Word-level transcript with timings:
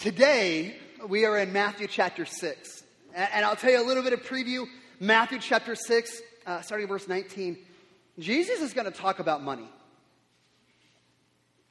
Today, 0.00 0.74
we 1.08 1.26
are 1.26 1.36
in 1.36 1.52
Matthew 1.52 1.86
chapter 1.86 2.24
6. 2.24 2.82
And 3.14 3.44
I'll 3.44 3.54
tell 3.54 3.70
you 3.70 3.84
a 3.84 3.86
little 3.86 4.02
bit 4.02 4.14
of 4.14 4.22
preview. 4.22 4.64
Matthew 4.98 5.38
chapter 5.38 5.74
6, 5.74 6.22
uh, 6.46 6.62
starting 6.62 6.88
verse 6.88 7.06
19. 7.06 7.58
Jesus 8.18 8.62
is 8.62 8.72
going 8.72 8.86
to 8.86 8.98
talk 8.98 9.18
about 9.18 9.42
money. 9.42 9.68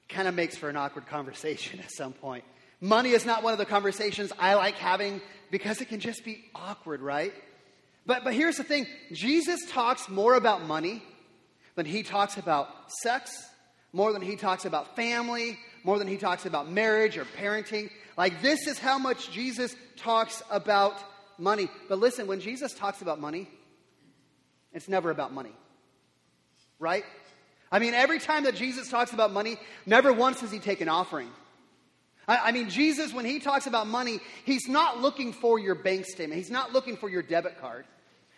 Kind 0.09 0.27
of 0.27 0.35
makes 0.35 0.55
for 0.55 0.69
an 0.69 0.75
awkward 0.75 1.07
conversation 1.07 1.79
at 1.83 1.91
some 1.91 2.13
point. 2.13 2.43
Money 2.79 3.13
is 3.13 3.25
not 3.25 3.41
one 3.41 3.51
of 3.51 3.57
the 3.57 3.65
conversations 3.65 4.31
I 4.37 4.53
like 4.53 4.75
having 4.75 5.21
because 5.49 5.81
it 5.81 5.85
can 5.85 5.99
just 5.99 6.23
be 6.23 6.45
awkward, 6.53 7.01
right? 7.01 7.33
But, 8.05 8.23
but 8.23 8.35
here's 8.35 8.57
the 8.57 8.63
thing 8.63 8.85
Jesus 9.11 9.59
talks 9.69 10.07
more 10.07 10.35
about 10.35 10.61
money 10.61 11.01
than 11.73 11.87
he 11.87 12.03
talks 12.03 12.37
about 12.37 12.67
sex, 13.01 13.31
more 13.91 14.13
than 14.13 14.21
he 14.21 14.35
talks 14.35 14.65
about 14.65 14.95
family, 14.95 15.57
more 15.83 15.97
than 15.97 16.07
he 16.07 16.17
talks 16.17 16.45
about 16.45 16.69
marriage 16.69 17.17
or 17.17 17.25
parenting. 17.25 17.89
Like, 18.19 18.41
this 18.41 18.67
is 18.67 18.77
how 18.77 18.97
much 18.99 19.31
Jesus 19.31 19.73
talks 19.95 20.43
about 20.51 21.01
money. 21.37 21.69
But 21.87 21.99
listen, 21.99 22.27
when 22.27 22.41
Jesus 22.41 22.73
talks 22.73 23.01
about 23.01 23.17
money, 23.17 23.47
it's 24.73 24.89
never 24.89 25.09
about 25.09 25.31
money. 25.33 25.53
Right? 26.79 27.05
I 27.71 27.79
mean, 27.79 27.93
every 27.93 28.19
time 28.19 28.43
that 28.43 28.55
Jesus 28.55 28.89
talks 28.89 29.13
about 29.13 29.31
money, 29.31 29.55
never 29.85 30.11
once 30.11 30.41
does 30.41 30.51
he 30.51 30.59
take 30.59 30.81
an 30.81 30.89
offering. 30.89 31.29
I, 32.27 32.49
I 32.49 32.51
mean, 32.51 32.69
Jesus, 32.69 33.13
when 33.13 33.23
he 33.23 33.39
talks 33.39 33.67
about 33.67 33.87
money, 33.87 34.19
he's 34.43 34.67
not 34.67 34.99
looking 34.99 35.31
for 35.31 35.57
your 35.57 35.75
bank 35.75 36.05
statement, 36.05 36.39
he's 36.39 36.51
not 36.51 36.73
looking 36.73 36.97
for 36.97 37.07
your 37.07 37.21
debit 37.21 37.61
card. 37.61 37.85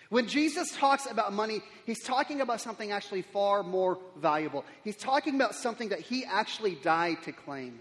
When 0.09 0.27
Jesus 0.27 0.75
talks 0.75 1.09
about 1.09 1.33
money, 1.33 1.63
he's 1.87 2.03
talking 2.03 2.41
about 2.41 2.61
something 2.61 2.91
actually 2.91 3.23
far 3.23 3.63
more 3.63 3.97
valuable. 4.15 4.63
He's 4.83 4.97
talking 4.97 5.33
about 5.33 5.55
something 5.55 5.89
that 5.89 6.01
he 6.01 6.23
actually 6.23 6.75
died 6.75 7.23
to 7.23 7.31
claim. 7.31 7.79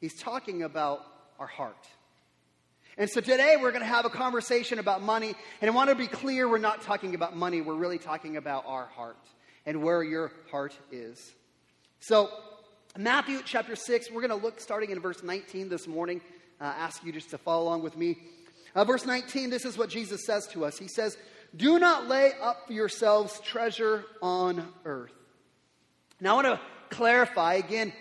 He's 0.00 0.14
talking 0.20 0.62
about 0.62 1.04
our 1.38 1.46
heart. 1.46 1.86
And 2.96 3.08
so 3.08 3.20
today 3.20 3.56
we're 3.56 3.70
going 3.70 3.82
to 3.82 3.88
have 3.88 4.04
a 4.04 4.10
conversation 4.10 4.78
about 4.78 5.02
money. 5.02 5.34
And 5.60 5.70
I 5.70 5.74
want 5.74 5.90
to 5.90 5.96
be 5.96 6.08
clear 6.08 6.48
we're 6.48 6.58
not 6.58 6.82
talking 6.82 7.14
about 7.14 7.36
money, 7.36 7.60
we're 7.60 7.74
really 7.74 7.98
talking 7.98 8.36
about 8.36 8.64
our 8.66 8.86
heart 8.86 9.16
and 9.66 9.82
where 9.82 10.02
your 10.02 10.32
heart 10.50 10.76
is. 10.90 11.32
So, 12.00 12.30
Matthew 12.96 13.40
chapter 13.44 13.76
6, 13.76 14.10
we're 14.10 14.26
going 14.26 14.36
to 14.36 14.44
look 14.44 14.60
starting 14.60 14.90
in 14.90 15.00
verse 15.00 15.22
19 15.22 15.68
this 15.68 15.86
morning. 15.86 16.20
Uh, 16.60 16.64
ask 16.64 17.04
you 17.04 17.12
just 17.12 17.30
to 17.30 17.38
follow 17.38 17.64
along 17.64 17.82
with 17.82 17.96
me. 17.96 18.18
Uh, 18.74 18.84
verse 18.84 19.06
19, 19.06 19.50
this 19.50 19.64
is 19.64 19.78
what 19.78 19.90
Jesus 19.90 20.24
says 20.24 20.46
to 20.48 20.64
us. 20.64 20.78
He 20.78 20.88
says, 20.88 21.16
Do 21.54 21.78
not 21.78 22.08
lay 22.08 22.32
up 22.40 22.66
for 22.66 22.72
yourselves 22.72 23.38
treasure 23.40 24.04
on 24.22 24.66
earth. 24.84 25.12
Now, 26.20 26.32
I 26.38 26.42
want 26.42 26.46
to 26.46 26.60
clarify 26.96 27.54
again, 27.54 27.92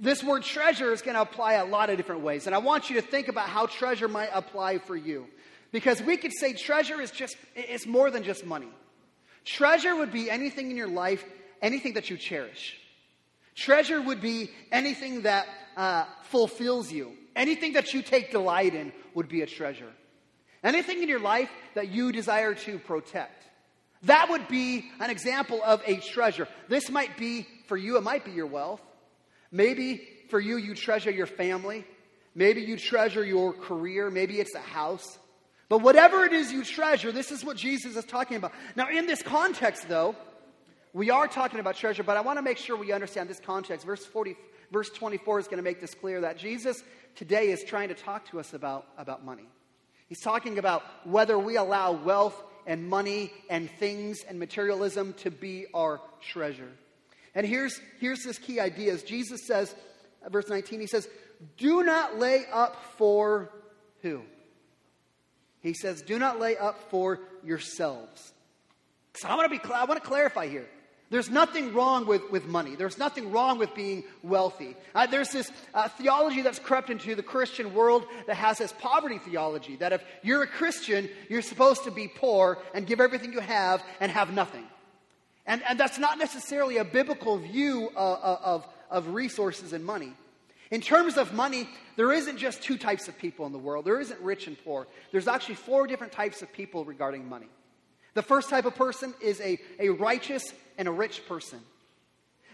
this 0.00 0.22
word 0.22 0.42
treasure 0.42 0.92
is 0.92 1.02
going 1.02 1.14
to 1.14 1.22
apply 1.22 1.54
a 1.54 1.64
lot 1.64 1.90
of 1.90 1.96
different 1.96 2.22
ways. 2.22 2.46
And 2.46 2.54
I 2.54 2.58
want 2.58 2.88
you 2.88 3.00
to 3.00 3.06
think 3.06 3.28
about 3.28 3.48
how 3.48 3.66
treasure 3.66 4.08
might 4.08 4.30
apply 4.32 4.78
for 4.78 4.96
you. 4.96 5.26
Because 5.72 6.00
we 6.00 6.16
could 6.16 6.32
say 6.32 6.52
treasure 6.52 7.00
is 7.00 7.10
just, 7.10 7.36
it's 7.54 7.86
more 7.86 8.10
than 8.10 8.22
just 8.22 8.46
money. 8.46 8.68
Treasure 9.44 9.96
would 9.96 10.12
be 10.12 10.30
anything 10.30 10.70
in 10.70 10.76
your 10.76 10.88
life, 10.88 11.24
anything 11.60 11.94
that 11.94 12.10
you 12.10 12.16
cherish. 12.16 12.76
Treasure 13.54 14.00
would 14.00 14.20
be 14.20 14.50
anything 14.70 15.22
that 15.22 15.46
uh, 15.76 16.04
fulfills 16.22 16.92
you. 16.92 17.12
Anything 17.34 17.74
that 17.74 17.92
you 17.92 18.02
take 18.02 18.30
delight 18.30 18.74
in 18.74 18.92
would 19.14 19.28
be 19.28 19.42
a 19.42 19.46
treasure. 19.46 19.92
Anything 20.62 21.02
in 21.02 21.08
your 21.08 21.20
life 21.20 21.50
that 21.74 21.88
you 21.88 22.12
desire 22.12 22.54
to 22.54 22.78
protect. 22.78 23.44
That 24.02 24.30
would 24.30 24.48
be 24.48 24.90
an 25.00 25.10
example 25.10 25.60
of 25.64 25.82
a 25.86 25.96
treasure. 25.96 26.48
This 26.68 26.90
might 26.90 27.16
be, 27.16 27.46
for 27.66 27.76
you, 27.76 27.96
it 27.96 28.02
might 28.02 28.24
be 28.24 28.30
your 28.30 28.46
wealth. 28.46 28.80
Maybe 29.50 30.06
for 30.28 30.40
you, 30.40 30.56
you 30.56 30.74
treasure 30.74 31.10
your 31.10 31.26
family. 31.26 31.84
Maybe 32.34 32.62
you 32.62 32.76
treasure 32.76 33.24
your 33.24 33.52
career. 33.52 34.10
Maybe 34.10 34.40
it's 34.40 34.54
a 34.54 34.60
house. 34.60 35.18
But 35.68 35.82
whatever 35.82 36.24
it 36.24 36.32
is 36.32 36.52
you 36.52 36.64
treasure, 36.64 37.12
this 37.12 37.30
is 37.30 37.44
what 37.44 37.56
Jesus 37.56 37.96
is 37.96 38.04
talking 38.04 38.36
about. 38.36 38.52
Now, 38.74 38.88
in 38.88 39.06
this 39.06 39.22
context, 39.22 39.88
though, 39.88 40.16
we 40.94 41.10
are 41.10 41.28
talking 41.28 41.60
about 41.60 41.76
treasure, 41.76 42.02
but 42.02 42.16
I 42.16 42.22
want 42.22 42.38
to 42.38 42.42
make 42.42 42.56
sure 42.56 42.76
we 42.76 42.92
understand 42.92 43.28
this 43.28 43.40
context. 43.40 43.84
Verse 43.84 44.04
40, 44.04 44.36
verse 44.72 44.88
24 44.90 45.40
is 45.40 45.46
going 45.46 45.58
to 45.58 45.62
make 45.62 45.80
this 45.80 45.94
clear 45.94 46.22
that 46.22 46.38
Jesus 46.38 46.82
today 47.16 47.50
is 47.50 47.62
trying 47.64 47.88
to 47.88 47.94
talk 47.94 48.30
to 48.30 48.40
us 48.40 48.54
about, 48.54 48.86
about 48.96 49.24
money. 49.24 49.46
He's 50.08 50.20
talking 50.20 50.58
about 50.58 50.82
whether 51.04 51.38
we 51.38 51.56
allow 51.56 51.92
wealth 51.92 52.42
and 52.66 52.88
money 52.88 53.30
and 53.50 53.70
things 53.70 54.22
and 54.26 54.38
materialism 54.38 55.12
to 55.14 55.30
be 55.30 55.66
our 55.74 56.00
treasure. 56.22 56.70
And 57.38 57.46
here's, 57.46 57.80
here's 58.00 58.24
this 58.24 58.36
key 58.36 58.58
idea. 58.58 58.92
As 58.92 59.04
Jesus 59.04 59.46
says, 59.46 59.72
verse 60.28 60.48
19, 60.48 60.80
he 60.80 60.88
says, 60.88 61.08
Do 61.56 61.84
not 61.84 62.18
lay 62.18 62.46
up 62.52 62.74
for 62.96 63.48
who? 64.02 64.22
He 65.60 65.72
says, 65.72 66.02
Do 66.02 66.18
not 66.18 66.40
lay 66.40 66.56
up 66.56 66.90
for 66.90 67.20
yourselves. 67.44 68.32
So 69.14 69.28
I 69.28 69.36
want 69.36 69.52
to 69.52 69.56
be 69.56 69.72
I 69.72 69.84
want 69.84 70.02
to 70.02 70.06
clarify 70.06 70.48
here. 70.48 70.66
There's 71.10 71.30
nothing 71.30 71.72
wrong 71.74 72.06
with, 72.06 72.28
with 72.32 72.46
money. 72.46 72.74
There's 72.74 72.98
nothing 72.98 73.30
wrong 73.30 73.58
with 73.58 73.72
being 73.72 74.02
wealthy. 74.24 74.74
Uh, 74.92 75.06
there's 75.06 75.30
this 75.30 75.52
uh, 75.74 75.86
theology 75.90 76.42
that's 76.42 76.58
crept 76.58 76.90
into 76.90 77.14
the 77.14 77.22
Christian 77.22 77.72
world 77.72 78.04
that 78.26 78.36
has 78.36 78.58
this 78.58 78.74
poverty 78.80 79.18
theology 79.18 79.76
that 79.76 79.92
if 79.92 80.04
you're 80.24 80.42
a 80.42 80.48
Christian, 80.48 81.08
you're 81.28 81.42
supposed 81.42 81.84
to 81.84 81.92
be 81.92 82.08
poor 82.08 82.58
and 82.74 82.84
give 82.84 83.00
everything 83.00 83.32
you 83.32 83.40
have 83.40 83.80
and 84.00 84.10
have 84.10 84.34
nothing. 84.34 84.64
And, 85.48 85.62
and 85.66 85.80
that's 85.80 85.98
not 85.98 86.18
necessarily 86.18 86.76
a 86.76 86.84
biblical 86.84 87.38
view 87.38 87.90
uh, 87.96 87.98
uh 87.98 88.38
of, 88.44 88.68
of 88.90 89.08
resources 89.08 89.72
and 89.72 89.84
money. 89.84 90.12
In 90.70 90.82
terms 90.82 91.16
of 91.16 91.32
money, 91.32 91.66
there 91.96 92.12
isn't 92.12 92.36
just 92.36 92.62
two 92.62 92.76
types 92.76 93.08
of 93.08 93.18
people 93.18 93.46
in 93.46 93.52
the 93.52 93.58
world. 93.58 93.86
There 93.86 93.98
isn't 93.98 94.20
rich 94.20 94.46
and 94.46 94.62
poor. 94.62 94.86
There's 95.10 95.26
actually 95.26 95.54
four 95.54 95.86
different 95.86 96.12
types 96.12 96.42
of 96.42 96.52
people 96.52 96.84
regarding 96.84 97.26
money. 97.26 97.48
The 98.12 98.22
first 98.22 98.50
type 98.50 98.66
of 98.66 98.74
person 98.74 99.14
is 99.22 99.40
a, 99.40 99.58
a 99.78 99.88
righteous 99.88 100.52
and 100.76 100.86
a 100.86 100.92
rich 100.92 101.26
person. 101.26 101.60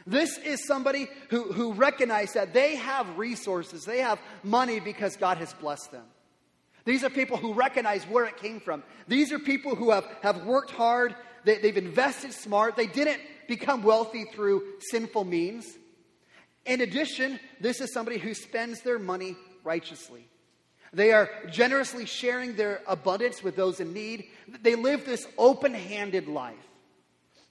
This 0.06 0.38
is 0.38 0.64
somebody 0.64 1.08
who, 1.30 1.52
who 1.52 1.72
recognizes 1.72 2.34
that 2.34 2.52
they 2.52 2.76
have 2.76 3.18
resources, 3.18 3.84
they 3.84 4.00
have 4.00 4.20
money 4.44 4.78
because 4.78 5.16
God 5.16 5.38
has 5.38 5.52
blessed 5.54 5.90
them. 5.90 6.04
These 6.84 7.02
are 7.02 7.10
people 7.10 7.38
who 7.38 7.54
recognize 7.54 8.04
where 8.04 8.26
it 8.26 8.36
came 8.36 8.60
from. 8.60 8.82
These 9.08 9.32
are 9.32 9.38
people 9.38 9.74
who 9.74 9.90
have, 9.90 10.06
have 10.22 10.44
worked 10.44 10.70
hard, 10.70 11.14
they, 11.44 11.58
they've 11.58 11.76
invested 11.76 12.32
smart, 12.32 12.76
they 12.76 12.86
didn't 12.86 13.20
become 13.48 13.82
wealthy 13.82 14.24
through 14.24 14.62
sinful 14.90 15.24
means. 15.24 15.66
In 16.64 16.80
addition, 16.80 17.38
this 17.60 17.80
is 17.80 17.92
somebody 17.92 18.18
who 18.18 18.34
spends 18.34 18.80
their 18.80 18.98
money 18.98 19.36
righteously. 19.62 20.26
They 20.92 21.12
are 21.12 21.28
generously 21.50 22.06
sharing 22.06 22.54
their 22.54 22.80
abundance 22.86 23.42
with 23.42 23.56
those 23.56 23.80
in 23.80 23.92
need. 23.92 24.26
They 24.62 24.76
live 24.76 25.04
this 25.04 25.26
open 25.36 25.74
handed 25.74 26.28
life. 26.28 26.54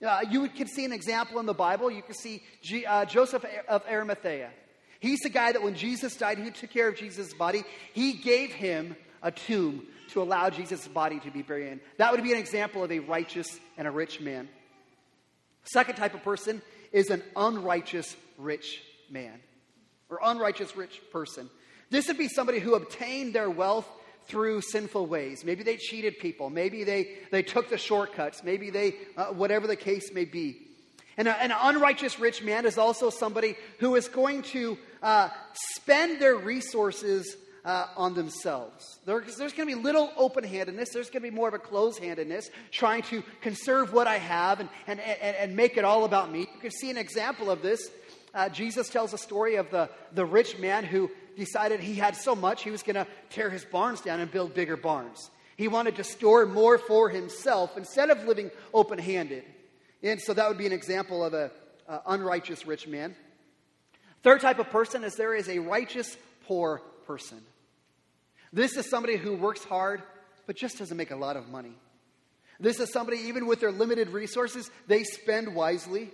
Uh, 0.05 0.21
you 0.29 0.47
can 0.49 0.67
see 0.67 0.85
an 0.85 0.93
example 0.93 1.39
in 1.39 1.45
the 1.45 1.53
Bible. 1.53 1.91
You 1.91 2.01
can 2.01 2.15
see 2.15 2.43
G, 2.61 2.85
uh, 2.85 3.05
Joseph 3.05 3.45
of 3.67 3.83
Arimathea. 3.89 4.49
He's 4.99 5.19
the 5.19 5.29
guy 5.29 5.51
that 5.51 5.61
when 5.61 5.75
Jesus 5.75 6.15
died, 6.15 6.37
he 6.37 6.49
took 6.51 6.69
care 6.69 6.87
of 6.87 6.95
Jesus' 6.95 7.33
body. 7.33 7.63
He 7.93 8.13
gave 8.13 8.51
him 8.51 8.95
a 9.21 9.31
tomb 9.31 9.85
to 10.13 10.21
allow 10.21 10.49
Jesus' 10.49 10.87
body 10.87 11.19
to 11.19 11.31
be 11.31 11.41
buried 11.41 11.71
in. 11.71 11.81
That 11.97 12.11
would 12.11 12.23
be 12.23 12.31
an 12.31 12.39
example 12.39 12.83
of 12.83 12.91
a 12.91 12.99
righteous 12.99 13.59
and 13.77 13.87
a 13.87 13.91
rich 13.91 14.21
man. 14.21 14.47
Second 15.63 15.95
type 15.95 16.13
of 16.13 16.23
person 16.23 16.61
is 16.91 17.09
an 17.09 17.23
unrighteous 17.35 18.15
rich 18.37 18.81
man 19.09 19.39
or 20.09 20.19
unrighteous 20.23 20.75
rich 20.75 21.01
person. 21.11 21.49
This 21.89 22.07
would 22.07 22.17
be 22.17 22.27
somebody 22.27 22.59
who 22.59 22.75
obtained 22.75 23.33
their 23.33 23.49
wealth 23.49 23.89
through 24.25 24.61
sinful 24.61 25.05
ways. 25.05 25.43
Maybe 25.43 25.63
they 25.63 25.77
cheated 25.77 26.19
people. 26.19 26.49
Maybe 26.49 26.83
they, 26.83 27.17
they 27.31 27.43
took 27.43 27.69
the 27.69 27.77
shortcuts. 27.77 28.43
Maybe 28.43 28.69
they, 28.69 28.95
uh, 29.17 29.25
whatever 29.27 29.67
the 29.67 29.75
case 29.75 30.13
may 30.13 30.25
be. 30.25 30.67
And 31.17 31.27
a, 31.27 31.41
an 31.41 31.51
unrighteous 31.51 32.19
rich 32.19 32.41
man 32.41 32.65
is 32.65 32.77
also 32.77 33.09
somebody 33.09 33.55
who 33.79 33.95
is 33.95 34.07
going 34.07 34.43
to 34.43 34.77
uh, 35.01 35.29
spend 35.75 36.21
their 36.21 36.35
resources 36.35 37.35
uh, 37.65 37.87
on 37.95 38.13
themselves. 38.13 38.99
There, 39.05 39.21
there's 39.21 39.53
going 39.53 39.69
to 39.69 39.75
be 39.75 39.81
little 39.81 40.11
open 40.17 40.43
handedness. 40.43 40.89
There's 40.89 41.09
going 41.09 41.23
to 41.23 41.29
be 41.29 41.35
more 41.35 41.47
of 41.47 41.53
a 41.53 41.59
closed 41.59 41.99
handedness, 41.99 42.49
trying 42.71 43.03
to 43.03 43.23
conserve 43.41 43.93
what 43.93 44.07
I 44.07 44.17
have 44.17 44.59
and, 44.59 44.69
and, 44.87 44.99
and, 44.99 45.35
and 45.35 45.55
make 45.55 45.77
it 45.77 45.85
all 45.85 46.03
about 46.03 46.31
me. 46.31 46.41
You 46.41 46.59
can 46.61 46.71
see 46.71 46.89
an 46.89 46.97
example 46.97 47.49
of 47.49 47.61
this. 47.61 47.89
Uh, 48.33 48.49
Jesus 48.49 48.89
tells 48.89 49.13
a 49.13 49.17
story 49.17 49.55
of 49.55 49.69
the, 49.69 49.89
the 50.13 50.25
rich 50.25 50.57
man 50.57 50.83
who 50.83 51.09
decided 51.37 51.79
he 51.79 51.95
had 51.95 52.15
so 52.15 52.35
much 52.35 52.63
he 52.63 52.71
was 52.71 52.83
going 52.83 52.95
to 52.95 53.07
tear 53.29 53.49
his 53.49 53.65
barns 53.65 54.01
down 54.01 54.19
and 54.19 54.29
build 54.31 54.53
bigger 54.53 54.77
barns. 54.77 55.29
He 55.55 55.67
wanted 55.67 55.95
to 55.97 56.03
store 56.03 56.45
more 56.45 56.77
for 56.77 57.09
himself 57.09 57.77
instead 57.77 58.09
of 58.09 58.25
living 58.25 58.51
open 58.73 58.97
handed. 58.97 59.43
And 60.01 60.19
so 60.19 60.33
that 60.33 60.47
would 60.47 60.57
be 60.57 60.65
an 60.65 60.73
example 60.73 61.23
of 61.23 61.33
an 61.33 61.51
unrighteous 62.07 62.65
rich 62.65 62.87
man. 62.87 63.15
Third 64.23 64.41
type 64.41 64.59
of 64.59 64.69
person 64.69 65.03
is 65.03 65.15
there 65.15 65.35
is 65.35 65.47
a 65.47 65.59
righteous 65.59 66.17
poor 66.47 66.81
person. 67.05 67.41
This 68.53 68.77
is 68.77 68.87
somebody 68.87 69.17
who 69.17 69.35
works 69.35 69.63
hard 69.63 70.03
but 70.45 70.55
just 70.55 70.77
doesn't 70.77 70.95
make 70.95 71.11
a 71.11 71.15
lot 71.15 71.35
of 71.35 71.49
money. 71.49 71.75
This 72.59 72.79
is 72.79 72.93
somebody, 72.93 73.17
even 73.17 73.47
with 73.47 73.59
their 73.59 73.71
limited 73.71 74.09
resources, 74.09 74.69
they 74.87 75.03
spend 75.03 75.55
wisely. 75.55 76.11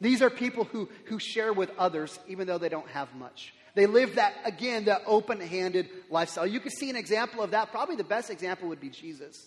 These 0.00 0.20
are 0.20 0.28
people 0.28 0.64
who, 0.64 0.88
who 1.04 1.18
share 1.18 1.52
with 1.52 1.70
others 1.78 2.18
even 2.28 2.46
though 2.46 2.58
they 2.58 2.68
don't 2.68 2.88
have 2.88 3.14
much. 3.14 3.54
They 3.74 3.86
live 3.86 4.16
that, 4.16 4.34
again, 4.44 4.86
that 4.86 5.02
open 5.06 5.40
handed 5.40 5.88
lifestyle. 6.10 6.46
You 6.46 6.58
can 6.58 6.72
see 6.72 6.90
an 6.90 6.96
example 6.96 7.42
of 7.42 7.52
that. 7.52 7.70
Probably 7.70 7.94
the 7.94 8.04
best 8.04 8.28
example 8.28 8.68
would 8.68 8.80
be 8.80 8.90
Jesus. 8.90 9.46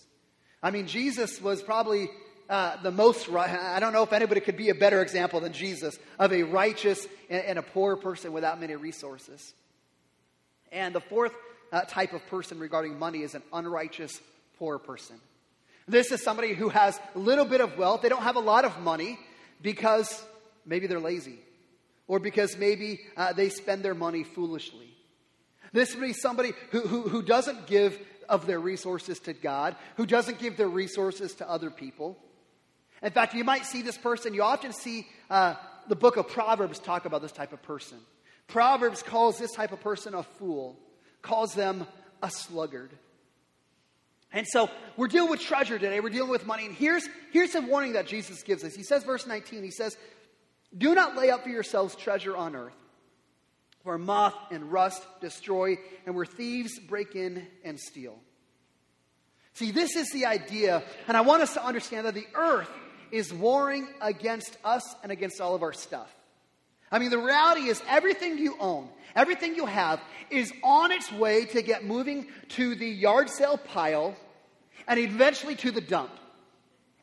I 0.62 0.70
mean, 0.70 0.86
Jesus 0.86 1.40
was 1.40 1.62
probably 1.62 2.08
uh, 2.48 2.80
the 2.82 2.90
most, 2.90 3.28
I 3.30 3.78
don't 3.78 3.92
know 3.92 4.04
if 4.04 4.12
anybody 4.12 4.40
could 4.40 4.56
be 4.56 4.70
a 4.70 4.74
better 4.74 5.02
example 5.02 5.40
than 5.40 5.52
Jesus 5.52 5.98
of 6.18 6.32
a 6.32 6.44
righteous 6.44 7.06
and, 7.28 7.44
and 7.44 7.58
a 7.58 7.62
poor 7.62 7.96
person 7.96 8.32
without 8.32 8.58
many 8.60 8.74
resources. 8.74 9.52
And 10.70 10.94
the 10.94 11.00
fourth 11.00 11.32
uh, 11.72 11.80
type 11.82 12.12
of 12.12 12.24
person 12.28 12.58
regarding 12.58 12.98
money 12.98 13.22
is 13.22 13.34
an 13.34 13.42
unrighteous 13.52 14.20
poor 14.58 14.78
person. 14.78 15.16
This 15.88 16.12
is 16.12 16.22
somebody 16.22 16.54
who 16.54 16.68
has 16.68 17.00
a 17.14 17.18
little 17.18 17.44
bit 17.44 17.60
of 17.60 17.76
wealth. 17.76 18.02
They 18.02 18.08
don't 18.08 18.22
have 18.22 18.36
a 18.36 18.40
lot 18.40 18.64
of 18.64 18.78
money 18.80 19.18
because 19.60 20.22
maybe 20.64 20.86
they're 20.86 21.00
lazy 21.00 21.38
or 22.06 22.18
because 22.18 22.56
maybe 22.56 23.00
uh, 23.16 23.32
they 23.32 23.48
spend 23.48 23.82
their 23.82 23.94
money 23.94 24.22
foolishly. 24.22 24.94
This 25.72 25.94
would 25.94 26.02
be 26.02 26.12
somebody 26.12 26.52
who, 26.70 26.80
who, 26.80 27.02
who 27.08 27.22
doesn't 27.22 27.66
give 27.66 27.98
of 28.28 28.46
their 28.46 28.60
resources 28.60 29.18
to 29.20 29.32
God, 29.32 29.76
who 29.96 30.06
doesn't 30.06 30.38
give 30.38 30.56
their 30.56 30.68
resources 30.68 31.34
to 31.36 31.48
other 31.48 31.70
people. 31.70 32.18
In 33.02 33.10
fact, 33.10 33.34
you 33.34 33.44
might 33.44 33.66
see 33.66 33.82
this 33.82 33.98
person, 33.98 34.34
you 34.34 34.42
often 34.42 34.72
see 34.72 35.06
uh, 35.30 35.54
the 35.88 35.96
book 35.96 36.16
of 36.16 36.28
Proverbs 36.28 36.78
talk 36.78 37.04
about 37.04 37.22
this 37.22 37.32
type 37.32 37.52
of 37.52 37.62
person. 37.62 37.98
Proverbs 38.46 39.02
calls 39.02 39.38
this 39.38 39.52
type 39.52 39.72
of 39.72 39.80
person 39.80 40.14
a 40.14 40.22
fool, 40.22 40.78
calls 41.22 41.54
them 41.54 41.86
a 42.22 42.30
sluggard. 42.30 42.90
And 44.32 44.46
so 44.48 44.70
we're 44.96 45.08
dealing 45.08 45.30
with 45.30 45.40
treasure 45.40 45.78
today. 45.78 46.00
We're 46.00 46.10
dealing 46.10 46.30
with 46.30 46.46
money. 46.46 46.66
And 46.66 46.74
here's, 46.74 47.06
here's 47.32 47.54
a 47.54 47.60
warning 47.60 47.94
that 47.94 48.06
Jesus 48.06 48.42
gives 48.42 48.64
us. 48.64 48.74
He 48.74 48.82
says, 48.82 49.04
verse 49.04 49.26
19, 49.26 49.62
he 49.62 49.70
says, 49.70 49.96
Do 50.76 50.94
not 50.94 51.16
lay 51.16 51.30
up 51.30 51.44
for 51.44 51.50
yourselves 51.50 51.94
treasure 51.94 52.36
on 52.36 52.56
earth, 52.56 52.74
where 53.82 53.98
moth 53.98 54.34
and 54.50 54.72
rust 54.72 55.02
destroy, 55.20 55.76
and 56.06 56.14
where 56.14 56.24
thieves 56.24 56.78
break 56.78 57.14
in 57.14 57.46
and 57.62 57.78
steal. 57.78 58.18
See, 59.54 59.70
this 59.70 59.96
is 59.96 60.10
the 60.12 60.24
idea, 60.24 60.82
and 61.06 61.16
I 61.16 61.20
want 61.20 61.42
us 61.42 61.52
to 61.54 61.64
understand 61.64 62.06
that 62.06 62.14
the 62.14 62.26
earth 62.34 62.70
is 63.10 63.34
warring 63.34 63.86
against 64.00 64.56
us 64.64 64.82
and 65.02 65.12
against 65.12 65.42
all 65.42 65.54
of 65.54 65.62
our 65.62 65.74
stuff. 65.74 66.10
I 66.90 66.98
mean, 66.98 67.10
the 67.10 67.18
reality 67.18 67.68
is 67.68 67.82
everything 67.86 68.38
you 68.38 68.56
own, 68.58 68.88
everything 69.14 69.54
you 69.54 69.66
have, 69.66 70.00
is 70.30 70.52
on 70.62 70.92
its 70.92 71.10
way 71.12 71.44
to 71.46 71.62
get 71.62 71.84
moving 71.84 72.26
to 72.50 72.74
the 72.74 72.88
yard 72.88 73.28
sale 73.28 73.58
pile 73.58 74.16
and 74.88 74.98
eventually 74.98 75.54
to 75.56 75.70
the 75.70 75.80
dump. 75.80 76.10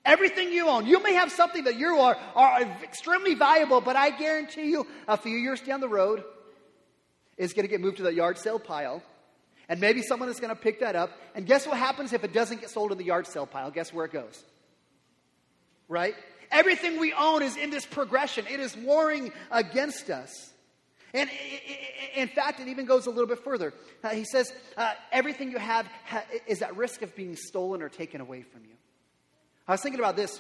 Everything 0.05 0.51
you 0.51 0.67
own. 0.67 0.87
You 0.87 1.03
may 1.03 1.13
have 1.13 1.31
something 1.31 1.65
that 1.65 1.77
you 1.77 1.99
are, 1.99 2.17
are 2.35 2.61
extremely 2.83 3.35
valuable, 3.35 3.81
but 3.81 3.95
I 3.95 4.09
guarantee 4.11 4.69
you, 4.69 4.87
a 5.07 5.17
few 5.17 5.37
years 5.37 5.61
down 5.61 5.81
the 5.81 5.89
road, 5.89 6.23
is 7.37 7.53
going 7.53 7.63
to 7.63 7.69
get 7.69 7.81
moved 7.81 7.97
to 7.97 8.03
the 8.03 8.13
yard 8.13 8.37
sale 8.37 8.59
pile. 8.59 9.03
And 9.67 9.79
maybe 9.79 10.01
someone 10.01 10.29
is 10.29 10.39
going 10.39 10.49
to 10.49 10.59
pick 10.59 10.79
that 10.79 10.95
up. 10.95 11.11
And 11.35 11.45
guess 11.45 11.67
what 11.67 11.77
happens 11.77 12.11
if 12.11 12.23
it 12.23 12.33
doesn't 12.33 12.61
get 12.61 12.71
sold 12.71 12.91
in 12.91 12.97
the 12.97 13.03
yard 13.03 13.27
sale 13.27 13.45
pile? 13.45 13.69
Guess 13.69 13.93
where 13.93 14.05
it 14.05 14.11
goes? 14.11 14.43
Right? 15.87 16.15
Everything 16.51 16.99
we 16.99 17.13
own 17.13 17.43
is 17.43 17.55
in 17.55 17.69
this 17.69 17.85
progression, 17.85 18.45
it 18.49 18.59
is 18.59 18.75
warring 18.75 19.31
against 19.51 20.09
us. 20.09 20.51
And 21.13 21.29
in 22.15 22.27
fact, 22.27 22.59
it 22.59 22.67
even 22.67 22.85
goes 22.85 23.07
a 23.07 23.09
little 23.09 23.27
bit 23.27 23.43
further. 23.43 23.73
Uh, 24.03 24.09
he 24.09 24.25
says, 24.25 24.53
uh, 24.77 24.93
everything 25.11 25.51
you 25.51 25.57
have 25.57 25.87
ha- 26.05 26.23
is 26.47 26.61
at 26.61 26.75
risk 26.75 27.01
of 27.01 27.15
being 27.15 27.35
stolen 27.35 27.81
or 27.81 27.89
taken 27.89 28.21
away 28.21 28.43
from 28.43 28.63
you. 28.65 28.75
I 29.67 29.73
was 29.73 29.81
thinking 29.81 29.99
about 29.99 30.15
this. 30.15 30.39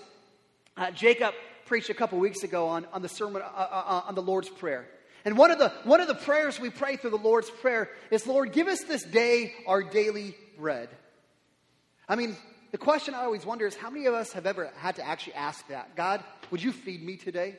Uh, 0.77 0.91
Jacob 0.91 1.33
preached 1.65 1.89
a 1.89 1.93
couple 1.93 2.19
weeks 2.19 2.43
ago 2.43 2.67
on, 2.67 2.85
on 2.93 3.01
the 3.01 3.09
sermon 3.09 3.41
uh, 3.41 3.45
uh, 3.45 3.83
uh, 3.85 4.01
on 4.07 4.15
the 4.15 4.21
Lord's 4.21 4.49
Prayer. 4.49 4.87
And 5.25 5.37
one 5.37 5.51
of, 5.51 5.59
the, 5.59 5.69
one 5.83 5.99
of 6.01 6.07
the 6.07 6.15
prayers 6.15 6.59
we 6.59 6.69
pray 6.69 6.95
through 6.95 7.09
the 7.11 7.17
Lord's 7.17 7.49
Prayer 7.49 7.89
is, 8.09 8.25
Lord, 8.25 8.53
give 8.53 8.67
us 8.67 8.83
this 8.85 9.03
day 9.03 9.53
our 9.67 9.83
daily 9.83 10.35
bread. 10.57 10.89
I 12.07 12.15
mean, 12.15 12.35
the 12.71 12.77
question 12.77 13.13
I 13.13 13.23
always 13.23 13.45
wonder 13.45 13.67
is 13.67 13.75
how 13.75 13.89
many 13.89 14.05
of 14.05 14.13
us 14.13 14.31
have 14.33 14.45
ever 14.45 14.71
had 14.77 14.95
to 14.95 15.05
actually 15.05 15.33
ask 15.33 15.67
that? 15.67 15.95
God, 15.95 16.23
would 16.51 16.63
you 16.63 16.71
feed 16.71 17.03
me 17.03 17.17
today? 17.17 17.57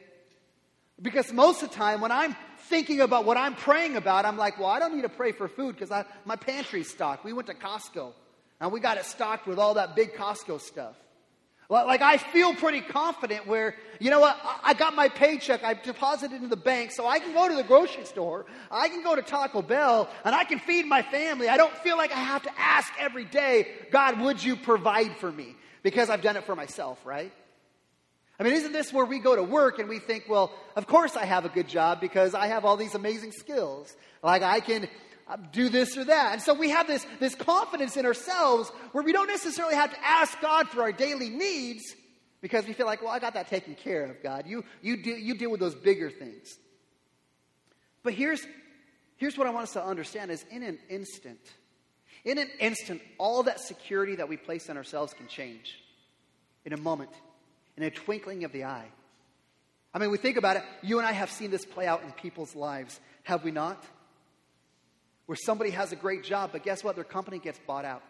Because 1.03 1.33
most 1.33 1.63
of 1.63 1.71
the 1.71 1.75
time, 1.75 2.01
when 2.01 2.13
I'm 2.13 2.37
thinking 2.69 3.01
about 3.01 3.25
what 3.25 3.37
I'm 3.37 3.55
praying 3.55 3.97
about, 3.97 4.25
I'm 4.27 4.37
like, 4.37 4.59
well, 4.59 4.69
I 4.69 4.79
don't 4.79 4.95
need 4.95 5.03
to 5.03 5.09
pray 5.09 5.33
for 5.33 5.49
food 5.49 5.77
because 5.77 6.05
my 6.25 6.37
pantry's 6.37 6.91
stocked. 6.91 7.25
We 7.25 7.33
went 7.33 7.47
to 7.49 7.55
Costco 7.55 8.13
and 8.61 8.71
we 8.71 8.81
got 8.81 8.99
it 8.99 9.05
stocked 9.07 9.47
with 9.47 9.59
all 9.59 9.75
that 9.75 9.97
big 9.97 10.15
Costco 10.15 10.61
stuff. 10.61 10.97
Like, 11.71 12.03
I 12.03 12.17
feel 12.17 12.53
pretty 12.53 12.81
confident 12.81 13.47
where, 13.47 13.77
you 14.01 14.11
know 14.11 14.19
what, 14.19 14.37
I 14.65 14.75
got 14.75 14.97
my 14.97 15.09
paycheck, 15.09 15.63
I 15.63 15.75
deposited 15.75 16.35
into 16.35 16.49
the 16.49 16.57
bank, 16.57 16.91
so 16.91 17.07
I 17.07 17.21
can 17.21 17.33
go 17.33 17.49
to 17.49 17.55
the 17.55 17.63
grocery 17.63 18.05
store, 18.07 18.47
I 18.73 18.89
can 18.89 19.05
go 19.05 19.15
to 19.15 19.23
Taco 19.23 19.63
Bell, 19.63 20.09
and 20.25 20.35
I 20.35 20.43
can 20.43 20.59
feed 20.59 20.87
my 20.87 21.03
family. 21.03 21.49
I 21.49 21.57
don't 21.57 21.73
feel 21.79 21.97
like 21.97 22.11
I 22.11 22.19
have 22.19 22.43
to 22.43 22.51
ask 22.59 22.93
every 22.99 23.25
day, 23.25 23.69
God, 23.93 24.21
would 24.21 24.43
you 24.43 24.57
provide 24.57 25.17
for 25.19 25.31
me? 25.31 25.55
Because 25.85 26.11
I've 26.11 26.23
done 26.23 26.37
it 26.37 26.43
for 26.43 26.57
myself, 26.57 26.99
right? 27.07 27.33
I 28.41 28.43
mean, 28.43 28.55
isn't 28.55 28.73
this 28.73 28.91
where 28.91 29.05
we 29.05 29.19
go 29.19 29.37
to 29.37 29.43
work 29.43 29.79
and 29.79 29.87
we 29.87 29.99
think, 29.99 30.25
well, 30.27 30.51
of 30.75 30.87
course 30.87 31.15
I 31.15 31.27
have 31.27 31.45
a 31.45 31.51
good 31.51 31.69
job 31.69 32.01
because 32.01 32.35
I 32.35 32.47
have 32.47 32.65
all 32.65 32.79
these 32.79 32.95
amazing 32.95 33.33
skills. 33.33 33.95
Like 34.23 34.41
I 34.41 34.61
can 34.61 34.89
uh, 35.29 35.37
do 35.53 35.69
this 35.69 35.99
or 35.99 36.07
that. 36.07 36.33
And 36.33 36.41
so 36.41 36.55
we 36.55 36.71
have 36.71 36.87
this, 36.87 37.07
this 37.19 37.35
confidence 37.35 37.99
in 37.99 38.07
ourselves 38.07 38.71
where 38.93 39.05
we 39.05 39.13
don't 39.13 39.27
necessarily 39.27 39.75
have 39.75 39.91
to 39.91 40.03
ask 40.03 40.41
God 40.41 40.71
for 40.71 40.81
our 40.81 40.91
daily 40.91 41.29
needs 41.29 41.83
because 42.41 42.67
we 42.67 42.73
feel 42.73 42.87
like, 42.87 43.03
well, 43.03 43.11
I 43.11 43.19
got 43.19 43.35
that 43.35 43.49
taken 43.49 43.75
care 43.75 44.07
of, 44.07 44.23
God. 44.23 44.47
You, 44.47 44.65
you, 44.81 45.03
do, 45.03 45.11
you 45.11 45.35
deal 45.37 45.51
with 45.51 45.61
those 45.61 45.75
bigger 45.75 46.11
things. 46.11 46.57
But 48.03 48.15
here's, 48.15 48.41
here's 49.19 49.37
what 49.37 49.49
I 49.49 49.51
want 49.51 49.65
us 49.65 49.75
to 49.75 49.85
understand 49.85 50.31
is 50.31 50.47
in 50.51 50.63
an 50.63 50.79
instant, 50.89 51.41
in 52.25 52.39
an 52.39 52.49
instant, 52.59 53.03
all 53.19 53.43
that 53.43 53.61
security 53.61 54.17
that 54.17 54.31
we 54.31 54.39
place 54.39 54.71
in 54.71 54.79
ourselves 54.79 55.13
can 55.13 55.27
change 55.27 55.79
in 56.65 56.73
a 56.73 56.79
moment, 56.79 57.11
in 57.77 57.83
a 57.83 57.91
twinkling 57.91 58.45
of 58.45 58.53
the 58.53 58.65
eye. 58.65 58.89
I 59.93 59.99
mean, 59.99 60.11
we 60.11 60.19
think 60.19 60.37
about 60.37 60.57
it. 60.57 60.63
You 60.83 60.99
and 60.99 61.07
I 61.07 61.13
have 61.13 61.31
seen 61.31 61.51
this 61.51 61.65
play 61.65 61.87
out 61.87 62.03
in 62.03 62.13
people's 62.13 62.55
lives, 62.55 63.01
have 63.25 63.45
we 63.45 63.51
not? 63.51 63.85
where 65.31 65.37
somebody 65.37 65.71
has 65.71 65.93
a 65.93 65.97
great 65.97 66.25
job, 66.25 66.51
but 66.51 66.65
guess 66.65 66.83
what? 66.83 66.97
Their 66.97 67.05
company 67.05 67.39
gets 67.39 67.61
bought 67.65 67.85
out. 67.85 68.03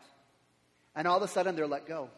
And 0.96 1.06
all 1.06 1.18
of 1.18 1.22
a 1.22 1.28
sudden 1.28 1.54
they're 1.54 1.66
let 1.66 1.86
go. 1.86 2.08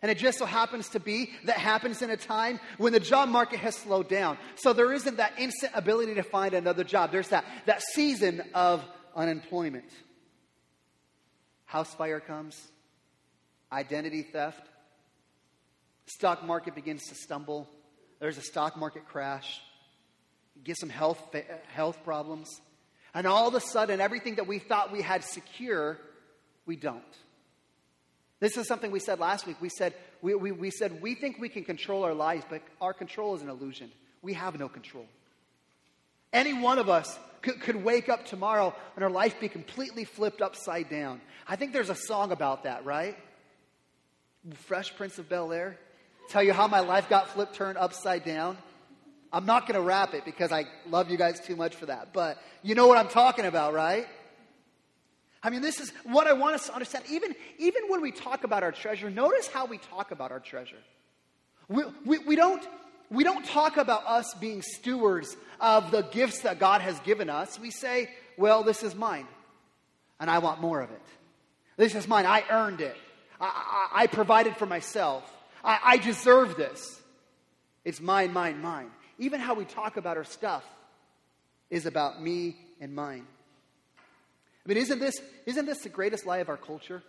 And 0.00 0.12
it 0.12 0.16
just 0.16 0.38
so 0.38 0.46
happens 0.46 0.90
to 0.90 1.00
be 1.00 1.32
that 1.46 1.56
happens 1.56 2.02
in 2.02 2.10
a 2.10 2.16
time 2.16 2.60
when 2.78 2.92
the 2.92 3.00
job 3.00 3.28
market 3.28 3.58
has 3.58 3.74
slowed 3.74 4.08
down. 4.08 4.38
So 4.54 4.72
there 4.72 4.92
isn't 4.92 5.16
that 5.16 5.32
instant 5.40 5.72
ability 5.74 6.14
to 6.14 6.22
find 6.22 6.54
another 6.54 6.84
job. 6.84 7.10
There's 7.10 7.30
that, 7.30 7.44
that 7.64 7.82
season 7.82 8.44
of 8.54 8.84
unemployment. 9.16 9.90
House 11.64 11.92
fire 11.92 12.20
comes, 12.20 12.56
identity 13.72 14.22
theft, 14.22 14.62
stock 16.06 16.44
market 16.44 16.74
begins 16.74 17.04
to 17.08 17.14
stumble. 17.14 17.68
There's 18.20 18.38
a 18.38 18.42
stock 18.42 18.76
market 18.76 19.06
crash. 19.06 19.60
You 20.54 20.62
get 20.62 20.78
some 20.78 20.88
health, 20.88 21.20
health 21.68 22.02
problems. 22.04 22.48
And 23.14 23.26
all 23.26 23.48
of 23.48 23.54
a 23.54 23.60
sudden, 23.60 24.00
everything 24.00 24.36
that 24.36 24.46
we 24.46 24.58
thought 24.58 24.92
we 24.92 25.02
had 25.02 25.24
secure, 25.24 25.98
we 26.66 26.76
don't. 26.76 27.02
This 28.40 28.56
is 28.56 28.68
something 28.68 28.90
we 28.90 29.00
said 29.00 29.18
last 29.18 29.46
week. 29.46 29.56
We 29.60 29.70
said 29.70 29.94
we, 30.20 30.34
we, 30.34 30.52
we 30.52 30.70
said 30.70 31.00
we 31.00 31.14
think 31.14 31.38
we 31.38 31.48
can 31.48 31.64
control 31.64 32.04
our 32.04 32.14
lives, 32.14 32.44
but 32.48 32.62
our 32.80 32.92
control 32.92 33.34
is 33.34 33.42
an 33.42 33.48
illusion. 33.48 33.90
We 34.22 34.34
have 34.34 34.58
no 34.58 34.68
control. 34.68 35.06
Any 36.32 36.52
one 36.52 36.78
of 36.78 36.90
us 36.90 37.18
could, 37.40 37.60
could 37.60 37.82
wake 37.82 38.08
up 38.08 38.26
tomorrow 38.26 38.74
and 38.94 39.04
our 39.04 39.10
life 39.10 39.40
be 39.40 39.48
completely 39.48 40.04
flipped 40.04 40.42
upside 40.42 40.90
down. 40.90 41.20
I 41.48 41.56
think 41.56 41.72
there's 41.72 41.90
a 41.90 41.94
song 41.94 42.32
about 42.32 42.64
that, 42.64 42.84
right? 42.84 43.16
Fresh 44.66 44.96
Prince 44.96 45.18
of 45.18 45.28
Bel 45.28 45.52
Air. 45.52 45.78
Tell 46.28 46.42
you 46.42 46.52
how 46.52 46.66
my 46.66 46.80
life 46.80 47.08
got 47.08 47.28
flipped, 47.30 47.54
turned 47.54 47.78
upside 47.78 48.24
down. 48.24 48.58
I'm 49.32 49.46
not 49.46 49.66
going 49.66 49.74
to 49.74 49.86
rap 49.86 50.14
it 50.14 50.24
because 50.24 50.52
I 50.52 50.64
love 50.88 51.10
you 51.10 51.16
guys 51.16 51.40
too 51.40 51.56
much 51.56 51.74
for 51.74 51.86
that. 51.86 52.12
But 52.12 52.40
you 52.62 52.74
know 52.74 52.86
what 52.86 52.98
I'm 52.98 53.08
talking 53.08 53.44
about, 53.44 53.74
right? 53.74 54.06
I 55.42 55.50
mean, 55.50 55.62
this 55.62 55.80
is 55.80 55.92
what 56.04 56.26
I 56.26 56.32
want 56.32 56.54
us 56.54 56.66
to 56.66 56.72
understand. 56.72 57.04
Even, 57.10 57.34
even 57.58 57.82
when 57.88 58.00
we 58.00 58.10
talk 58.10 58.44
about 58.44 58.62
our 58.62 58.72
treasure, 58.72 59.10
notice 59.10 59.46
how 59.46 59.66
we 59.66 59.78
talk 59.78 60.10
about 60.10 60.32
our 60.32 60.40
treasure. 60.40 60.78
We, 61.68 61.84
we, 62.04 62.18
we, 62.18 62.36
don't, 62.36 62.66
we 63.10 63.24
don't 63.24 63.44
talk 63.44 63.76
about 63.76 64.04
us 64.06 64.34
being 64.34 64.62
stewards 64.62 65.36
of 65.60 65.90
the 65.90 66.02
gifts 66.02 66.40
that 66.40 66.58
God 66.58 66.80
has 66.80 66.98
given 67.00 67.30
us. 67.30 67.58
We 67.60 67.70
say, 67.70 68.08
well, 68.36 68.62
this 68.62 68.82
is 68.82 68.94
mine, 68.94 69.26
and 70.18 70.30
I 70.30 70.38
want 70.38 70.60
more 70.60 70.80
of 70.80 70.90
it. 70.90 71.02
This 71.76 71.94
is 71.94 72.08
mine. 72.08 72.26
I 72.26 72.44
earned 72.50 72.80
it. 72.80 72.96
I, 73.40 73.88
I, 73.92 74.02
I 74.02 74.06
provided 74.06 74.56
for 74.56 74.66
myself. 74.66 75.30
I, 75.66 75.78
I 75.84 75.96
deserve 75.98 76.56
this. 76.56 77.00
It's 77.84 78.00
mine, 78.00 78.32
mine, 78.32 78.62
mine. 78.62 78.90
Even 79.18 79.40
how 79.40 79.54
we 79.54 79.66
talk 79.66 79.98
about 79.98 80.16
our 80.16 80.24
stuff 80.24 80.64
is 81.68 81.84
about 81.84 82.22
me 82.22 82.56
and 82.80 82.94
mine. 82.94 83.26
I 84.64 84.68
mean, 84.68 84.78
isn't 84.78 84.98
this, 84.98 85.20
isn't 85.44 85.66
this 85.66 85.82
the 85.82 85.90
greatest 85.90 86.24
lie 86.24 86.38
of 86.38 86.48
our 86.48 86.56
culture? 86.56 87.02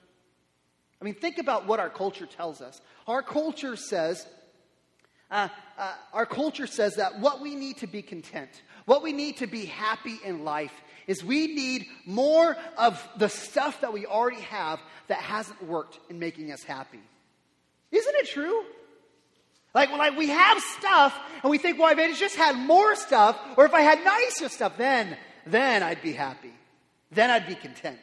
I 1.02 1.06
mean, 1.06 1.14
think 1.14 1.38
about 1.38 1.68
what 1.68 1.80
our 1.80 1.90
culture 1.90 2.26
tells 2.26 2.62
us. 2.62 2.82
Our 3.08 3.22
culture 3.22 3.78
says 3.78 4.28
Uh, 5.30 5.50
uh, 5.78 5.94
our 6.14 6.26
culture 6.26 6.68
says 6.68 6.96
that 6.96 7.20
what 7.20 7.42
we 7.42 7.54
need 7.54 7.76
to 7.78 7.88
be 7.88 8.02
content, 8.02 8.50
what 8.86 9.04
we 9.04 9.12
need 9.12 9.36
to 9.38 9.48
be 9.48 9.66
happy 9.66 10.18
in 10.24 10.46
life, 10.46 10.72
is 11.06 11.22
we 11.22 11.48
need 11.48 11.86
more 12.06 12.56
of 12.78 13.06
the 13.18 13.28
stuff 13.28 13.82
that 13.82 13.92
we 13.92 14.06
already 14.06 14.42
have 14.42 14.80
that 15.08 15.20
hasn't 15.20 15.62
worked 15.64 16.00
in 16.10 16.18
making 16.18 16.52
us 16.54 16.64
happy. 16.64 17.02
Isn't 17.92 18.16
it 18.16 18.28
true? 18.28 18.64
Like, 19.74 19.92
like 19.92 20.18
we 20.18 20.30
have 20.30 20.60
stuff 20.60 21.18
and 21.44 21.52
we 21.52 21.58
think, 21.58 21.80
well, 21.80 21.92
if 21.92 21.98
I 21.98 22.14
just 22.14 22.36
had 22.36 22.56
more 22.56 22.96
stuff, 22.96 23.40
or 23.58 23.66
if 23.66 23.74
I 23.74 23.82
had 23.82 24.04
nicer 24.04 24.50
stuff, 24.50 24.78
then, 24.78 25.16
then 25.46 25.84
I'd 25.84 26.02
be 26.02 26.14
happy. 26.14 26.54
Then 27.12 27.30
I'd 27.30 27.48
be 27.48 27.56
content. 27.56 28.00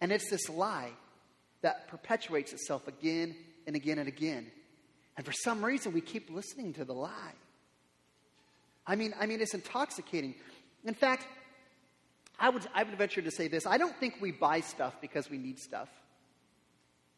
And 0.00 0.12
it's 0.12 0.30
this 0.30 0.48
lie 0.48 0.90
that 1.62 1.88
perpetuates 1.88 2.52
itself 2.52 2.86
again 2.88 3.34
and 3.66 3.76
again 3.76 3.98
and 3.98 4.08
again. 4.08 4.46
And 5.16 5.26
for 5.26 5.32
some 5.32 5.64
reason, 5.64 5.92
we 5.92 6.00
keep 6.00 6.30
listening 6.30 6.74
to 6.74 6.84
the 6.84 6.94
lie. 6.94 7.34
I 8.86 8.96
mean, 8.96 9.14
I 9.20 9.26
mean, 9.26 9.40
it's 9.40 9.54
intoxicating. 9.54 10.34
In 10.84 10.94
fact, 10.94 11.26
I 12.38 12.48
would, 12.48 12.66
I 12.74 12.82
would 12.82 12.96
venture 12.96 13.20
to 13.20 13.30
say 13.30 13.48
this 13.48 13.66
I 13.66 13.78
don't 13.78 13.94
think 13.96 14.16
we 14.20 14.32
buy 14.32 14.60
stuff 14.60 14.94
because 15.00 15.30
we 15.30 15.38
need 15.38 15.58
stuff. 15.58 15.88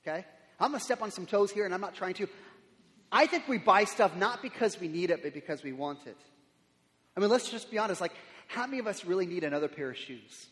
Okay? 0.07 0.25
I'm 0.63 0.71
going 0.71 0.79
to 0.79 0.85
step 0.85 1.03
on 1.03 1.11
some 1.11 1.27
toes 1.27 1.51
here, 1.51 1.65
and 1.65 1.75
I'm 1.75 1.81
not 1.81 1.97
trying 1.97 2.15
to. 2.15 2.29
I 3.11 3.27
think 3.27 3.49
we 3.49 3.59
buy 3.59 3.83
stuff 3.83 4.15
not 4.17 4.43
because 4.43 4.79
we 4.79 4.87
need 4.87 5.11
it, 5.11 5.23
but 5.23 5.35
because 5.35 5.65
we 5.65 5.73
want 5.73 6.07
it. 6.07 6.17
I 7.17 7.21
mean, 7.21 7.31
let's 7.31 7.51
just 7.51 7.69
be 7.69 7.79
honest. 7.79 8.01
Like, 8.01 8.13
how 8.47 8.67
many 8.67 8.79
of 8.79 8.87
us 8.87 9.05
really 9.05 9.27
need 9.27 9.43
another 9.43 9.67
pair 9.67 9.91
of 9.91 9.97
shoes? 9.97 10.47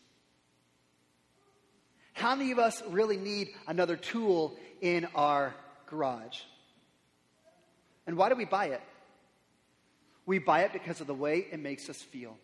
How 2.11 2.35
many 2.35 2.51
of 2.51 2.59
us 2.59 2.83
really 2.89 3.15
need 3.15 3.51
another 3.67 3.95
tool 3.95 4.57
in 4.81 5.07
our 5.15 5.55
garage? 5.87 6.41
And 8.05 8.17
why 8.17 8.27
do 8.27 8.35
we 8.35 8.45
buy 8.45 8.65
it? 8.65 8.81
We 10.25 10.39
buy 10.39 10.63
it 10.63 10.73
because 10.73 10.99
of 10.99 11.07
the 11.07 11.15
way 11.15 11.47
it 11.49 11.59
makes 11.59 11.89
us 11.89 12.01
feel. 12.01 12.37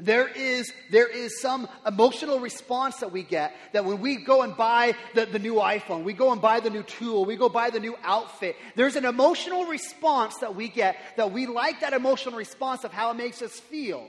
There 0.00 0.28
is, 0.28 0.72
there 0.90 1.08
is 1.08 1.40
some 1.40 1.68
emotional 1.86 2.40
response 2.40 2.96
that 2.96 3.12
we 3.12 3.22
get 3.22 3.54
that 3.72 3.84
when 3.84 4.00
we 4.00 4.16
go 4.16 4.42
and 4.42 4.56
buy 4.56 4.94
the, 5.14 5.26
the 5.26 5.38
new 5.38 5.56
iPhone, 5.56 6.04
we 6.04 6.14
go 6.14 6.32
and 6.32 6.40
buy 6.40 6.60
the 6.60 6.70
new 6.70 6.82
tool, 6.82 7.24
we 7.26 7.36
go 7.36 7.48
buy 7.48 7.70
the 7.70 7.80
new 7.80 7.96
outfit, 8.02 8.56
there's 8.76 8.96
an 8.96 9.04
emotional 9.04 9.66
response 9.66 10.36
that 10.38 10.54
we 10.54 10.68
get 10.68 10.96
that 11.16 11.32
we 11.32 11.46
like 11.46 11.80
that 11.80 11.92
emotional 11.92 12.36
response 12.36 12.84
of 12.84 12.92
how 12.92 13.10
it 13.10 13.14
makes 13.14 13.42
us 13.42 13.52
feel. 13.52 14.08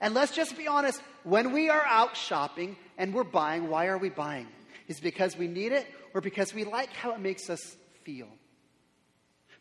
And 0.00 0.12
let's 0.12 0.32
just 0.32 0.56
be 0.56 0.66
honest 0.66 1.00
when 1.22 1.52
we 1.52 1.70
are 1.70 1.84
out 1.86 2.16
shopping 2.16 2.76
and 2.98 3.14
we're 3.14 3.24
buying, 3.24 3.68
why 3.68 3.86
are 3.86 3.98
we 3.98 4.08
buying? 4.08 4.48
Is 4.88 5.00
because 5.00 5.36
we 5.36 5.46
need 5.46 5.72
it 5.72 5.86
or 6.12 6.20
because 6.20 6.52
we 6.52 6.64
like 6.64 6.92
how 6.92 7.12
it 7.12 7.20
makes 7.20 7.48
us 7.48 7.76
feel? 8.02 8.28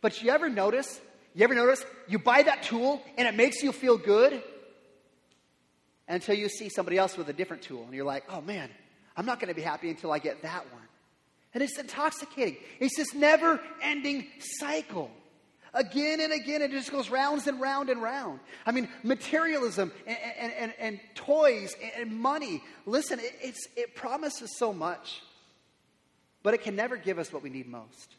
But 0.01 0.22
you 0.22 0.32
ever 0.32 0.50
notice? 0.50 1.00
You 1.36 1.43
ever 1.43 1.55
notice 1.55 1.86
you 2.08 2.20
buy 2.20 2.43
that 2.43 2.63
tool 2.63 3.01
and 3.17 3.27
it 3.27 3.36
makes 3.36 3.62
you 3.63 3.72
feel 3.72 3.98
good? 3.98 4.43
Until 6.08 6.36
you 6.36 6.50
see 6.50 6.70
somebody 6.70 6.98
else 6.98 7.18
with 7.18 7.30
a 7.30 7.34
different 7.34 7.64
tool 7.64 7.84
and 7.84 7.94
you're 7.94 8.06
like, 8.06 8.24
oh 8.30 8.42
man, 8.42 8.70
I'm 9.16 9.26
not 9.26 9.40
going 9.40 9.50
to 9.50 9.56
be 9.56 9.62
happy 9.62 9.90
until 9.90 10.12
I 10.12 10.20
get 10.20 10.42
that 10.42 10.66
one. 10.72 10.82
And 11.54 11.62
it's 11.62 11.78
intoxicating. 11.78 12.58
It's 12.80 12.98
this 12.98 13.14
never 13.14 13.60
ending 13.82 14.28
cycle. 14.40 15.12
Again 15.76 16.20
and 16.22 16.32
again, 16.34 16.62
it 16.62 16.72
just 16.72 16.92
goes 16.92 17.10
rounds 17.10 17.48
and 17.48 17.60
round 17.60 17.90
and 17.90 18.02
round. 18.02 18.40
I 18.66 18.72
mean, 18.72 18.88
materialism 19.04 19.92
and, 20.06 20.18
and, 20.40 20.54
and, 20.54 20.74
and 20.80 21.00
toys 21.16 21.76
and 21.98 22.12
money. 22.12 22.64
Listen, 22.86 23.20
it, 23.20 23.56
it 23.76 23.96
promises 23.96 24.56
so 24.58 24.72
much, 24.72 25.22
but 26.44 26.54
it 26.54 26.62
can 26.62 26.76
never 26.76 26.96
give 26.96 27.18
us 27.18 27.34
what 27.34 27.42
we 27.42 27.50
need 27.50 27.68
most. 27.68 28.16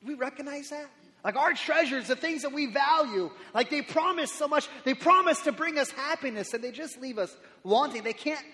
Do 0.00 0.08
we 0.08 0.14
recognize 0.14 0.70
that? 0.70 0.88
Like 1.24 1.36
our 1.36 1.52
treasures, 1.52 2.08
the 2.08 2.16
things 2.16 2.42
that 2.42 2.52
we 2.52 2.66
value, 2.66 3.30
like 3.52 3.70
they 3.70 3.82
promise 3.82 4.32
so 4.32 4.46
much. 4.46 4.68
They 4.84 4.94
promise 4.94 5.40
to 5.42 5.52
bring 5.52 5.78
us 5.78 5.90
happiness 5.90 6.54
and 6.54 6.62
they 6.62 6.70
just 6.70 7.00
leave 7.00 7.18
us 7.18 7.36
wanting. 7.64 8.02
They 8.02 8.12
can't 8.12 8.44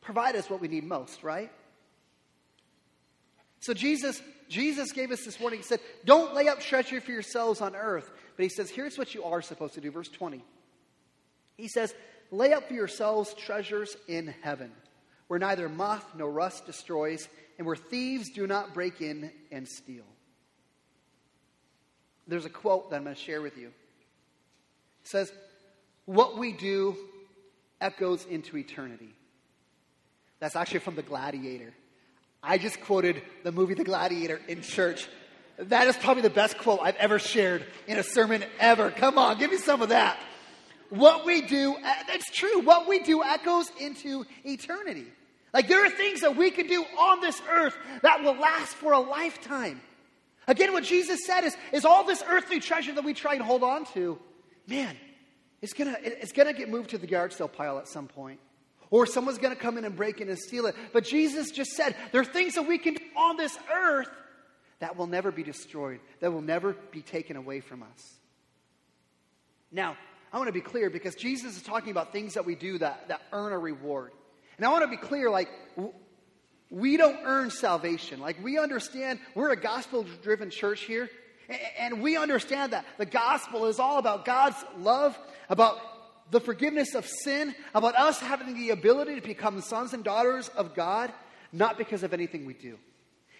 provide 0.00 0.34
us 0.36 0.50
what 0.50 0.60
we 0.60 0.68
need 0.68 0.84
most, 0.84 1.22
right? 1.22 1.50
So 3.60 3.72
Jesus, 3.72 4.20
Jesus 4.48 4.90
gave 4.90 5.12
us 5.12 5.24
this 5.24 5.38
warning. 5.38 5.60
He 5.60 5.64
said, 5.64 5.80
Don't 6.04 6.34
lay 6.34 6.48
up 6.48 6.60
treasure 6.60 7.00
for 7.00 7.12
yourselves 7.12 7.60
on 7.60 7.76
earth. 7.76 8.10
But 8.36 8.42
he 8.42 8.48
says, 8.48 8.68
Here's 8.68 8.98
what 8.98 9.14
you 9.14 9.22
are 9.22 9.40
supposed 9.40 9.74
to 9.74 9.80
do. 9.80 9.90
Verse 9.92 10.08
20. 10.08 10.44
He 11.56 11.68
says, 11.68 11.94
Lay 12.32 12.52
up 12.52 12.66
for 12.66 12.74
yourselves 12.74 13.34
treasures 13.34 13.96
in 14.08 14.34
heaven, 14.42 14.72
where 15.28 15.38
neither 15.38 15.68
moth 15.68 16.04
nor 16.16 16.30
rust 16.30 16.66
destroys, 16.66 17.28
and 17.56 17.66
where 17.66 17.76
thieves 17.76 18.30
do 18.30 18.48
not 18.48 18.74
break 18.74 19.00
in 19.00 19.30
and 19.52 19.68
steal. 19.68 20.04
There's 22.26 22.44
a 22.44 22.50
quote 22.50 22.90
that 22.90 22.96
I'm 22.96 23.04
going 23.04 23.16
to 23.16 23.20
share 23.20 23.42
with 23.42 23.56
you. 23.56 23.68
It 23.68 25.08
says, 25.08 25.32
What 26.04 26.38
we 26.38 26.52
do 26.52 26.96
echoes 27.80 28.24
into 28.24 28.56
eternity. 28.56 29.14
That's 30.38 30.56
actually 30.56 30.80
from 30.80 30.96
The 30.96 31.02
Gladiator. 31.02 31.72
I 32.42 32.58
just 32.58 32.80
quoted 32.80 33.22
the 33.44 33.52
movie 33.52 33.74
The 33.74 33.84
Gladiator 33.84 34.40
in 34.48 34.62
church. 34.62 35.08
That 35.58 35.86
is 35.86 35.96
probably 35.96 36.22
the 36.22 36.30
best 36.30 36.58
quote 36.58 36.80
I've 36.82 36.96
ever 36.96 37.18
shared 37.18 37.64
in 37.86 37.98
a 37.98 38.02
sermon 38.02 38.44
ever. 38.58 38.90
Come 38.90 39.18
on, 39.18 39.38
give 39.38 39.50
me 39.50 39.58
some 39.58 39.82
of 39.82 39.90
that. 39.90 40.18
What 40.90 41.24
we 41.24 41.42
do, 41.42 41.74
uh, 41.74 41.94
that's 42.08 42.30
true. 42.30 42.60
What 42.60 42.88
we 42.88 42.98
do 43.00 43.22
echoes 43.22 43.70
into 43.80 44.26
eternity. 44.44 45.06
Like 45.54 45.68
there 45.68 45.84
are 45.84 45.90
things 45.90 46.20
that 46.22 46.36
we 46.36 46.50
can 46.50 46.66
do 46.66 46.84
on 46.98 47.20
this 47.20 47.40
earth 47.50 47.76
that 48.02 48.22
will 48.22 48.34
last 48.34 48.74
for 48.74 48.92
a 48.92 49.00
lifetime. 49.00 49.80
Again, 50.48 50.72
what 50.72 50.84
Jesus 50.84 51.24
said 51.24 51.44
is, 51.44 51.56
is 51.72 51.84
all 51.84 52.04
this 52.04 52.22
earthly 52.28 52.60
treasure 52.60 52.92
that 52.94 53.04
we 53.04 53.14
try 53.14 53.34
and 53.34 53.42
hold 53.42 53.62
on 53.62 53.84
to, 53.94 54.18
man, 54.66 54.96
it's 55.60 55.72
gonna, 55.72 55.96
it's 56.02 56.32
gonna 56.32 56.52
get 56.52 56.68
moved 56.68 56.90
to 56.90 56.98
the 56.98 57.08
yard 57.08 57.32
sale 57.32 57.48
pile 57.48 57.78
at 57.78 57.88
some 57.88 58.08
point. 58.08 58.40
Or 58.90 59.06
someone's 59.06 59.38
gonna 59.38 59.56
come 59.56 59.78
in 59.78 59.84
and 59.84 59.96
break 59.96 60.20
in 60.20 60.28
and 60.28 60.38
steal 60.38 60.66
it. 60.66 60.74
But 60.92 61.04
Jesus 61.04 61.50
just 61.50 61.72
said 61.72 61.96
there 62.10 62.20
are 62.20 62.24
things 62.24 62.54
that 62.54 62.66
we 62.66 62.78
can 62.78 62.94
do 62.94 63.04
on 63.16 63.36
this 63.36 63.56
earth 63.72 64.10
that 64.80 64.96
will 64.96 65.06
never 65.06 65.30
be 65.30 65.44
destroyed, 65.44 66.00
that 66.20 66.32
will 66.32 66.42
never 66.42 66.72
be 66.90 67.02
taken 67.02 67.36
away 67.36 67.60
from 67.60 67.84
us. 67.84 68.14
Now, 69.70 69.96
I 70.32 70.38
want 70.38 70.48
to 70.48 70.52
be 70.52 70.60
clear 70.60 70.90
because 70.90 71.14
Jesus 71.14 71.56
is 71.56 71.62
talking 71.62 71.90
about 71.90 72.12
things 72.12 72.34
that 72.34 72.44
we 72.44 72.54
do 72.56 72.78
that, 72.78 73.08
that 73.08 73.22
earn 73.32 73.52
a 73.52 73.58
reward. 73.58 74.12
And 74.56 74.66
I 74.66 74.70
want 74.70 74.82
to 74.82 74.88
be 74.88 74.96
clear 74.96 75.30
like, 75.30 75.48
we 76.72 76.96
don't 76.96 77.18
earn 77.24 77.50
salvation. 77.50 78.18
Like, 78.18 78.42
we 78.42 78.58
understand 78.58 79.18
we're 79.34 79.52
a 79.52 79.60
gospel 79.60 80.06
driven 80.22 80.48
church 80.48 80.80
here, 80.80 81.10
and 81.78 82.00
we 82.00 82.16
understand 82.16 82.72
that 82.72 82.86
the 82.96 83.04
gospel 83.04 83.66
is 83.66 83.78
all 83.78 83.98
about 83.98 84.24
God's 84.24 84.56
love, 84.78 85.16
about 85.50 85.78
the 86.30 86.40
forgiveness 86.40 86.94
of 86.94 87.06
sin, 87.06 87.54
about 87.74 87.94
us 87.94 88.18
having 88.20 88.54
the 88.54 88.70
ability 88.70 89.16
to 89.16 89.20
become 89.20 89.60
sons 89.60 89.92
and 89.92 90.02
daughters 90.02 90.48
of 90.48 90.74
God, 90.74 91.12
not 91.52 91.76
because 91.76 92.02
of 92.02 92.14
anything 92.14 92.46
we 92.46 92.54
do. 92.54 92.78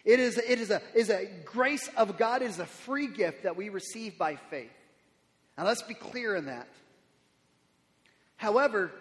It 0.05 0.21
is, 0.21 0.37
it 0.37 0.61
is, 0.61 0.71
a, 0.71 0.83
is 0.95 1.09
a 1.09 1.27
grace 1.47 1.89
of 1.97 2.19
God, 2.19 2.43
it 2.43 2.51
is 2.51 2.59
a 2.59 2.67
free 2.67 3.07
gift 3.07 3.45
that 3.45 3.57
we 3.57 3.71
receive 3.71 4.19
by 4.19 4.37
faith. 4.51 4.71
Now, 5.57 5.65
let's 5.65 5.83
be 5.83 5.95
clear 5.95 6.37
in 6.37 6.47
that. 6.47 6.69
However, 8.37 8.93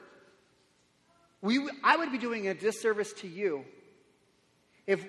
we, 1.41 1.69
I 1.83 1.97
would 1.97 2.13
be 2.13 2.17
doing 2.17 2.47
a 2.47 2.53
disservice 2.53 3.11
to 3.13 3.27
you 3.27 3.65
if 4.87 5.05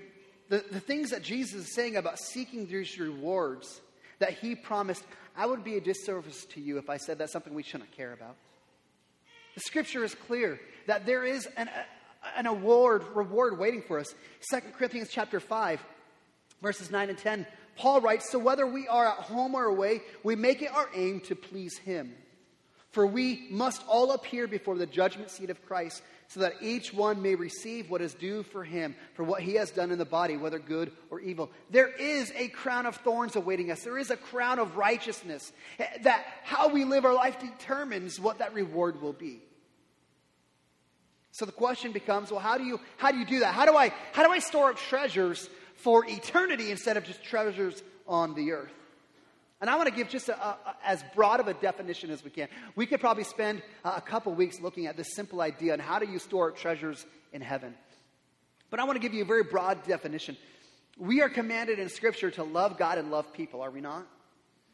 the, 0.49 0.65
the 0.71 0.81
things 0.81 1.11
that 1.11 1.23
Jesus 1.23 1.67
is 1.67 1.75
saying 1.75 1.97
about 1.97 2.19
seeking 2.19 2.67
these 2.67 2.99
rewards 2.99 3.81
that 4.19 4.35
he 4.35 4.55
promised, 4.55 5.05
I 5.37 5.47
would 5.47 5.65
be 5.65 5.77
a 5.77 5.81
disservice 5.81 6.45
to 6.47 6.61
you 6.61 6.79
if 6.79 6.91
I 6.91 6.99
said 6.99 7.19
that's 7.19 7.33
something 7.33 7.55
we 7.55 7.63
shouldn't 7.63 7.93
care 7.93 8.13
about. 8.13 8.37
The 9.55 9.61
scripture 9.61 10.05
is 10.05 10.15
clear 10.15 10.61
that 10.87 11.07
there 11.07 11.25
is 11.25 11.47
an, 11.57 11.69
an 12.37 12.47
award, 12.47 13.05
reward 13.15 13.59
waiting 13.59 13.83
for 13.83 13.99
us. 13.99 14.15
2 14.51 14.61
Corinthians 14.77 15.09
chapter 15.11 15.41
5, 15.41 15.85
verses 16.61 16.91
9 16.91 17.11
and 17.11 17.19
10. 17.19 17.47
Paul 17.77 18.01
writes, 18.01 18.31
So 18.31 18.39
whether 18.39 18.67
we 18.67 18.89
are 18.89 19.07
at 19.07 19.19
home 19.19 19.55
or 19.55 19.65
away, 19.65 20.03
we 20.23 20.37
make 20.37 20.63
it 20.63 20.75
our 20.75 20.89
aim 20.95 21.21
to 21.21 21.35
please 21.35 21.79
him. 21.79 22.15
For 22.93 23.07
we 23.07 23.47
must 23.51 23.83
all 23.89 24.13
appear 24.13 24.47
before 24.47 24.77
the 24.77 24.87
judgment 24.87 25.31
seat 25.31 25.49
of 25.49 25.65
Christ, 25.67 26.03
so 26.29 26.41
that 26.41 26.55
each 26.63 26.93
one 26.93 27.21
may 27.21 27.35
receive 27.35 27.91
what 27.91 28.03
is 28.03 28.15
due 28.15 28.43
for 28.43 28.65
him 28.65 28.95
for 29.15 29.25
what 29.25 29.43
he 29.43 29.55
has 29.55 29.71
done 29.71 29.91
in 29.91 29.99
the 29.99 30.05
body, 30.05 30.37
whether 30.37 30.59
good 30.59 30.93
or 31.11 31.21
evil. 31.21 31.51
There 31.71 31.89
is 31.89 32.33
a 32.37 32.49
crown 32.49 32.87
of 32.87 32.97
thorns 32.97 33.35
awaiting 33.35 33.71
us. 33.71 33.83
There 33.83 33.99
is 33.99 34.11
a 34.11 34.17
crown 34.17 34.59
of 34.59 34.77
righteousness. 34.77 35.53
Eh, 35.79 35.87
that 36.03 36.25
how 36.43 36.69
we 36.69 36.85
live 36.85 37.05
our 37.05 37.15
life 37.15 37.39
determines 37.39 38.21
what 38.21 38.39
that 38.39 38.55
reward 38.55 39.01
will 39.01 39.13
be. 39.13 39.41
So 41.33 41.47
the 41.47 41.53
question 41.53 41.93
becomes, 41.93 42.31
well, 42.31 42.41
how 42.41 42.59
do 42.59 42.65
you 42.65 42.79
how 42.99 43.11
do 43.11 43.19
you 43.19 43.27
do 43.27 43.41
that? 43.41 43.55
How 43.55 43.65
do 43.65 43.75
I 43.75 43.93
how 44.13 44.23
do 44.23 44.31
I 44.31 44.39
store 44.39 44.71
up 44.71 44.77
treasures 44.77 45.49
for 45.77 46.05
eternity 46.07 46.71
instead 46.71 46.99
of 46.99 47.05
just 47.05 47.25
treasures 47.25 47.83
on 48.07 48.35
the 48.35 48.53
earth? 48.53 48.73
And 49.63 49.71
I 49.71 49.77
want 49.77 49.89
to 49.89 49.95
give 49.95 50.09
just 50.09 50.29
a, 50.29 50.37
a, 50.37 50.59
as 50.85 51.05
broad 51.15 51.39
of 51.39 51.47
a 51.47 51.55
definition 51.55 52.11
as 52.11 52.25
we 52.25 52.31
can. 52.31 52.49
We 52.75 52.85
could 52.85 53.01
probably 53.01 53.23
spend 53.23 53.63
a 53.85 54.01
couple 54.01 54.35
weeks 54.35 54.61
looking 54.61 54.87
at 54.87 54.97
this 54.97 55.15
simple 55.15 55.41
idea 55.41 55.73
on 55.73 55.79
how 55.79 56.01
do 56.01 56.11
you 56.11 56.19
store 56.19 56.51
treasures 56.51 57.07
in 57.33 57.41
heaven. 57.41 57.73
But 58.71 58.81
I 58.81 58.85
want 58.85 58.97
to 58.97 59.01
give 59.01 59.15
you 59.15 59.23
a 59.23 59.27
very 59.27 59.45
broad 59.45 59.85
definition. 59.85 60.37
We 60.99 61.23
are 61.23 61.29
commanded 61.29 61.79
in 61.79 61.89
Scripture 61.89 62.33
to 62.33 62.43
love 62.43 62.77
God 62.77 62.99
and 62.99 63.13
love 63.13 63.33
people, 63.33 63.61
are 63.61 63.71
we 63.71 63.81
not? 63.81 64.05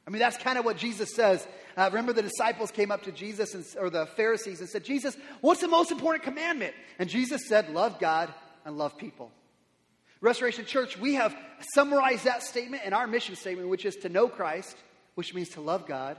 I 0.07 0.11
mean, 0.11 0.21
that's 0.21 0.39
kind 0.39 0.57
of 0.57 0.65
what 0.65 0.79
Jesus 0.79 1.15
says. 1.15 1.47
Uh, 1.77 1.91
remember, 1.93 2.15
the 2.15 2.23
disciples 2.23 2.71
came 2.71 2.91
up 2.91 3.03
to 3.03 3.13
Jesus, 3.13 3.55
and, 3.55 3.67
or 3.79 3.91
the 3.91 4.07
Pharisees, 4.07 4.61
and 4.61 4.71
said, 4.71 4.85
Jesus, 4.85 5.19
what's 5.43 5.61
the 5.61 5.69
most 5.69 5.93
important 5.93 6.25
commandment? 6.25 6.73
And 6.99 7.11
Jesus 7.11 7.47
said, 7.47 7.69
Love 7.75 8.01
God 8.01 8.33
and 8.65 8.79
love 8.79 8.97
people. 8.97 9.33
Restoration 10.21 10.65
Church, 10.65 10.99
we 10.99 11.15
have 11.15 11.37
summarized 11.75 12.25
that 12.25 12.43
statement 12.43 12.83
in 12.85 12.93
our 12.93 13.07
mission 13.07 13.37
statement, 13.37 13.69
which 13.69 13.85
is 13.85 13.97
to 13.97 14.09
know 14.09 14.29
Christ, 14.29 14.77
which 15.15 15.35
means 15.35 15.51
to 15.51 15.61
love 15.61 15.87
God, 15.87 16.17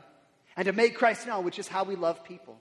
and 0.55 0.65
to 0.65 0.73
make 0.73 0.95
Christ 0.95 1.27
known, 1.27 1.43
which 1.43 1.59
is 1.59 1.67
how 1.67 1.83
we 1.83 1.95
love 1.95 2.23
people. 2.23 2.57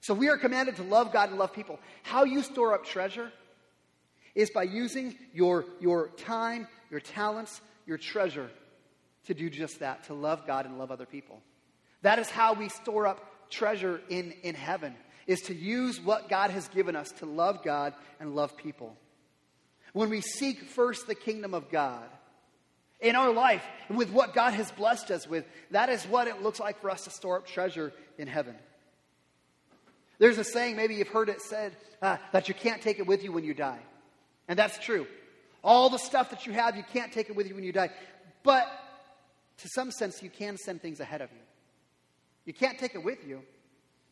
So 0.00 0.14
we 0.14 0.28
are 0.28 0.36
commanded 0.36 0.76
to 0.76 0.82
love 0.82 1.12
God 1.12 1.30
and 1.30 1.38
love 1.38 1.52
people. 1.52 1.78
How 2.02 2.24
you 2.24 2.42
store 2.42 2.74
up 2.74 2.84
treasure 2.84 3.32
is 4.34 4.50
by 4.50 4.64
using 4.64 5.16
your, 5.32 5.64
your 5.80 6.10
time, 6.18 6.68
your 6.90 7.00
talents, 7.00 7.60
your 7.86 7.98
treasure 7.98 8.50
to 9.26 9.34
do 9.34 9.50
just 9.50 9.80
that, 9.80 10.04
to 10.04 10.14
love 10.14 10.46
God 10.46 10.66
and 10.66 10.78
love 10.78 10.90
other 10.90 11.06
people. 11.06 11.42
That 12.02 12.18
is 12.18 12.28
how 12.28 12.52
we 12.52 12.68
store 12.68 13.06
up 13.06 13.50
treasure 13.50 14.00
in, 14.08 14.32
in 14.42 14.54
heaven, 14.54 14.94
is 15.26 15.40
to 15.42 15.54
use 15.54 16.00
what 16.00 16.28
God 16.28 16.50
has 16.50 16.68
given 16.68 16.94
us 16.94 17.10
to 17.12 17.26
love 17.26 17.64
God 17.64 17.94
and 18.20 18.36
love 18.36 18.56
people. 18.56 18.96
When 19.96 20.10
we 20.10 20.20
seek 20.20 20.60
first 20.60 21.06
the 21.06 21.14
kingdom 21.14 21.54
of 21.54 21.70
God 21.70 22.04
in 23.00 23.16
our 23.16 23.32
life, 23.32 23.64
with 23.88 24.10
what 24.10 24.34
God 24.34 24.52
has 24.52 24.70
blessed 24.72 25.10
us 25.10 25.26
with, 25.26 25.46
that 25.70 25.88
is 25.88 26.04
what 26.04 26.28
it 26.28 26.42
looks 26.42 26.60
like 26.60 26.82
for 26.82 26.90
us 26.90 27.04
to 27.04 27.10
store 27.10 27.38
up 27.38 27.46
treasure 27.46 27.94
in 28.18 28.28
heaven. 28.28 28.54
There's 30.18 30.36
a 30.36 30.44
saying, 30.44 30.76
maybe 30.76 30.96
you've 30.96 31.08
heard 31.08 31.30
it 31.30 31.40
said, 31.40 31.78
uh, 32.02 32.18
that 32.32 32.46
you 32.46 32.52
can't 32.52 32.82
take 32.82 32.98
it 32.98 33.06
with 33.06 33.24
you 33.24 33.32
when 33.32 33.42
you 33.42 33.54
die. 33.54 33.78
And 34.48 34.58
that's 34.58 34.78
true. 34.80 35.06
All 35.64 35.88
the 35.88 35.96
stuff 35.96 36.28
that 36.28 36.46
you 36.46 36.52
have, 36.52 36.76
you 36.76 36.84
can't 36.92 37.10
take 37.10 37.30
it 37.30 37.34
with 37.34 37.48
you 37.48 37.54
when 37.54 37.64
you 37.64 37.72
die. 37.72 37.88
But 38.42 38.68
to 39.62 39.68
some 39.70 39.90
sense, 39.90 40.22
you 40.22 40.28
can 40.28 40.58
send 40.58 40.82
things 40.82 41.00
ahead 41.00 41.22
of 41.22 41.30
you. 41.32 41.42
You 42.44 42.52
can't 42.52 42.78
take 42.78 42.94
it 42.94 43.02
with 43.02 43.26
you. 43.26 43.40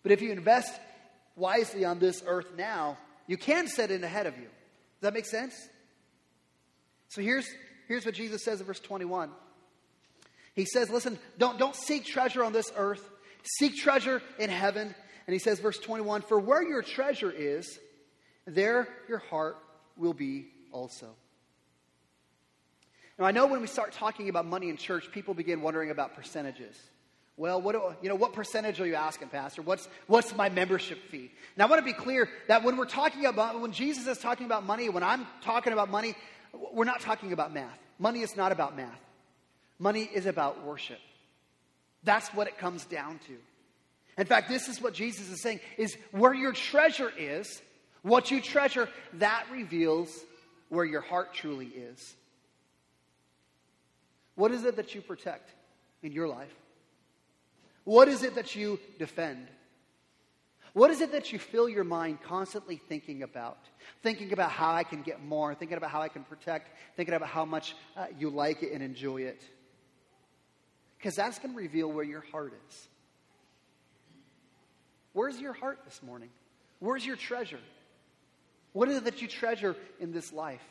But 0.03 0.13
if 0.13 0.23
you 0.23 0.33
invest 0.33 0.73
wisely 1.37 1.85
on 1.85 1.99
this 1.99 2.23
earth 2.27 2.53
now, 2.57 2.97
you 3.27 3.37
can 3.37 3.69
send 3.69 3.93
it 3.93 4.03
ahead 4.03 4.27
of 4.27 4.39
you. 4.39 4.45
Does 4.45 5.03
that 5.03 5.13
make 5.13 5.27
sense? 5.27 5.55
So 7.15 7.23
here's, 7.23 7.49
here's 7.87 8.05
what 8.05 8.17
Jesus 8.17 8.43
says 8.43 8.59
in 8.61 8.67
verse 8.67 8.81
21. 8.81 9.31
He 10.55 10.65
says, 10.65 10.91
Listen, 10.91 11.17
don't, 11.39 11.61
don't 11.61 11.77
seek 11.77 12.05
treasure 12.05 12.43
on 12.43 12.53
this 12.53 12.73
earth, 12.77 13.09
seek 13.45 13.77
treasure 13.77 14.21
in 14.41 14.51
heaven. 14.51 14.93
And 15.27 15.33
he 15.33 15.39
says, 15.39 15.61
verse 15.61 15.79
21 15.79 16.23
For 16.23 16.41
where 16.41 16.61
your 16.61 16.83
treasure 16.83 17.31
is, 17.31 17.79
there 18.49 18.89
your 19.09 19.19
heart 19.19 19.57
will 19.97 20.13
be 20.13 20.49
also. 20.73 21.07
Now, 23.17 23.27
I 23.27 23.31
know 23.31 23.47
when 23.47 23.61
we 23.61 23.69
start 23.69 23.93
talking 23.93 24.29
about 24.29 24.45
money 24.45 24.69
in 24.69 24.77
church, 24.77 25.09
people 25.13 25.35
begin 25.35 25.63
wondering 25.63 25.93
about 25.93 26.17
percentages. 26.17 26.77
Well, 27.37 27.61
what, 27.61 27.73
do, 27.73 27.95
you 28.01 28.09
know, 28.09 28.15
what 28.15 28.33
percentage 28.33 28.81
are 28.81 28.87
you 28.87 28.95
asking, 28.95 29.29
Pastor? 29.29 29.63
What's, 29.63 29.89
what's 30.07 30.37
my 30.37 30.49
membership 30.49 30.99
fee? 31.11 31.33
Now, 31.57 31.67
I 31.67 31.69
want 31.69 31.81
to 31.81 31.85
be 31.85 31.93
clear 31.93 32.29
that 32.47 32.63
when 32.63 32.77
we're 32.77 32.87
talking 32.87 33.27
about, 33.27 33.61
when 33.61 33.73
Jesus 33.73 34.07
is 34.07 34.19
talking 34.19 34.47
about 34.47 34.65
money, 34.65 34.89
when 34.89 35.03
I'm 35.03 35.27
talking 35.43 35.73
about 35.73 35.91
money, 35.91 36.15
we're 36.73 36.85
not 36.85 37.01
talking 37.01 37.33
about 37.33 37.53
math. 37.53 37.79
Money 37.99 38.21
is 38.21 38.37
not 38.37 38.53
about 38.53 38.77
math. 38.77 39.01
Money 39.79 40.09
is 40.13 40.27
about 40.27 40.65
worship. 40.65 40.99
That's 42.03 42.29
what 42.29 42.47
it 42.47 42.59
comes 42.59 42.85
down 42.85 43.19
to. 43.27 43.37
In 44.17 44.27
fact, 44.27 44.49
this 44.49 44.69
is 44.69 44.81
what 44.81 44.95
Jesus 44.95 45.31
is 45.31 45.43
saying 45.43 45.61
is 45.77 45.97
where 46.13 46.35
your 46.35 46.53
treasure 46.53 47.11
is, 47.17 47.63
what 48.03 48.31
you 48.31 48.41
treasure, 48.41 48.89
that 49.15 49.47
reveals 49.51 50.17
where 50.69 50.85
your 50.85 51.01
heart 51.01 51.35
truly 51.35 51.67
is. 51.67 52.15
What 54.37 54.53
is 54.53 54.65
it 54.65 54.77
that 54.77 54.95
you 54.95 55.01
protect 55.01 55.51
in 56.03 56.13
your 56.13 56.29
life? 56.29 56.55
What 57.85 58.09
is 58.09 58.23
it 58.23 58.35
that 58.37 58.55
you 58.55 58.79
defend? 58.99 59.47
What 60.75 60.91
is 60.91 61.01
it 61.01 61.13
that 61.13 61.33
you 61.33 61.39
fill 61.39 61.69
your 61.69 61.85
mind 61.85 62.19
constantly 62.23 62.77
thinking 62.77 63.23
about? 63.23 63.59
Thinking 64.03 64.33
about 64.33 64.51
how 64.51 64.73
I 64.73 64.83
can 64.83 65.03
get 65.03 65.25
more, 65.25 65.55
thinking 65.55 65.77
about 65.77 65.91
how 65.91 66.03
I 66.03 66.09
can 66.09 66.25
protect, 66.25 66.69
thinking 66.97 67.15
about 67.15 67.29
how 67.29 67.45
much 67.45 67.77
uh, 67.97 68.07
you 68.19 68.29
like 68.29 68.63
it 68.65 68.73
and 68.73 68.83
enjoy 68.83 69.23
it. 69.23 69.41
Because 70.99 71.15
that's 71.15 71.39
going 71.39 71.55
to 71.55 71.57
reveal 71.57 71.91
where 71.91 72.05
your 72.05 72.25
heart 72.33 72.55
is. 72.69 72.89
Where's 75.13 75.41
your 75.41 75.53
heart 75.53 75.79
this 75.85 76.03
morning? 76.03 76.31
Where's 76.81 77.07
your 77.07 77.17
treasure? 77.17 77.61
What 78.73 78.89
is 78.89 78.97
it 78.97 79.05
that 79.05 79.23
you 79.23 79.29
treasure 79.29 79.77
in 80.01 80.11
this 80.11 80.33
life? 80.33 80.65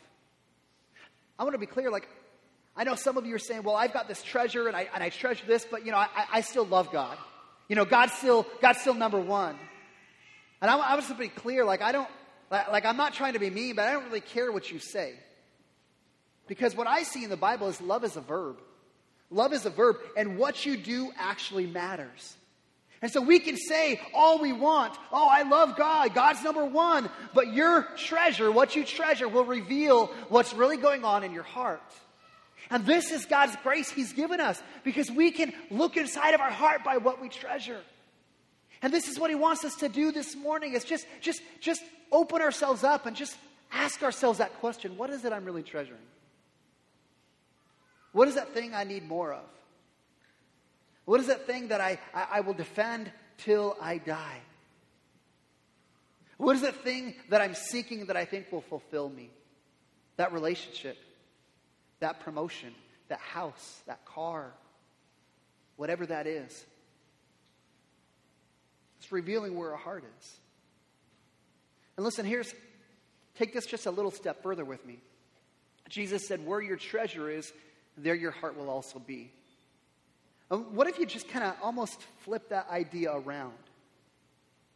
I 1.40 1.44
want 1.44 1.54
to 1.54 1.60
be 1.60 1.66
clear, 1.66 1.90
like, 1.90 2.10
I 2.76 2.84
know 2.84 2.96
some 2.96 3.16
of 3.16 3.26
you 3.26 3.36
are 3.36 3.40
saying, 3.40 3.64
well, 3.64 3.78
I've 3.78 3.94
got 3.94 4.10
this 4.10 4.22
treasure 4.22 4.68
and 4.68 4.76
I, 4.76 4.90
and 4.94 5.02
I 5.02 5.08
treasure 5.08 5.46
this, 5.48 5.66
but, 5.70 5.86
you 5.86 5.94
know, 5.94 5.98
I, 5.98 6.10
I 6.34 6.42
still 6.42 6.66
love 6.66 6.92
God. 6.92 7.18
You 7.70 7.78
know, 7.78 7.86
God's 7.86 8.12
still, 8.12 8.46
God's 8.62 8.82
still 8.82 8.96
number 8.96 9.20
one. 9.20 9.56
And 10.64 10.72
I, 10.72 10.78
I 10.78 10.96
was 10.96 11.08
to 11.08 11.14
be 11.14 11.28
clear, 11.28 11.66
like, 11.66 11.82
I 11.82 11.92
don't, 11.92 12.08
like, 12.50 12.72
like, 12.72 12.86
I'm 12.86 12.96
not 12.96 13.14
trying 13.14 13.34
to 13.34 13.40
be 13.40 13.50
mean, 13.50 13.76
but 13.76 13.86
I 13.86 13.92
don't 13.92 14.06
really 14.06 14.22
care 14.22 14.50
what 14.50 14.72
you 14.72 14.80
say. 14.80 15.14
Because 16.48 16.74
what 16.74 16.88
I 16.88 17.04
see 17.04 17.26
in 17.26 17.30
the 17.30 17.36
Bible 17.36 17.68
is 17.68 17.82
love 17.82 18.06
is 18.06 18.16
a 18.16 18.22
verb. 18.22 18.62
Love 19.30 19.52
is 19.52 19.66
a 19.66 19.70
verb, 19.70 19.98
and 20.16 20.38
what 20.38 20.66
you 20.66 20.78
do 20.78 21.12
actually 21.18 21.66
matters. 21.66 22.38
And 23.02 23.12
so 23.12 23.20
we 23.20 23.40
can 23.40 23.58
say 23.58 24.00
all 24.14 24.40
we 24.40 24.54
want. 24.54 24.98
Oh, 25.12 25.28
I 25.30 25.42
love 25.42 25.76
God. 25.76 26.14
God's 26.14 26.42
number 26.42 26.64
one. 26.64 27.10
But 27.34 27.52
your 27.52 27.84
treasure, 27.98 28.50
what 28.50 28.74
you 28.74 28.86
treasure, 28.86 29.28
will 29.28 29.44
reveal 29.44 30.06
what's 30.30 30.54
really 30.54 30.78
going 30.78 31.04
on 31.04 31.26
in 31.26 31.34
your 31.34 31.44
heart. 31.44 31.82
And 32.70 32.86
this 32.86 33.12
is 33.12 33.26
God's 33.26 33.58
grace 33.64 33.92
He's 33.92 34.14
given 34.14 34.40
us 34.40 34.64
because 34.86 35.12
we 35.12 35.32
can 35.32 35.52
look 35.70 35.98
inside 35.98 36.34
of 36.34 36.40
our 36.40 36.52
heart 36.52 36.86
by 36.86 36.96
what 36.96 37.22
we 37.22 37.28
treasure. 37.28 37.82
And 38.84 38.94
this 38.94 39.08
is 39.08 39.18
what 39.18 39.30
He 39.30 39.36
wants 39.36 39.64
us 39.64 39.78
to 39.78 39.90
do 39.90 40.12
this 40.12 40.36
morning 40.36 40.74
is 40.74 40.84
just, 40.84 41.08
just, 41.22 41.42
just 41.62 41.82
open 42.12 42.42
ourselves 42.42 42.84
up 42.84 43.06
and 43.06 43.16
just 43.16 43.36
ask 43.72 44.04
ourselves 44.04 44.38
that 44.40 44.54
question 44.60 44.98
What 44.98 45.10
is 45.10 45.26
it 45.26 45.32
I'm 45.34 45.46
really 45.46 45.64
treasuring? 45.64 46.02
What 48.12 48.28
is 48.28 48.36
that 48.36 48.54
thing 48.54 48.76
I 48.76 48.84
need 48.84 49.08
more 49.08 49.34
of? 49.34 49.46
What 51.06 51.20
is 51.20 51.28
that 51.28 51.48
thing 51.48 51.70
that 51.70 51.82
I, 51.82 51.98
I, 52.14 52.28
I 52.34 52.40
will 52.42 52.54
defend 52.54 53.12
till 53.38 53.76
I 53.82 53.98
die? 53.98 54.42
What 56.38 56.56
is 56.58 56.62
that 56.62 56.84
thing 56.84 57.16
that 57.30 57.42
I'm 57.42 57.56
seeking 57.56 58.08
that 58.08 58.18
I 58.18 58.26
think 58.26 58.52
will 58.52 58.62
fulfill 58.62 59.10
me? 59.10 59.30
That 60.18 60.34
relationship, 60.34 60.98
that 62.02 62.20
promotion, 62.20 62.74
that 63.08 63.20
house, 63.20 63.82
that 63.88 64.06
car, 64.06 64.52
whatever 65.78 66.06
that 66.06 66.28
is. 66.28 66.66
It's 69.04 69.12
revealing 69.12 69.58
where 69.58 69.72
our 69.72 69.78
heart 69.78 70.06
is. 70.18 70.40
And 71.98 72.06
listen, 72.06 72.26
here's, 72.26 72.54
take 73.38 73.54
this 73.54 73.66
just 73.66 73.86
a 73.86 73.92
little 73.92 74.12
step 74.12 74.42
further 74.42 74.64
with 74.64 74.86
me. 74.86 75.00
Jesus 75.90 76.26
said, 76.26 76.46
Where 76.46 76.62
your 76.62 76.78
treasure 76.78 77.30
is, 77.30 77.52
there 77.98 78.16
your 78.16 78.32
heart 78.32 78.58
will 78.58 78.70
also 78.70 79.00
be. 79.00 79.30
Um, 80.50 80.74
what 80.74 80.88
if 80.88 81.00
you 81.00 81.06
just 81.06 81.28
kind 81.28 81.44
of 81.44 81.56
almost 81.62 82.00
flip 82.24 82.48
that 82.50 82.70
idea 82.70 83.12
around? 83.12 83.52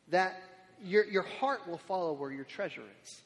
That 0.10 0.42
your, 0.84 1.06
your 1.06 1.24
heart 1.24 1.66
will 1.66 1.78
follow 1.78 2.12
where 2.12 2.32
your 2.32 2.44
treasure 2.44 2.84
is. 3.04 3.22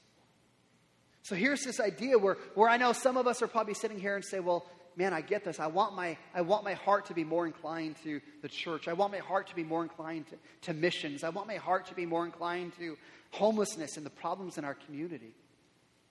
So 1.23 1.33
here's 1.33 1.63
this 1.63 1.79
idea 1.79 2.19
where, 2.19 2.37
where 2.53 2.69
I 2.69 2.77
know 2.77 2.93
some 2.93 3.17
of 3.17 3.25
us 3.25 3.41
are 3.41 3.47
probably 3.47 3.73
sitting 3.73 3.99
here 3.99 4.15
and 4.15 4.23
say, 4.23 4.39
well, 4.39 4.67
man, 4.95 5.13
I 5.13 5.21
get 5.21 5.43
this. 5.43 5.59
I 5.59 5.67
want 5.67 5.95
my, 5.95 6.17
I 6.33 6.41
want 6.41 6.63
my 6.63 6.73
heart 6.73 7.05
to 7.07 7.13
be 7.13 7.23
more 7.23 7.45
inclined 7.45 7.95
to 8.03 8.21
the 8.41 8.49
church. 8.49 8.87
I 8.87 8.93
want 8.93 9.11
my 9.11 9.19
heart 9.19 9.47
to 9.47 9.55
be 9.55 9.63
more 9.63 9.83
inclined 9.83 10.27
to, 10.27 10.35
to 10.63 10.73
missions. 10.73 11.23
I 11.23 11.29
want 11.29 11.47
my 11.47 11.55
heart 11.55 11.87
to 11.87 11.95
be 11.95 12.05
more 12.05 12.25
inclined 12.25 12.73
to 12.77 12.97
homelessness 13.31 13.97
and 13.97 14.05
the 14.05 14.09
problems 14.09 14.57
in 14.57 14.65
our 14.65 14.75
community. 14.75 15.33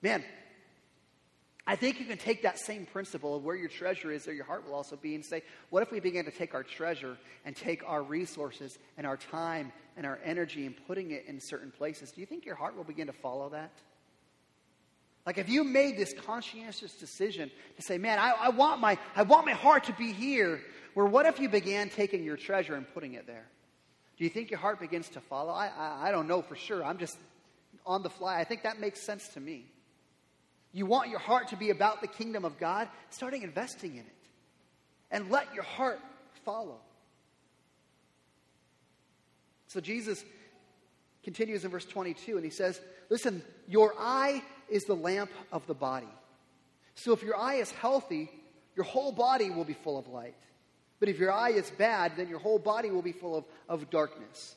Man, 0.01 0.23
I 1.67 1.75
think 1.75 1.99
you 1.99 2.05
can 2.05 2.17
take 2.17 2.41
that 2.41 2.57
same 2.57 2.87
principle 2.87 3.35
of 3.35 3.43
where 3.43 3.55
your 3.55 3.69
treasure 3.69 4.11
is, 4.11 4.25
there 4.25 4.33
your 4.33 4.45
heart 4.45 4.65
will 4.65 4.73
also 4.73 4.95
be, 4.95 5.13
and 5.13 5.23
say, 5.23 5.43
what 5.69 5.83
if 5.83 5.91
we 5.91 5.99
began 5.99 6.25
to 6.25 6.31
take 6.31 6.55
our 6.55 6.63
treasure 6.63 7.17
and 7.45 7.55
take 7.55 7.83
our 7.85 8.01
resources 8.01 8.79
and 8.97 9.05
our 9.05 9.17
time 9.17 9.71
and 9.95 10.05
our 10.05 10.19
energy 10.25 10.65
and 10.65 10.75
putting 10.87 11.11
it 11.11 11.25
in 11.27 11.39
certain 11.39 11.71
places? 11.71 12.11
Do 12.11 12.19
you 12.19 12.27
think 12.27 12.45
your 12.45 12.55
heart 12.55 12.75
will 12.75 12.83
begin 12.83 13.07
to 13.07 13.13
follow 13.13 13.49
that? 13.49 13.71
Like 15.25 15.37
if 15.37 15.49
you 15.49 15.63
made 15.63 15.97
this 15.97 16.13
conscientious 16.25 16.93
decision 16.93 17.51
to 17.75 17.81
say, 17.81 17.97
man, 17.97 18.17
I, 18.17 18.31
I, 18.31 18.49
want 18.49 18.81
my, 18.81 18.97
I 19.15 19.23
want 19.23 19.45
my 19.45 19.53
heart 19.53 19.83
to 19.85 19.93
be 19.93 20.11
here, 20.11 20.61
where 20.93 21.05
what 21.05 21.25
if 21.25 21.39
you 21.39 21.47
began 21.47 21.89
taking 21.89 22.23
your 22.23 22.37
treasure 22.37 22.75
and 22.75 22.91
putting 22.93 23.13
it 23.13 23.27
there? 23.27 23.45
Do 24.17 24.23
you 24.23 24.29
think 24.29 24.49
your 24.49 24.59
heart 24.59 24.79
begins 24.79 25.09
to 25.09 25.21
follow? 25.21 25.51
I, 25.51 25.67
I, 25.67 26.07
I 26.07 26.11
don't 26.11 26.27
know 26.27 26.41
for 26.41 26.55
sure. 26.55 26.83
I'm 26.83 26.97
just 26.97 27.17
on 27.85 28.03
the 28.03 28.09
fly. 28.09 28.39
I 28.39 28.43
think 28.43 28.63
that 28.63 28.79
makes 28.79 29.01
sense 29.01 29.27
to 29.29 29.39
me 29.39 29.65
you 30.73 30.85
want 30.85 31.09
your 31.09 31.19
heart 31.19 31.49
to 31.49 31.57
be 31.57 31.69
about 31.69 32.01
the 32.01 32.07
kingdom 32.07 32.45
of 32.45 32.57
God, 32.57 32.87
starting 33.09 33.43
investing 33.43 33.93
in 33.93 34.01
it. 34.01 34.15
And 35.09 35.29
let 35.29 35.53
your 35.53 35.63
heart 35.63 35.99
follow. 36.45 36.77
So 39.67 39.81
Jesus 39.81 40.23
continues 41.23 41.65
in 41.65 41.71
verse 41.71 41.85
22 41.85 42.35
and 42.37 42.45
he 42.45 42.51
says, 42.51 42.79
Listen, 43.09 43.43
your 43.67 43.93
eye 43.99 44.41
is 44.71 44.85
the 44.85 44.95
lamp 44.95 45.31
of 45.51 45.65
the 45.67 45.73
body. 45.73 46.07
So 46.95 47.13
if 47.13 47.21
your 47.21 47.37
eye 47.37 47.55
is 47.55 47.71
healthy, 47.71 48.29
your 48.75 48.85
whole 48.85 49.11
body 49.11 49.49
will 49.49 49.65
be 49.65 49.73
full 49.73 49.97
of 49.97 50.07
light. 50.07 50.35
But 50.99 51.09
if 51.09 51.19
your 51.19 51.31
eye 51.31 51.51
is 51.51 51.69
bad, 51.71 52.13
then 52.15 52.29
your 52.29 52.39
whole 52.39 52.59
body 52.59 52.91
will 52.91 53.01
be 53.01 53.11
full 53.11 53.35
of, 53.35 53.45
of 53.67 53.89
darkness. 53.89 54.55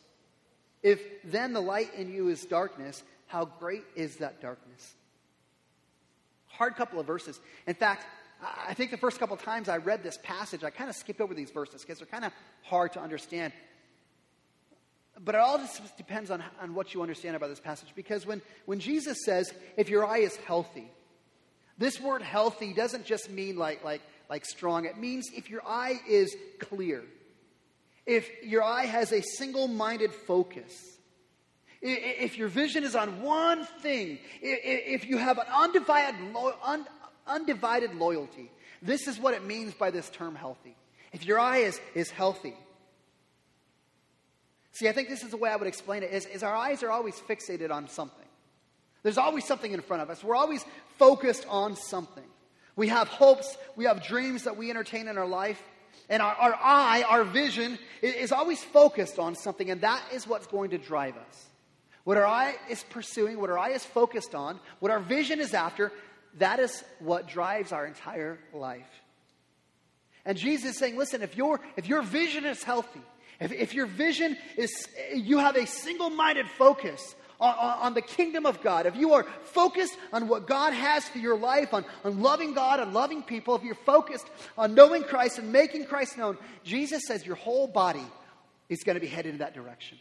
If 0.82 1.00
then 1.24 1.52
the 1.52 1.60
light 1.60 1.94
in 1.94 2.12
you 2.12 2.28
is 2.28 2.44
darkness, 2.44 3.02
how 3.26 3.46
great 3.46 3.84
is 3.96 4.16
that 4.16 4.40
darkness? 4.40 4.94
Hard 6.46 6.76
couple 6.76 7.00
of 7.00 7.06
verses. 7.06 7.40
In 7.66 7.74
fact, 7.74 8.06
I 8.66 8.74
think 8.74 8.90
the 8.90 8.96
first 8.96 9.18
couple 9.18 9.34
of 9.34 9.42
times 9.42 9.68
I 9.68 9.78
read 9.78 10.02
this 10.02 10.18
passage, 10.22 10.62
I 10.62 10.70
kind 10.70 10.90
of 10.90 10.96
skipped 10.96 11.20
over 11.20 11.34
these 11.34 11.50
verses 11.50 11.80
because 11.80 11.98
they're 11.98 12.06
kind 12.06 12.24
of 12.24 12.32
hard 12.62 12.92
to 12.92 13.00
understand. 13.00 13.52
But 15.22 15.34
it 15.34 15.40
all 15.40 15.58
just 15.58 15.96
depends 15.96 16.30
on, 16.30 16.42
on 16.60 16.74
what 16.74 16.94
you 16.94 17.02
understand 17.02 17.36
about 17.36 17.48
this 17.48 17.60
passage. 17.60 17.88
Because 17.94 18.26
when, 18.26 18.42
when 18.66 18.80
Jesus 18.80 19.18
says, 19.24 19.52
if 19.76 19.88
your 19.88 20.04
eye 20.04 20.18
is 20.18 20.36
healthy, 20.36 20.90
this 21.78 22.00
word 22.00 22.22
healthy 22.22 22.72
doesn't 22.72 23.04
just 23.04 23.30
mean 23.30 23.56
like, 23.56 23.84
like, 23.84 24.02
like 24.28 24.44
strong, 24.44 24.84
it 24.86 24.98
means 24.98 25.30
if 25.34 25.50
your 25.50 25.62
eye 25.66 26.00
is 26.08 26.34
clear, 26.58 27.04
if 28.06 28.28
your 28.42 28.62
eye 28.62 28.86
has 28.86 29.12
a 29.12 29.22
single 29.22 29.68
minded 29.68 30.12
focus 30.12 30.94
if 31.86 32.38
your 32.38 32.48
vision 32.48 32.82
is 32.82 32.96
on 32.96 33.20
one 33.20 33.66
thing, 33.80 34.18
if 34.40 35.06
you 35.06 35.18
have 35.18 35.36
an 35.36 35.44
undivided, 35.54 36.14
undivided 37.26 37.94
loyalty, 37.96 38.50
this 38.80 39.06
is 39.06 39.18
what 39.18 39.34
it 39.34 39.44
means 39.44 39.74
by 39.74 39.90
this 39.90 40.08
term 40.08 40.34
healthy. 40.34 40.76
If 41.12 41.26
your 41.26 41.38
eye 41.38 41.58
is, 41.58 41.78
is 41.94 42.10
healthy. 42.10 42.54
See, 44.74 44.88
I 44.88 44.92
think 44.92 45.08
this 45.08 45.22
is 45.22 45.30
the 45.30 45.36
way 45.36 45.50
I 45.50 45.56
would 45.56 45.68
explain 45.68 46.02
it 46.02 46.12
is, 46.12 46.26
is 46.26 46.42
our 46.42 46.54
eyes 46.54 46.82
are 46.82 46.90
always 46.90 47.14
fixated 47.14 47.70
on 47.70 47.88
something. 47.88 48.26
There's 49.04 49.18
always 49.18 49.44
something 49.44 49.70
in 49.70 49.80
front 49.80 50.02
of 50.02 50.10
us. 50.10 50.24
We're 50.24 50.34
always 50.34 50.64
focused 50.98 51.46
on 51.48 51.76
something. 51.76 52.24
We 52.74 52.88
have 52.88 53.06
hopes, 53.06 53.56
we 53.76 53.84
have 53.84 54.02
dreams 54.02 54.42
that 54.44 54.56
we 54.56 54.70
entertain 54.70 55.06
in 55.06 55.16
our 55.16 55.28
life. 55.28 55.62
And 56.08 56.20
our, 56.20 56.34
our 56.34 56.54
eye, 56.60 57.04
our 57.08 57.22
vision, 57.22 57.78
is 58.02 58.32
always 58.32 58.62
focused 58.64 59.20
on 59.20 59.36
something, 59.36 59.70
and 59.70 59.80
that 59.82 60.02
is 60.12 60.26
what's 60.26 60.48
going 60.48 60.70
to 60.70 60.78
drive 60.78 61.16
us. 61.16 61.46
What 62.02 62.16
our 62.16 62.26
eye 62.26 62.56
is 62.68 62.82
pursuing, 62.90 63.40
what 63.40 63.50
our 63.50 63.58
eye 63.58 63.70
is 63.70 63.84
focused 63.84 64.34
on, 64.34 64.58
what 64.80 64.90
our 64.90 64.98
vision 64.98 65.38
is 65.38 65.54
after, 65.54 65.92
that 66.38 66.58
is 66.58 66.82
what 66.98 67.28
drives 67.28 67.70
our 67.70 67.86
entire 67.86 68.40
life. 68.52 68.90
And 70.24 70.36
Jesus 70.36 70.72
is 70.72 70.78
saying, 70.78 70.96
listen, 70.96 71.22
if 71.22 71.36
your, 71.36 71.60
if 71.76 71.88
your 71.88 72.02
vision 72.02 72.44
is 72.44 72.64
healthy, 72.64 73.02
if, 73.40 73.52
if 73.52 73.74
your 73.74 73.86
vision 73.86 74.36
is, 74.56 74.88
you 75.14 75.38
have 75.38 75.56
a 75.56 75.66
single 75.66 76.10
minded 76.10 76.46
focus 76.58 77.14
on, 77.40 77.54
on, 77.54 77.78
on, 77.78 77.94
the 77.94 78.02
kingdom 78.02 78.46
of 78.46 78.62
God, 78.62 78.86
if 78.86 78.96
you 78.96 79.14
are 79.14 79.26
focused 79.44 79.96
on 80.12 80.28
what 80.28 80.46
God 80.46 80.72
has 80.72 81.08
for 81.08 81.18
your 81.18 81.36
life, 81.36 81.74
on, 81.74 81.84
on 82.04 82.20
loving 82.20 82.54
God 82.54 82.80
and 82.80 82.94
loving 82.94 83.22
people, 83.22 83.56
if 83.56 83.62
you're 83.62 83.74
focused 83.74 84.26
on 84.56 84.74
knowing 84.74 85.02
Christ 85.02 85.38
and 85.38 85.52
making 85.52 85.86
Christ 85.86 86.16
known, 86.16 86.38
Jesus 86.62 87.02
says 87.06 87.26
your 87.26 87.36
whole 87.36 87.66
body 87.66 88.06
is 88.68 88.84
going 88.84 88.94
to 88.94 89.00
be 89.00 89.08
headed 89.08 89.32
in 89.32 89.38
that 89.38 89.54
direction. 89.54 89.98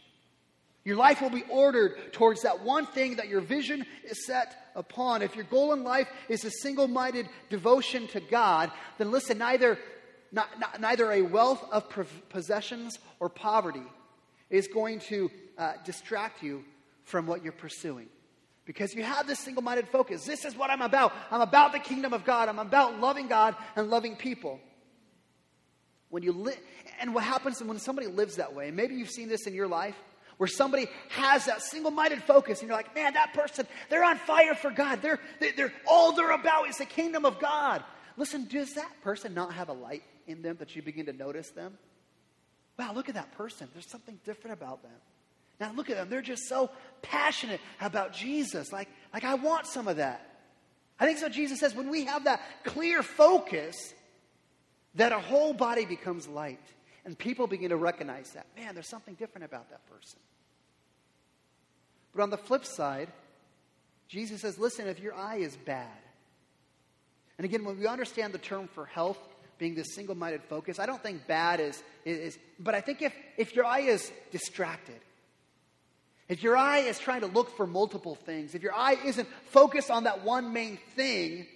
Your 0.84 0.96
life 0.96 1.22
will 1.22 1.30
be 1.30 1.44
ordered 1.48 2.12
towards 2.12 2.42
that 2.42 2.62
one 2.62 2.86
thing 2.86 3.16
that 3.16 3.28
your 3.28 3.40
vision 3.40 3.86
is 4.04 4.26
set 4.26 4.54
upon. 4.76 5.22
If 5.22 5.34
your 5.34 5.46
goal 5.46 5.72
in 5.72 5.82
life 5.82 6.08
is 6.28 6.44
a 6.44 6.50
single 6.50 6.88
minded 6.88 7.26
devotion 7.48 8.06
to 8.08 8.20
God, 8.20 8.70
then 8.98 9.10
listen, 9.10 9.38
neither, 9.38 9.78
not, 10.34 10.58
not, 10.58 10.80
neither 10.80 11.10
a 11.12 11.22
wealth 11.22 11.64
of 11.70 11.88
possessions 12.28 12.98
or 13.20 13.28
poverty 13.28 13.82
is 14.50 14.68
going 14.68 14.98
to 15.00 15.30
uh, 15.56 15.74
distract 15.84 16.42
you 16.42 16.64
from 17.04 17.26
what 17.26 17.42
you're 17.42 17.52
pursuing. 17.52 18.08
Because 18.64 18.94
you 18.94 19.02
have 19.02 19.26
this 19.26 19.38
single 19.38 19.62
minded 19.62 19.88
focus. 19.88 20.24
This 20.24 20.44
is 20.44 20.56
what 20.56 20.70
I'm 20.70 20.82
about. 20.82 21.12
I'm 21.30 21.42
about 21.42 21.72
the 21.72 21.78
kingdom 21.78 22.12
of 22.12 22.24
God. 22.24 22.48
I'm 22.48 22.58
about 22.58 22.98
loving 22.98 23.28
God 23.28 23.54
and 23.76 23.90
loving 23.90 24.16
people. 24.16 24.58
When 26.08 26.22
you 26.22 26.32
li- 26.32 26.54
and 27.00 27.14
what 27.14 27.24
happens 27.24 27.62
when 27.62 27.78
somebody 27.78 28.06
lives 28.06 28.36
that 28.36 28.54
way, 28.54 28.68
and 28.68 28.76
maybe 28.76 28.94
you've 28.94 29.10
seen 29.10 29.28
this 29.28 29.46
in 29.46 29.54
your 29.54 29.68
life, 29.68 29.96
where 30.38 30.48
somebody 30.48 30.88
has 31.10 31.44
that 31.46 31.62
single-minded 31.62 32.22
focus 32.22 32.60
and 32.60 32.68
you're 32.68 32.76
like 32.76 32.92
man 32.94 33.14
that 33.14 33.32
person 33.34 33.66
they're 33.88 34.02
on 34.02 34.18
fire 34.18 34.54
for 34.56 34.70
god 34.70 35.00
they're, 35.00 35.20
they're 35.56 35.72
all 35.86 36.12
they're 36.12 36.32
about 36.32 36.68
is 36.68 36.76
the 36.78 36.84
kingdom 36.84 37.24
of 37.24 37.38
god 37.38 37.84
listen 38.16 38.44
does 38.46 38.72
that 38.72 38.90
person 39.02 39.32
not 39.32 39.52
have 39.52 39.68
a 39.68 39.72
light 39.72 40.02
in 40.26 40.42
them 40.42 40.56
that 40.58 40.74
you 40.76 40.82
begin 40.82 41.06
to 41.06 41.12
notice 41.12 41.50
them? 41.50 41.78
Wow 42.78 42.92
look 42.94 43.08
at 43.08 43.14
that 43.14 43.32
person. 43.32 43.68
There's 43.72 43.88
something 43.88 44.18
different 44.24 44.58
about 44.58 44.82
them. 44.82 44.92
Now 45.60 45.72
look 45.72 45.90
at 45.90 45.96
them. 45.96 46.08
They're 46.08 46.22
just 46.22 46.48
so 46.48 46.70
passionate 47.02 47.60
about 47.80 48.12
jesus. 48.12 48.72
Like 48.72 48.88
like 49.12 49.24
i 49.24 49.34
want 49.34 49.66
some 49.66 49.88
of 49.88 49.96
that. 49.96 50.28
I 50.98 51.06
think 51.06 51.18
so 51.18 51.28
jesus 51.28 51.60
says 51.60 51.74
when 51.74 51.90
we 51.90 52.04
have 52.04 52.24
that 52.24 52.40
clear 52.64 53.02
focus 53.02 53.94
that 54.94 55.12
our 55.12 55.20
whole 55.20 55.52
body 55.52 55.84
becomes 55.84 56.28
light 56.28 56.60
and 57.04 57.18
people 57.18 57.46
begin 57.46 57.70
to 57.70 57.76
recognize 57.76 58.30
that. 58.30 58.46
Man, 58.56 58.74
there's 58.74 58.88
something 58.88 59.14
different 59.14 59.44
about 59.44 59.70
that 59.70 59.84
person. 59.86 60.18
But 62.14 62.22
on 62.22 62.30
the 62.30 62.38
flip 62.38 62.64
side, 62.64 63.08
Jesus 64.08 64.42
says, 64.42 64.58
listen, 64.58 64.86
if 64.86 65.00
your 65.00 65.14
eye 65.14 65.36
is 65.36 65.56
bad, 65.56 65.88
and 67.36 67.44
again, 67.44 67.64
when 67.64 67.78
we 67.78 67.86
understand 67.86 68.32
the 68.32 68.38
term 68.38 68.68
for 68.68 68.86
health 68.86 69.18
being 69.58 69.74
this 69.74 69.94
single 69.94 70.14
minded 70.14 70.42
focus, 70.44 70.78
I 70.78 70.86
don't 70.86 71.02
think 71.02 71.26
bad 71.26 71.60
is, 71.60 71.82
is, 72.04 72.38
but 72.58 72.74
I 72.74 72.80
think 72.80 73.02
if, 73.02 73.14
if 73.36 73.54
your 73.54 73.64
eye 73.64 73.80
is 73.80 74.10
distracted, 74.30 75.00
if 76.28 76.42
your 76.42 76.56
eye 76.56 76.78
is 76.78 76.98
trying 76.98 77.20
to 77.20 77.26
look 77.26 77.56
for 77.56 77.66
multiple 77.66 78.14
things, 78.14 78.54
if 78.54 78.62
your 78.62 78.74
eye 78.74 78.96
isn't 79.04 79.28
focused 79.50 79.90
on 79.90 80.04
that 80.04 80.24
one 80.24 80.52
main 80.52 80.78
thing, 80.96 81.46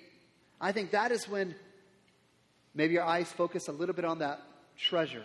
I 0.61 0.73
think 0.73 0.91
that 0.91 1.11
is 1.11 1.29
when 1.29 1.55
maybe 2.75 2.95
your 2.95 3.05
eyes 3.05 3.31
focus 3.33 3.69
a 3.69 3.73
little 3.73 3.95
bit 3.95 4.05
on 4.05 4.19
that 4.19 4.41
treasure 4.77 5.25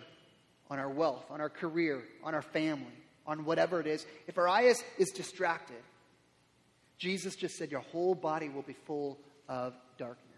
on 0.69 0.79
our 0.79 0.89
wealth, 0.89 1.23
on 1.29 1.41
our 1.41 1.49
career, 1.49 2.03
on 2.23 2.33
our 2.33 2.41
family, 2.41 2.85
on 3.27 3.45
whatever 3.45 3.79
it 3.79 3.87
is, 3.87 4.05
if 4.27 4.37
our 4.37 4.47
eye 4.47 4.63
is, 4.63 4.83
is 4.97 5.11
distracted, 5.11 5.77
Jesus 6.97 7.35
just 7.35 7.57
said 7.57 7.69
your 7.69 7.81
whole 7.81 8.15
body 8.15 8.49
will 8.49 8.61
be 8.63 8.75
full 8.85 9.19
of 9.47 9.73
darkness. 9.97 10.32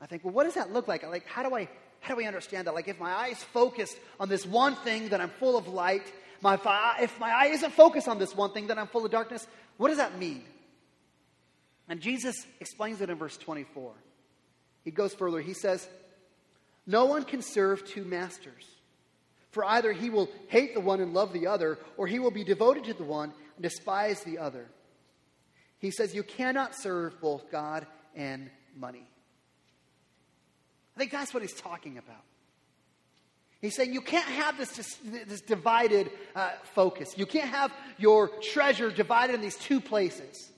I 0.00 0.06
think, 0.06 0.24
well, 0.24 0.32
what 0.32 0.44
does 0.44 0.54
that 0.54 0.72
look 0.72 0.88
like? 0.88 1.06
Like, 1.08 1.26
how 1.26 1.48
do 1.48 1.54
I 1.54 1.68
how 2.00 2.14
do 2.14 2.16
we 2.16 2.26
understand 2.26 2.66
that? 2.66 2.74
Like, 2.74 2.88
if 2.88 3.00
my 3.00 3.12
eye 3.12 3.28
is 3.28 3.42
focused 3.42 3.98
on 4.20 4.28
this 4.28 4.46
one 4.46 4.76
thing, 4.76 5.08
then 5.08 5.20
I'm 5.20 5.30
full 5.30 5.56
of 5.56 5.68
light. 5.68 6.04
My, 6.40 6.54
if, 6.54 6.66
I, 6.66 6.98
if 7.02 7.18
my 7.18 7.30
eye 7.30 7.46
isn't 7.46 7.72
focused 7.72 8.08
on 8.08 8.18
this 8.18 8.34
one 8.34 8.52
thing, 8.52 8.68
then 8.68 8.78
I'm 8.78 8.86
full 8.86 9.04
of 9.04 9.10
darkness. 9.10 9.46
What 9.76 9.88
does 9.88 9.98
that 9.98 10.18
mean? 10.18 10.44
And 11.88 12.00
Jesus 12.00 12.46
explains 12.60 13.00
it 13.00 13.10
in 13.10 13.16
verse 13.16 13.36
24. 13.36 13.92
He 14.84 14.90
goes 14.90 15.14
further. 15.14 15.40
He 15.40 15.54
says, 15.54 15.88
No 16.86 17.06
one 17.06 17.24
can 17.24 17.42
serve 17.42 17.84
two 17.84 18.04
masters. 18.04 18.64
For 19.50 19.64
either 19.64 19.92
he 19.92 20.10
will 20.10 20.28
hate 20.48 20.74
the 20.74 20.80
one 20.80 21.00
and 21.00 21.14
love 21.14 21.32
the 21.32 21.46
other, 21.46 21.78
or 21.96 22.06
he 22.06 22.18
will 22.18 22.30
be 22.30 22.44
devoted 22.44 22.84
to 22.84 22.94
the 22.94 23.04
one 23.04 23.32
and 23.56 23.62
despise 23.62 24.22
the 24.22 24.38
other. 24.38 24.66
He 25.78 25.90
says, 25.90 26.14
You 26.14 26.22
cannot 26.22 26.74
serve 26.76 27.20
both 27.20 27.50
God 27.50 27.86
and 28.14 28.50
money. 28.76 29.08
I 30.98 31.00
think 31.00 31.12
that's 31.12 31.32
what 31.32 31.44
he's 31.44 31.54
talking 31.54 31.96
about. 31.96 32.24
He's 33.60 33.76
saying 33.76 33.94
you 33.94 34.00
can't 34.00 34.26
have 34.26 34.58
this, 34.58 34.98
this 35.28 35.40
divided 35.42 36.10
uh, 36.34 36.50
focus. 36.74 37.16
You 37.16 37.24
can't 37.24 37.48
have 37.48 37.72
your 37.98 38.26
treasure 38.26 38.90
divided 38.90 39.34
in 39.34 39.40
these 39.40 39.54
two 39.54 39.80
places. 39.80 40.50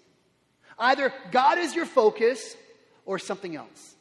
Either 0.79 1.13
God 1.31 1.59
is 1.59 1.75
your 1.75 1.85
focus 1.85 2.57
or 3.05 3.19
something 3.19 3.55
else. 3.55 3.95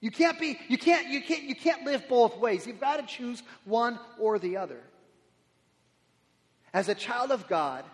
You 0.00 0.10
can't 0.10 0.40
be, 0.40 0.58
you 0.66 0.78
can't, 0.78 1.10
you 1.10 1.22
can't, 1.22 1.44
you 1.44 1.54
can't 1.54 1.84
live 1.84 2.08
both 2.08 2.36
ways. 2.38 2.66
You've 2.66 2.80
got 2.80 2.96
to 2.96 3.06
choose 3.06 3.40
one 3.64 4.00
or 4.18 4.40
the 4.40 4.56
other. 4.56 4.80
As 6.74 6.88
a 6.88 6.94
child 6.96 7.30
of 7.30 7.46
God, 7.46 7.84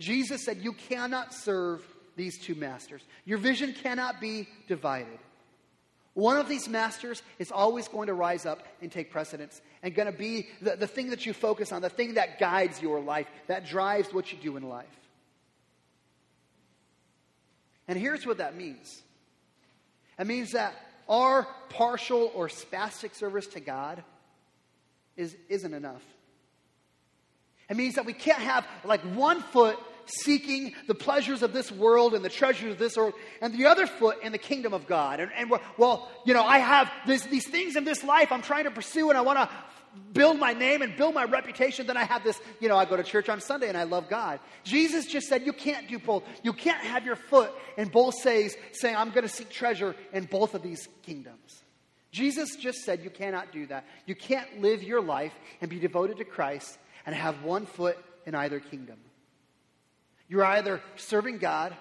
Jesus 0.00 0.44
said, 0.44 0.58
You 0.62 0.72
cannot 0.72 1.32
serve 1.32 1.80
these 2.16 2.40
two 2.40 2.56
masters. 2.56 3.02
Your 3.24 3.38
vision 3.38 3.72
cannot 3.72 4.20
be 4.20 4.48
divided. 4.66 5.20
One 6.18 6.36
of 6.36 6.48
these 6.48 6.68
masters 6.68 7.22
is 7.38 7.52
always 7.52 7.86
going 7.86 8.08
to 8.08 8.12
rise 8.12 8.44
up 8.44 8.64
and 8.82 8.90
take 8.90 9.12
precedence 9.12 9.60
and 9.84 9.94
going 9.94 10.10
to 10.10 10.18
be 10.18 10.48
the, 10.60 10.74
the 10.74 10.88
thing 10.88 11.10
that 11.10 11.24
you 11.24 11.32
focus 11.32 11.70
on, 11.70 11.80
the 11.80 11.88
thing 11.88 12.14
that 12.14 12.40
guides 12.40 12.82
your 12.82 12.98
life, 12.98 13.28
that 13.46 13.68
drives 13.68 14.12
what 14.12 14.32
you 14.32 14.38
do 14.38 14.56
in 14.56 14.68
life. 14.68 14.88
And 17.86 17.96
here's 17.96 18.26
what 18.26 18.38
that 18.38 18.56
means 18.56 19.00
it 20.18 20.26
means 20.26 20.50
that 20.54 20.74
our 21.08 21.46
partial 21.68 22.32
or 22.34 22.48
spastic 22.48 23.14
service 23.14 23.46
to 23.48 23.60
God 23.60 24.02
is, 25.16 25.36
isn't 25.48 25.72
enough. 25.72 26.02
It 27.70 27.76
means 27.76 27.94
that 27.94 28.06
we 28.06 28.12
can't 28.12 28.42
have 28.42 28.66
like 28.84 29.02
one 29.02 29.40
foot 29.40 29.78
seeking 30.08 30.74
the 30.86 30.94
pleasures 30.94 31.42
of 31.42 31.52
this 31.52 31.70
world 31.70 32.14
and 32.14 32.24
the 32.24 32.28
treasures 32.28 32.72
of 32.72 32.78
this 32.78 32.96
world, 32.96 33.14
and 33.40 33.52
the 33.52 33.66
other 33.66 33.86
foot 33.86 34.22
in 34.22 34.32
the 34.32 34.38
kingdom 34.38 34.74
of 34.74 34.86
God. 34.86 35.20
And, 35.20 35.30
and 35.36 35.50
well, 35.76 36.08
you 36.24 36.34
know, 36.34 36.42
I 36.42 36.58
have 36.58 36.90
this, 37.06 37.22
these 37.22 37.46
things 37.46 37.76
in 37.76 37.84
this 37.84 38.02
life 38.02 38.32
I'm 38.32 38.42
trying 38.42 38.64
to 38.64 38.70
pursue, 38.70 39.08
and 39.08 39.18
I 39.18 39.22
want 39.22 39.38
to 39.38 39.48
build 40.12 40.38
my 40.38 40.52
name 40.52 40.82
and 40.82 40.96
build 40.96 41.14
my 41.14 41.24
reputation, 41.24 41.86
then 41.86 41.96
I 41.96 42.04
have 42.04 42.24
this, 42.24 42.40
you 42.60 42.68
know, 42.68 42.76
I 42.76 42.84
go 42.84 42.96
to 42.96 43.02
church 43.02 43.28
on 43.28 43.40
Sunday 43.40 43.68
and 43.68 43.76
I 43.76 43.84
love 43.84 44.08
God. 44.08 44.40
Jesus 44.64 45.06
just 45.06 45.28
said 45.28 45.44
you 45.44 45.52
can't 45.52 45.88
do 45.88 45.98
both. 45.98 46.24
You 46.42 46.52
can't 46.52 46.82
have 46.82 47.04
your 47.04 47.16
foot 47.16 47.52
in 47.76 47.88
both 47.88 48.14
says, 48.14 48.56
saying, 48.72 48.96
I'm 48.96 49.10
going 49.10 49.22
to 49.22 49.28
seek 49.28 49.50
treasure 49.50 49.94
in 50.12 50.24
both 50.24 50.54
of 50.54 50.62
these 50.62 50.88
kingdoms. 51.02 51.62
Jesus 52.10 52.56
just 52.56 52.78
said 52.78 53.02
you 53.04 53.10
cannot 53.10 53.52
do 53.52 53.66
that. 53.66 53.84
You 54.06 54.14
can't 54.14 54.60
live 54.60 54.82
your 54.82 55.02
life 55.02 55.34
and 55.60 55.70
be 55.70 55.78
devoted 55.78 56.18
to 56.18 56.24
Christ 56.24 56.78
and 57.04 57.14
have 57.14 57.42
one 57.42 57.66
foot 57.66 57.98
in 58.26 58.34
either 58.34 58.60
kingdom. 58.60 58.96
You're 60.28 60.44
either 60.44 60.82
serving 60.96 61.38
God 61.38 61.74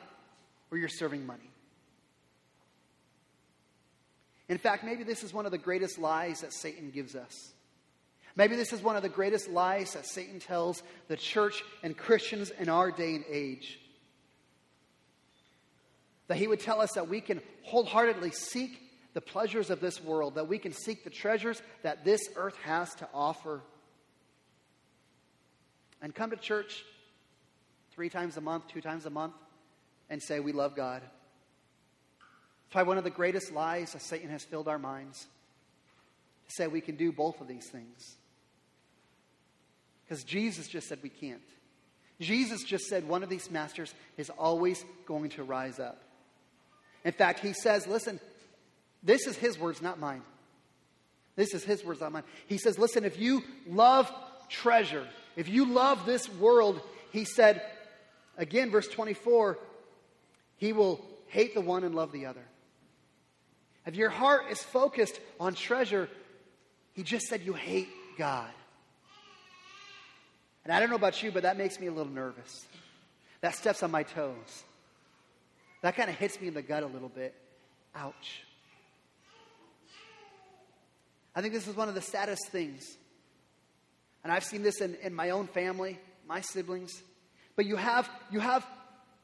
or 0.71 0.77
you're 0.77 0.87
serving 0.87 1.25
money. 1.25 1.49
In 4.49 4.57
fact, 4.57 4.83
maybe 4.83 5.03
this 5.03 5.23
is 5.23 5.33
one 5.33 5.45
of 5.45 5.51
the 5.51 5.57
greatest 5.57 5.99
lies 5.99 6.41
that 6.41 6.53
Satan 6.53 6.91
gives 6.91 7.15
us. 7.15 7.53
Maybe 8.35 8.55
this 8.55 8.71
is 8.71 8.81
one 8.81 8.95
of 8.95 9.01
the 9.01 9.09
greatest 9.09 9.49
lies 9.49 9.93
that 9.93 10.05
Satan 10.05 10.39
tells 10.39 10.83
the 11.07 11.17
church 11.17 11.63
and 11.83 11.97
Christians 11.97 12.51
in 12.51 12.69
our 12.69 12.91
day 12.91 13.15
and 13.15 13.25
age. 13.29 13.79
That 16.27 16.37
he 16.37 16.47
would 16.47 16.59
tell 16.59 16.79
us 16.79 16.93
that 16.93 17.09
we 17.09 17.19
can 17.19 17.41
wholeheartedly 17.63 18.31
seek 18.31 18.79
the 19.13 19.21
pleasures 19.21 19.69
of 19.69 19.79
this 19.81 20.01
world, 20.01 20.35
that 20.35 20.47
we 20.47 20.59
can 20.59 20.71
seek 20.71 21.03
the 21.03 21.09
treasures 21.09 21.61
that 21.81 22.05
this 22.05 22.21
earth 22.35 22.55
has 22.63 22.93
to 22.95 23.07
offer, 23.13 23.61
and 26.01 26.13
come 26.13 26.29
to 26.29 26.35
church 26.37 26.85
three 27.97 28.09
times 28.09 28.37
a 28.37 28.41
month, 28.41 28.67
two 28.67 28.79
times 28.79 29.07
a 29.07 29.09
month, 29.09 29.33
and 30.07 30.21
say, 30.21 30.39
We 30.39 30.51
love 30.51 30.75
God. 30.75 31.01
It's 31.01 32.71
probably 32.71 32.89
one 32.89 32.99
of 32.99 33.03
the 33.03 33.09
greatest 33.09 33.51
lies 33.51 33.93
that 33.93 34.03
Satan 34.03 34.29
has 34.29 34.43
filled 34.43 34.67
our 34.67 34.77
minds 34.77 35.25
to 36.47 36.53
say 36.53 36.67
we 36.67 36.79
can 36.79 36.95
do 36.95 37.11
both 37.11 37.41
of 37.41 37.47
these 37.47 37.67
things. 37.67 38.15
Because 40.05 40.23
Jesus 40.23 40.67
just 40.67 40.87
said 40.87 40.99
we 41.01 41.09
can't. 41.09 41.41
Jesus 42.21 42.63
just 42.63 42.85
said 42.85 43.07
one 43.07 43.23
of 43.23 43.29
these 43.29 43.49
masters 43.49 43.93
is 44.15 44.29
always 44.29 44.85
going 45.07 45.31
to 45.31 45.43
rise 45.43 45.79
up. 45.79 45.99
In 47.03 47.13
fact, 47.13 47.39
he 47.39 47.53
says, 47.53 47.87
listen, 47.87 48.19
this 49.01 49.25
is 49.25 49.35
his 49.37 49.57
words, 49.57 49.81
not 49.81 49.99
mine. 49.99 50.21
This 51.35 51.55
is 51.55 51.63
his 51.63 51.83
words, 51.83 52.01
not 52.01 52.11
mine. 52.11 52.23
He 52.45 52.59
says, 52.59 52.77
listen, 52.77 53.05
if 53.05 53.19
you 53.19 53.43
love 53.67 54.11
treasure, 54.49 55.07
if 55.35 55.49
you 55.49 55.65
love 55.65 56.05
this 56.05 56.29
world, 56.29 56.79
he 57.11 57.25
said, 57.25 57.61
again, 58.37 58.71
verse 58.71 58.87
24, 58.87 59.57
he 60.57 60.73
will 60.73 61.03
hate 61.27 61.53
the 61.53 61.61
one 61.61 61.83
and 61.83 61.95
love 61.95 62.11
the 62.11 62.25
other. 62.25 62.43
If 63.85 63.95
your 63.95 64.09
heart 64.09 64.45
is 64.51 64.61
focused 64.61 65.19
on 65.39 65.55
treasure, 65.55 66.09
he 66.93 67.03
just 67.03 67.27
said 67.27 67.41
you 67.41 67.53
hate 67.53 67.89
God. 68.17 68.49
And 70.63 70.73
I 70.73 70.79
don't 70.79 70.89
know 70.89 70.97
about 70.97 71.23
you, 71.23 71.31
but 71.31 71.43
that 71.43 71.57
makes 71.57 71.79
me 71.79 71.87
a 71.87 71.91
little 71.91 72.11
nervous. 72.11 72.65
That 73.41 73.55
steps 73.55 73.83
on 73.83 73.91
my 73.91 74.03
toes. 74.03 74.63
That 75.81 75.95
kind 75.95 76.09
of 76.09 76.17
hits 76.17 76.41
me 76.41 76.49
in 76.49 76.53
the 76.53 76.61
gut 76.61 76.83
a 76.83 76.87
little 76.87 77.09
bit. 77.09 77.33
Ouch. 77.95 78.43
I 81.33 81.41
think 81.41 81.53
this 81.53 81.67
is 81.67 81.75
one 81.75 81.87
of 81.87 81.95
the 81.95 82.01
saddest 82.01 82.49
things. 82.49 82.97
And 84.23 84.33
I've 84.33 84.43
seen 84.43 84.63
this 84.63 84.81
in, 84.81 84.95
in 85.03 85.13
my 85.13 85.29
own 85.29 85.47
family, 85.47 85.99
my 86.27 86.41
siblings. 86.41 87.01
But 87.57 87.65
you 87.65 87.75
have, 87.75 88.09
you 88.31 88.39
have 88.39 88.65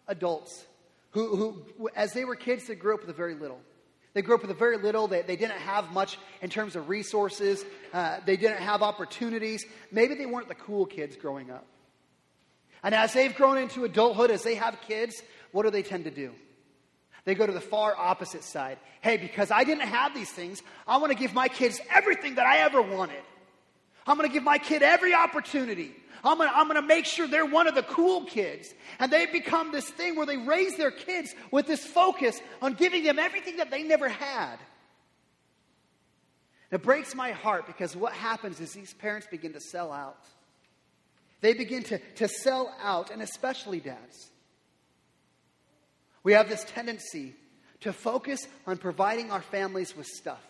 adults 0.08 0.66
who, 1.12 1.36
who, 1.78 1.90
as 1.96 2.12
they 2.12 2.26
were 2.26 2.36
kids, 2.36 2.68
they 2.68 2.76
grew 2.76 2.96
up 2.96 3.02
with 3.02 3.10
a 3.10 3.14
very 3.14 3.36
little. 3.36 3.62
They 4.14 4.22
grew 4.22 4.36
up 4.36 4.42
with 4.42 4.52
a 4.52 4.56
very 4.56 4.78
little. 4.78 5.08
They, 5.08 5.22
they 5.22 5.36
didn't 5.36 5.60
have 5.60 5.92
much 5.94 6.18
in 6.42 6.50
terms 6.50 6.76
of 6.76 6.90
resources. 6.90 7.64
Uh, 7.94 8.18
they 8.26 8.36
didn't 8.36 8.58
have 8.58 8.82
opportunities. 8.82 9.66
Maybe 9.92 10.16
they 10.16 10.26
weren't 10.26 10.48
the 10.48 10.56
cool 10.56 10.86
kids 10.86 11.16
growing 11.16 11.52
up. 11.52 11.66
And 12.84 12.94
as 12.94 13.14
they've 13.14 13.34
grown 13.34 13.60
into 13.60 13.86
adulthood, 13.86 14.30
as 14.30 14.44
they 14.44 14.56
have 14.56 14.82
kids, 14.88 15.22
what 15.52 15.64
do 15.64 15.70
they 15.70 15.84
tend 15.84 16.04
to 16.04 16.12
do? 16.12 16.34
They 17.26 17.36
go 17.36 17.46
to 17.46 17.54
the 17.54 17.62
far 17.62 17.96
opposite 17.96 18.44
side. 18.44 18.78
Hey, 19.02 19.18
because 19.18 19.52
I 19.52 19.64
didn't 19.64 19.88
have 19.88 20.14
these 20.14 20.30
things, 20.30 20.62
I 20.88 20.98
want 20.98 21.12
to 21.12 21.18
give 21.18 21.34
my 21.34 21.48
kids 21.48 21.80
everything 21.96 22.36
that 22.36 22.46
I 22.46 22.58
ever 22.58 22.82
wanted. 22.82 23.22
I'm 24.06 24.18
going 24.18 24.30
to 24.30 24.34
give 24.34 24.44
my 24.44 24.58
kid 24.58 24.84
every 24.84 25.14
opportunity. 25.14 25.92
I'm 26.24 26.38
going, 26.38 26.50
to, 26.50 26.58
I'm 26.58 26.68
going 26.68 26.82
to 26.82 26.88
make 26.88 27.06
sure 27.06 27.28
they're 27.28 27.46
one 27.46 27.68
of 27.68 27.76
the 27.76 27.84
cool 27.84 28.26
kids. 28.26 28.74
And 29.00 29.12
they 29.12 29.26
become 29.26 29.72
this 29.72 29.90
thing 29.90 30.16
where 30.16 30.26
they 30.26 30.38
raise 30.38 30.78
their 30.78 30.92
kids 30.92 31.34
with 31.52 31.68
this 31.68 31.86
focus 31.86 32.40
on 32.62 32.74
giving 32.74 33.04
them 33.04 33.20
everything 33.20 33.58
that 33.58 33.72
they 33.72 33.84
never 33.84 34.08
had. 34.08 34.58
It 36.72 36.82
breaks 36.82 37.14
my 37.14 37.32
heart 37.32 37.68
because 37.68 37.96
what 37.96 38.14
happens 38.14 38.60
is 38.60 38.74
these 38.74 38.94
parents 38.94 39.28
begin 39.30 39.54
to 39.54 39.62
sell 39.62 39.92
out. 39.92 40.26
They 41.42 41.54
begin 41.54 41.84
to, 41.84 42.00
to 42.16 42.28
sell 42.28 42.74
out, 42.82 43.12
and 43.12 43.22
especially 43.22 43.82
dads. 43.82 44.32
We 46.24 46.34
have 46.34 46.48
this 46.48 46.64
tendency 46.64 47.36
to 47.82 47.92
focus 47.92 48.48
on 48.66 48.78
providing 48.78 49.30
our 49.30 49.42
families 49.42 49.96
with 49.96 50.08
stuff, 50.08 50.42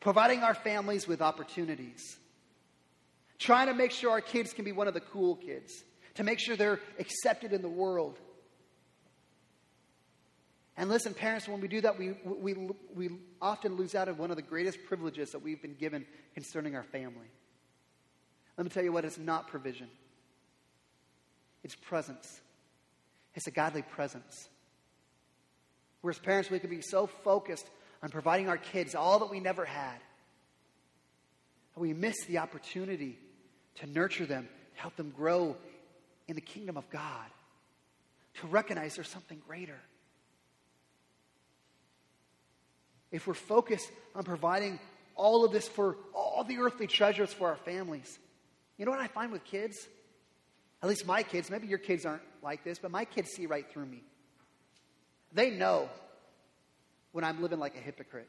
providing 0.00 0.42
our 0.42 0.54
families 0.54 1.06
with 1.08 1.20
opportunities 1.20 2.18
trying 3.38 3.68
to 3.68 3.74
make 3.74 3.92
sure 3.92 4.10
our 4.10 4.20
kids 4.20 4.52
can 4.52 4.64
be 4.64 4.72
one 4.72 4.88
of 4.88 4.94
the 4.94 5.00
cool 5.00 5.36
kids, 5.36 5.84
to 6.14 6.24
make 6.24 6.38
sure 6.38 6.56
they're 6.56 6.80
accepted 6.98 7.52
in 7.52 7.62
the 7.62 7.68
world. 7.68 8.18
And 10.76 10.88
listen, 10.88 11.14
parents, 11.14 11.48
when 11.48 11.60
we 11.60 11.68
do 11.68 11.80
that, 11.80 11.98
we, 11.98 12.14
we, 12.24 12.54
we 12.94 13.10
often 13.40 13.76
lose 13.76 13.94
out 13.94 14.08
of 14.08 14.18
one 14.18 14.30
of 14.30 14.36
the 14.36 14.42
greatest 14.42 14.78
privileges 14.86 15.30
that 15.30 15.42
we've 15.42 15.60
been 15.60 15.74
given 15.74 16.06
concerning 16.34 16.76
our 16.76 16.84
family. 16.84 17.26
Let 18.56 18.64
me 18.64 18.70
tell 18.70 18.84
you 18.84 18.92
what 18.92 19.04
it's 19.04 19.18
not 19.18 19.48
provision, 19.48 19.88
it's 21.62 21.74
presence. 21.74 22.40
It's 23.34 23.46
a 23.46 23.52
godly 23.52 23.82
presence. 23.82 24.48
Whereas 26.00 26.18
parents, 26.18 26.50
we 26.50 26.58
can 26.58 26.70
be 26.70 26.80
so 26.80 27.06
focused 27.06 27.68
on 28.02 28.10
providing 28.10 28.48
our 28.48 28.58
kids 28.58 28.94
all 28.94 29.18
that 29.20 29.30
we 29.30 29.40
never 29.40 29.64
had, 29.64 29.96
we 31.76 31.92
miss 31.92 32.24
the 32.26 32.38
opportunity 32.38 33.18
to 33.76 33.86
nurture 33.86 34.26
them, 34.26 34.48
to 34.74 34.80
help 34.80 34.96
them 34.96 35.12
grow 35.16 35.56
in 36.26 36.34
the 36.34 36.40
kingdom 36.40 36.76
of 36.76 36.88
God, 36.90 37.26
to 38.40 38.46
recognize 38.48 38.96
there's 38.96 39.08
something 39.08 39.40
greater. 39.46 39.78
If 43.10 43.26
we're 43.26 43.34
focused 43.34 43.90
on 44.14 44.24
providing 44.24 44.78
all 45.14 45.44
of 45.44 45.52
this 45.52 45.66
for 45.66 45.96
all 46.14 46.44
the 46.44 46.58
earthly 46.58 46.86
treasures 46.86 47.32
for 47.32 47.48
our 47.48 47.56
families, 47.56 48.18
you 48.76 48.84
know 48.84 48.90
what 48.90 49.00
I 49.00 49.06
find 49.06 49.32
with 49.32 49.44
kids? 49.44 49.88
At 50.82 50.88
least 50.88 51.06
my 51.06 51.22
kids, 51.22 51.50
maybe 51.50 51.66
your 51.66 51.78
kids 51.78 52.04
aren't 52.04 52.22
like 52.42 52.64
this, 52.64 52.78
but 52.78 52.90
my 52.90 53.04
kids 53.04 53.30
see 53.30 53.46
right 53.46 53.68
through 53.70 53.86
me. 53.86 54.02
They 55.32 55.50
know 55.50 55.88
when 57.18 57.24
I'm 57.24 57.42
living 57.42 57.58
like 57.58 57.74
a 57.74 57.80
hypocrite. 57.80 58.28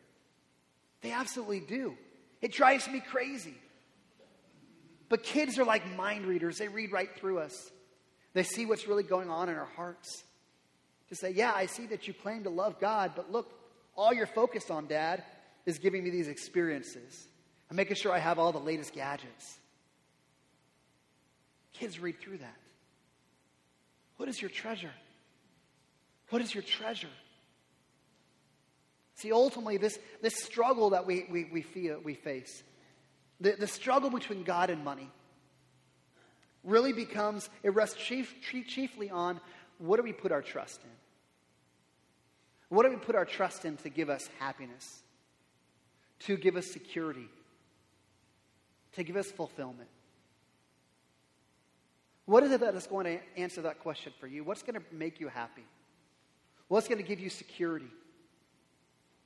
They 1.01 1.11
absolutely 1.11 1.59
do. 1.59 1.95
It 2.41 2.51
drives 2.51 2.87
me 2.89 3.01
crazy. 3.01 3.53
But 5.09 5.21
kids 5.21 5.59
are 5.59 5.63
like 5.63 5.95
mind 5.95 6.25
readers, 6.25 6.57
they 6.57 6.69
read 6.69 6.91
right 6.91 7.15
through 7.15 7.37
us. 7.37 7.69
They 8.33 8.41
see 8.41 8.65
what's 8.65 8.87
really 8.87 9.03
going 9.03 9.29
on 9.29 9.47
in 9.47 9.53
our 9.53 9.69
hearts. 9.75 10.23
To 11.09 11.15
say, 11.15 11.29
yeah, 11.29 11.51
I 11.55 11.67
see 11.67 11.85
that 11.85 12.07
you 12.07 12.15
claim 12.15 12.45
to 12.45 12.49
love 12.49 12.79
God, 12.79 13.11
but 13.15 13.31
look, 13.31 13.53
all 13.95 14.11
you're 14.11 14.25
focused 14.25 14.71
on, 14.71 14.87
Dad, 14.87 15.23
is 15.67 15.77
giving 15.77 16.03
me 16.03 16.09
these 16.09 16.27
experiences. 16.27 17.27
I'm 17.69 17.75
making 17.75 17.95
sure 17.95 18.11
I 18.11 18.17
have 18.17 18.39
all 18.39 18.51
the 18.51 18.57
latest 18.57 18.95
gadgets. 18.95 19.59
Kids 21.73 21.99
read 21.99 22.19
through 22.19 22.39
that. 22.39 22.57
What 24.17 24.29
is 24.29 24.41
your 24.41 24.49
treasure? 24.49 24.93
What 26.31 26.41
is 26.41 26.55
your 26.55 26.63
treasure? 26.63 27.07
See, 29.19 29.33
ultimately, 29.33 29.75
this, 29.75 29.99
this 30.21 30.41
struggle 30.41 30.91
that 30.91 31.05
we, 31.05 31.25
we, 31.29 31.43
we, 31.51 31.61
feel, 31.61 31.99
we 32.01 32.13
face 32.13 32.63
the, 33.41 33.51
the 33.51 33.67
struggle 33.67 34.09
between 34.09 34.43
God 34.43 34.69
and 34.69 34.81
money 34.83 35.09
really 36.63 36.93
becomes, 36.93 37.49
it 37.61 37.73
rests 37.73 37.97
chief, 38.01 38.33
chiefly 38.41 39.09
on 39.09 39.41
what 39.77 39.97
do 39.97 40.03
we 40.03 40.13
put 40.13 40.31
our 40.31 40.41
trust 40.41 40.79
in? 40.83 40.89
What 42.69 42.83
do 42.83 42.91
we 42.91 42.95
put 42.95 43.15
our 43.15 43.25
trust 43.25 43.65
in 43.65 43.75
to 43.77 43.89
give 43.89 44.09
us 44.09 44.29
happiness, 44.39 45.01
to 46.19 46.37
give 46.37 46.55
us 46.55 46.67
security, 46.67 47.27
to 48.93 49.03
give 49.03 49.17
us 49.17 49.29
fulfillment? 49.29 49.89
What 52.25 52.43
is 52.43 52.51
it 52.53 52.61
that 52.61 52.73
is 52.73 52.87
going 52.87 53.05
to 53.05 53.19
answer 53.35 53.63
that 53.63 53.79
question 53.79 54.13
for 54.17 54.27
you? 54.27 54.45
What's 54.45 54.63
going 54.63 54.75
to 54.75 54.95
make 54.95 55.19
you 55.19 55.27
happy? 55.27 55.65
What's 56.69 56.87
going 56.87 57.01
to 57.01 57.07
give 57.07 57.19
you 57.19 57.29
security? 57.29 57.89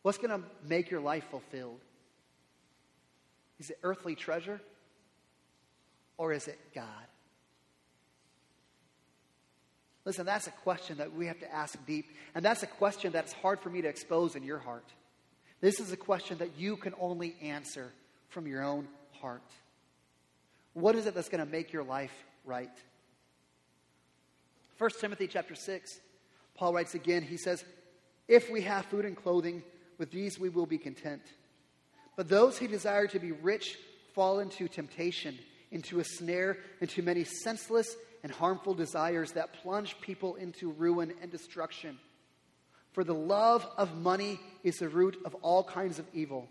What's 0.03 0.17
going 0.17 0.29
to 0.29 0.45
make 0.67 0.91
your 0.91 1.01
life 1.01 1.25
fulfilled? 1.31 1.79
Is 3.59 3.71
it 3.71 3.79
earthly 3.83 4.15
treasure? 4.15 4.61
Or 6.17 6.31
is 6.31 6.47
it 6.47 6.59
God? 6.75 6.85
Listen, 10.05 10.25
that's 10.25 10.47
a 10.47 10.51
question 10.51 10.97
that 10.97 11.13
we 11.13 11.27
have 11.27 11.39
to 11.39 11.53
ask 11.53 11.77
deep. 11.87 12.11
And 12.35 12.43
that's 12.43 12.61
a 12.61 12.67
question 12.67 13.11
that's 13.11 13.33
hard 13.33 13.59
for 13.61 13.69
me 13.69 13.81
to 13.81 13.87
expose 13.87 14.35
in 14.35 14.43
your 14.43 14.59
heart. 14.59 14.85
This 15.61 15.79
is 15.79 15.91
a 15.93 15.97
question 15.97 16.37
that 16.39 16.57
you 16.57 16.75
can 16.75 16.93
only 16.99 17.35
answer 17.41 17.91
from 18.27 18.47
your 18.47 18.63
own 18.63 18.87
heart? 19.21 19.41
What 20.73 20.95
is 20.95 21.05
it 21.05 21.13
that's 21.13 21.29
going 21.29 21.45
to 21.45 21.49
make 21.49 21.71
your 21.71 21.83
life 21.83 22.13
right? 22.43 22.71
1 24.77 24.89
Timothy 24.99 25.27
chapter 25.27 25.55
6, 25.55 25.99
Paul 26.55 26.73
writes 26.73 26.95
again, 26.95 27.21
he 27.21 27.37
says, 27.37 27.63
If 28.27 28.49
we 28.49 28.61
have 28.61 28.85
food 28.87 29.05
and 29.05 29.15
clothing, 29.15 29.63
with 29.97 30.11
these 30.11 30.39
we 30.39 30.49
will 30.49 30.65
be 30.65 30.77
content. 30.77 31.21
But 32.15 32.29
those 32.29 32.57
who 32.57 32.67
desire 32.67 33.07
to 33.07 33.19
be 33.19 33.31
rich 33.31 33.77
fall 34.13 34.39
into 34.39 34.67
temptation, 34.67 35.37
into 35.71 35.99
a 35.99 36.03
snare, 36.03 36.57
into 36.81 37.01
many 37.01 37.23
senseless 37.23 37.95
and 38.21 38.31
harmful 38.31 38.73
desires 38.73 39.31
that 39.33 39.53
plunge 39.53 39.99
people 39.99 40.35
into 40.35 40.71
ruin 40.71 41.13
and 41.21 41.31
destruction. 41.31 41.97
For 42.93 43.03
the 43.03 43.13
love 43.13 43.67
of 43.77 43.97
money 43.97 44.39
is 44.63 44.77
the 44.77 44.89
root 44.89 45.19
of 45.25 45.35
all 45.41 45.63
kinds 45.63 45.99
of 45.99 46.05
evil. 46.13 46.47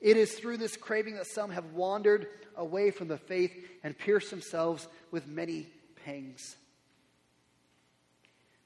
It 0.00 0.16
is 0.16 0.32
through 0.34 0.58
this 0.58 0.76
craving 0.76 1.14
that 1.14 1.26
some 1.28 1.50
have 1.50 1.72
wandered 1.72 2.26
away 2.56 2.90
from 2.90 3.08
the 3.08 3.16
faith 3.16 3.52
and 3.82 3.96
pierced 3.96 4.30
themselves 4.30 4.86
with 5.10 5.26
many 5.26 5.68
pangs. 6.04 6.56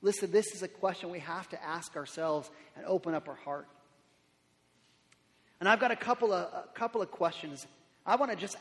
Listen, 0.00 0.30
this 0.30 0.54
is 0.54 0.62
a 0.62 0.68
question 0.68 1.10
we 1.10 1.18
have 1.20 1.48
to 1.50 1.62
ask 1.62 1.96
ourselves 1.96 2.50
and 2.76 2.84
open 2.86 3.14
up 3.14 3.28
our 3.28 3.34
heart. 3.34 3.68
And 5.60 5.68
I've 5.68 5.80
got 5.80 5.90
a 5.90 5.96
couple 5.96 6.32
of, 6.32 6.52
a 6.52 6.68
couple 6.74 7.02
of 7.02 7.10
questions. 7.10 7.66
I 8.06 8.16
want 8.16 8.30
to 8.30 8.36
just 8.36 8.56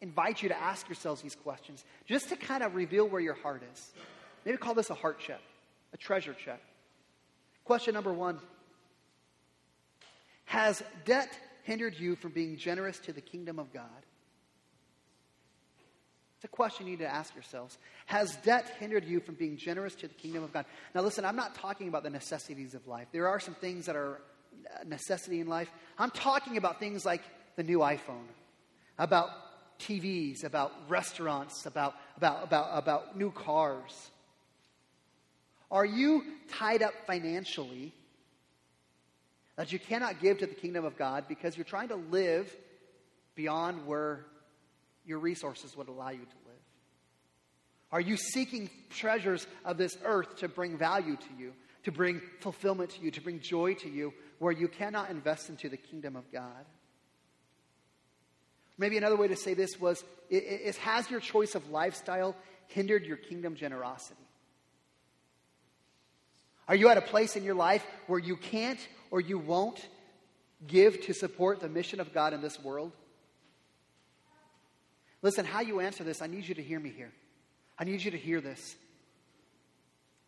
invite 0.00 0.42
you 0.42 0.50
to 0.50 0.60
ask 0.60 0.88
yourselves 0.88 1.22
these 1.22 1.34
questions 1.34 1.84
just 2.06 2.28
to 2.28 2.36
kind 2.36 2.62
of 2.62 2.74
reveal 2.74 3.08
where 3.08 3.20
your 3.20 3.34
heart 3.34 3.62
is. 3.72 3.92
Maybe 4.44 4.58
call 4.58 4.74
this 4.74 4.90
a 4.90 4.94
heart 4.94 5.18
check, 5.18 5.40
a 5.92 5.96
treasure 5.96 6.34
check. 6.34 6.60
Question 7.64 7.94
number 7.94 8.12
one 8.12 8.38
Has 10.44 10.82
debt 11.04 11.38
hindered 11.62 11.98
you 11.98 12.16
from 12.16 12.32
being 12.32 12.56
generous 12.56 12.98
to 13.00 13.12
the 13.12 13.22
kingdom 13.22 13.58
of 13.58 13.72
God? 13.72 13.88
It's 16.36 16.44
a 16.44 16.48
question 16.48 16.84
you 16.84 16.92
need 16.92 16.98
to 16.98 17.10
ask 17.10 17.34
yourselves. 17.34 17.78
Has 18.04 18.36
debt 18.36 18.70
hindered 18.78 19.06
you 19.06 19.20
from 19.20 19.34
being 19.34 19.56
generous 19.56 19.94
to 19.94 20.08
the 20.08 20.14
kingdom 20.14 20.44
of 20.44 20.52
God? 20.52 20.66
Now, 20.94 21.00
listen, 21.00 21.24
I'm 21.24 21.36
not 21.36 21.54
talking 21.54 21.88
about 21.88 22.02
the 22.02 22.10
necessities 22.10 22.74
of 22.74 22.86
life. 22.86 23.06
There 23.12 23.28
are 23.28 23.40
some 23.40 23.54
things 23.54 23.86
that 23.86 23.96
are 23.96 24.20
necessity 24.86 25.40
in 25.40 25.46
life. 25.46 25.70
I'm 25.98 26.10
talking 26.10 26.56
about 26.56 26.78
things 26.78 27.04
like 27.04 27.22
the 27.56 27.62
new 27.62 27.78
iPhone, 27.78 28.26
about 28.98 29.30
TVs, 29.78 30.44
about 30.44 30.72
restaurants, 30.88 31.66
about, 31.66 31.94
about, 32.16 32.44
about, 32.44 32.78
about 32.78 33.18
new 33.18 33.30
cars. 33.30 34.10
Are 35.70 35.84
you 35.84 36.24
tied 36.52 36.82
up 36.82 36.94
financially 37.06 37.92
that 39.56 39.72
you 39.72 39.78
cannot 39.78 40.20
give 40.20 40.38
to 40.38 40.46
the 40.46 40.54
kingdom 40.54 40.84
of 40.84 40.96
God 40.96 41.24
because 41.28 41.56
you're 41.56 41.64
trying 41.64 41.88
to 41.88 41.96
live 41.96 42.54
beyond 43.34 43.86
where 43.86 44.24
your 45.04 45.18
resources 45.18 45.76
would 45.76 45.88
allow 45.88 46.10
you 46.10 46.18
to 46.18 46.36
live? 46.46 46.54
Are 47.92 48.00
you 48.00 48.16
seeking 48.16 48.70
treasures 48.90 49.46
of 49.64 49.78
this 49.78 49.96
earth 50.04 50.38
to 50.38 50.48
bring 50.48 50.76
value 50.76 51.16
to 51.16 51.28
you, 51.38 51.52
to 51.84 51.92
bring 51.92 52.20
fulfillment 52.40 52.90
to 52.90 53.00
you, 53.00 53.10
to 53.12 53.20
bring 53.20 53.40
joy 53.40 53.74
to 53.74 53.88
you, 53.88 54.12
where 54.44 54.52
you 54.52 54.68
cannot 54.68 55.08
invest 55.08 55.48
into 55.48 55.70
the 55.70 55.76
kingdom 55.78 56.16
of 56.16 56.30
God? 56.30 56.66
Maybe 58.76 58.98
another 58.98 59.16
way 59.16 59.26
to 59.26 59.36
say 59.36 59.54
this 59.54 59.80
was 59.80 60.04
is 60.28 60.76
has 60.76 61.10
your 61.10 61.20
choice 61.20 61.54
of 61.54 61.70
lifestyle 61.70 62.36
hindered 62.66 63.06
your 63.06 63.16
kingdom 63.16 63.56
generosity? 63.56 64.20
Are 66.68 66.76
you 66.76 66.90
at 66.90 66.98
a 66.98 67.00
place 67.00 67.36
in 67.36 67.42
your 67.42 67.54
life 67.54 67.86
where 68.06 68.18
you 68.18 68.36
can't 68.36 68.78
or 69.10 69.18
you 69.18 69.38
won't 69.38 69.80
give 70.66 71.00
to 71.06 71.14
support 71.14 71.60
the 71.60 71.68
mission 71.70 71.98
of 71.98 72.12
God 72.12 72.34
in 72.34 72.42
this 72.42 72.62
world? 72.62 72.92
Listen, 75.22 75.46
how 75.46 75.60
you 75.62 75.80
answer 75.80 76.04
this, 76.04 76.20
I 76.20 76.26
need 76.26 76.46
you 76.46 76.54
to 76.56 76.62
hear 76.62 76.78
me 76.78 76.90
here. 76.94 77.12
I 77.78 77.84
need 77.84 78.02
you 78.02 78.10
to 78.10 78.18
hear 78.18 78.42
this. 78.42 78.76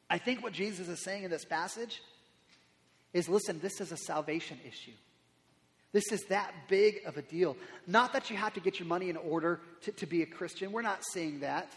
I 0.09 0.17
think 0.17 0.43
what 0.43 0.55
Jesus 0.55 0.89
is 0.89 1.01
saying 1.01 1.25
in 1.25 1.31
this 1.31 1.45
passage 1.45 2.01
is 3.17 3.29
listen, 3.31 3.59
this 3.61 3.81
is 3.81 3.93
a 3.93 3.97
salvation 3.97 4.59
issue. 4.69 4.93
This 5.93 6.13
is 6.13 6.25
that 6.27 6.53
big 6.69 7.01
of 7.07 7.17
a 7.17 7.23
deal. 7.23 7.57
Not 7.87 8.13
that 8.13 8.29
you 8.29 8.37
have 8.37 8.53
to 8.55 8.61
get 8.61 8.79
your 8.79 8.87
money 8.87 9.09
in 9.09 9.17
order 9.17 9.61
to, 9.83 9.93
to 9.93 10.07
be 10.07 10.21
a 10.21 10.27
Christian. 10.27 10.71
We're 10.71 10.83
not 10.83 11.03
saying 11.13 11.41
that. 11.41 11.73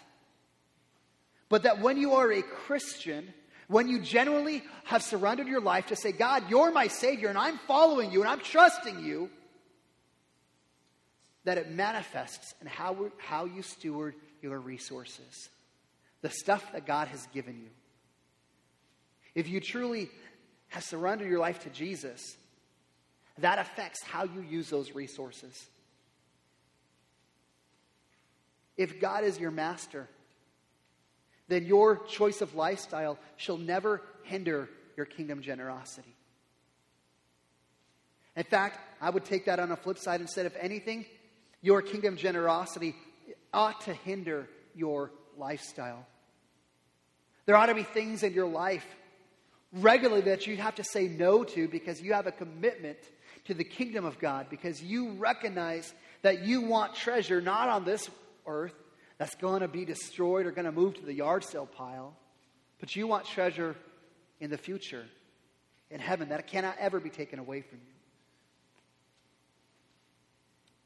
But 1.48 1.64
that 1.64 1.80
when 1.80 1.96
you 1.96 2.16
are 2.16 2.30
a 2.32 2.42
Christian, 2.42 3.34
when 3.68 3.88
you 3.88 4.02
genuinely 4.02 4.64
have 4.84 5.02
surrendered 5.02 5.48
your 5.48 5.62
life 5.62 5.88
to 5.88 5.96
say, 5.96 6.12
God, 6.12 6.50
you're 6.50 6.72
my 6.72 6.88
Savior, 6.88 7.30
and 7.30 7.38
I'm 7.38 7.58
following 7.60 8.12
you, 8.12 8.20
and 8.20 8.30
I'm 8.30 8.42
trusting 8.42 9.06
you, 9.06 9.30
that 11.46 11.58
it 11.58 11.72
manifests 11.72 12.54
in 12.60 12.68
how, 12.68 13.12
how 13.18 13.46
you 13.46 13.62
steward 13.62 14.16
your 14.42 14.60
resources, 14.60 15.50
the 16.22 16.30
stuff 16.30 16.74
that 16.74 16.86
God 16.86 17.08
has 17.08 17.26
given 17.28 17.58
you. 17.58 17.70
If 19.34 19.48
you 19.48 19.62
truly 19.62 20.10
have 20.70 20.84
surrendered 20.84 21.30
your 21.30 21.40
life 21.40 21.60
to 21.64 21.70
Jesus, 21.70 22.38
that 23.40 23.60
affects 23.60 24.04
how 24.04 24.24
you 24.24 24.42
use 24.42 24.70
those 24.70 24.94
resources. 24.94 25.68
If 28.78 29.00
God 29.02 29.24
is 29.24 29.40
your 29.40 29.52
master, 29.52 30.08
then 31.48 31.66
your 31.66 31.98
choice 32.06 32.42
of 32.42 32.56
lifestyle 32.56 33.18
shall 33.36 33.58
never 33.58 34.02
hinder 34.24 34.70
your 34.96 35.06
kingdom 35.06 35.42
generosity. 35.42 36.16
In 38.36 38.44
fact, 38.44 38.80
I 39.02 39.10
would 39.10 39.26
take 39.26 39.46
that 39.46 39.60
on 39.60 39.72
a 39.72 39.76
flip 39.76 39.98
side 39.98 40.20
and 40.20 40.30
said, 40.30 40.46
if 40.46 40.56
anything, 40.60 41.06
your 41.62 41.82
kingdom 41.82 42.16
generosity 42.16 42.96
ought 43.54 43.82
to 43.82 43.94
hinder 43.94 44.48
your 44.76 45.12
lifestyle. 45.38 46.06
There 47.46 47.56
ought 47.56 47.66
to 47.66 47.76
be 47.76 47.84
things 47.84 48.24
in 48.24 48.34
your 48.34 48.48
life 48.48 48.86
regularly 49.74 50.22
that 50.22 50.48
you 50.48 50.58
have 50.58 50.76
to 50.76 50.84
say 50.84 51.08
no 51.08 51.44
to 51.44 51.68
because 51.68 52.02
you 52.02 52.14
have 52.14 52.28
a 52.28 52.32
commitment 52.32 52.98
to 53.46 53.54
the 53.54 53.64
kingdom 53.64 54.06
of 54.06 54.20
God, 54.20 54.48
because 54.50 54.82
you 54.82 55.12
recognize 55.14 55.94
that 56.22 56.44
you 56.44 56.62
want 56.62 56.96
treasure 56.96 57.42
not 57.42 57.70
on 57.70 57.86
this 57.86 58.10
earth 58.46 58.74
that's 59.18 59.36
going 59.36 59.62
to 59.62 59.68
be 59.68 59.86
destroyed 59.86 60.46
or 60.46 60.52
going 60.52 60.66
to 60.66 60.72
move 60.72 60.96
to 60.96 61.06
the 61.06 61.14
yard 61.14 61.44
sale 61.44 61.66
pile, 61.66 62.16
but 62.80 62.96
you 62.96 63.08
want 63.08 63.26
treasure 63.26 63.76
in 64.40 64.50
the 64.50 64.58
future, 64.58 65.06
in 65.92 66.00
heaven, 66.00 66.30
that 66.30 66.48
cannot 66.48 66.76
ever 66.80 67.00
be 67.00 67.10
taken 67.10 67.40
away 67.40 67.62
from 67.62 67.80
you. 67.80 67.94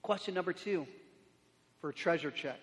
Question 0.01 0.33
number 0.33 0.51
two 0.51 0.85
for 1.79 1.89
a 1.89 1.93
treasure 1.93 2.31
check 2.31 2.59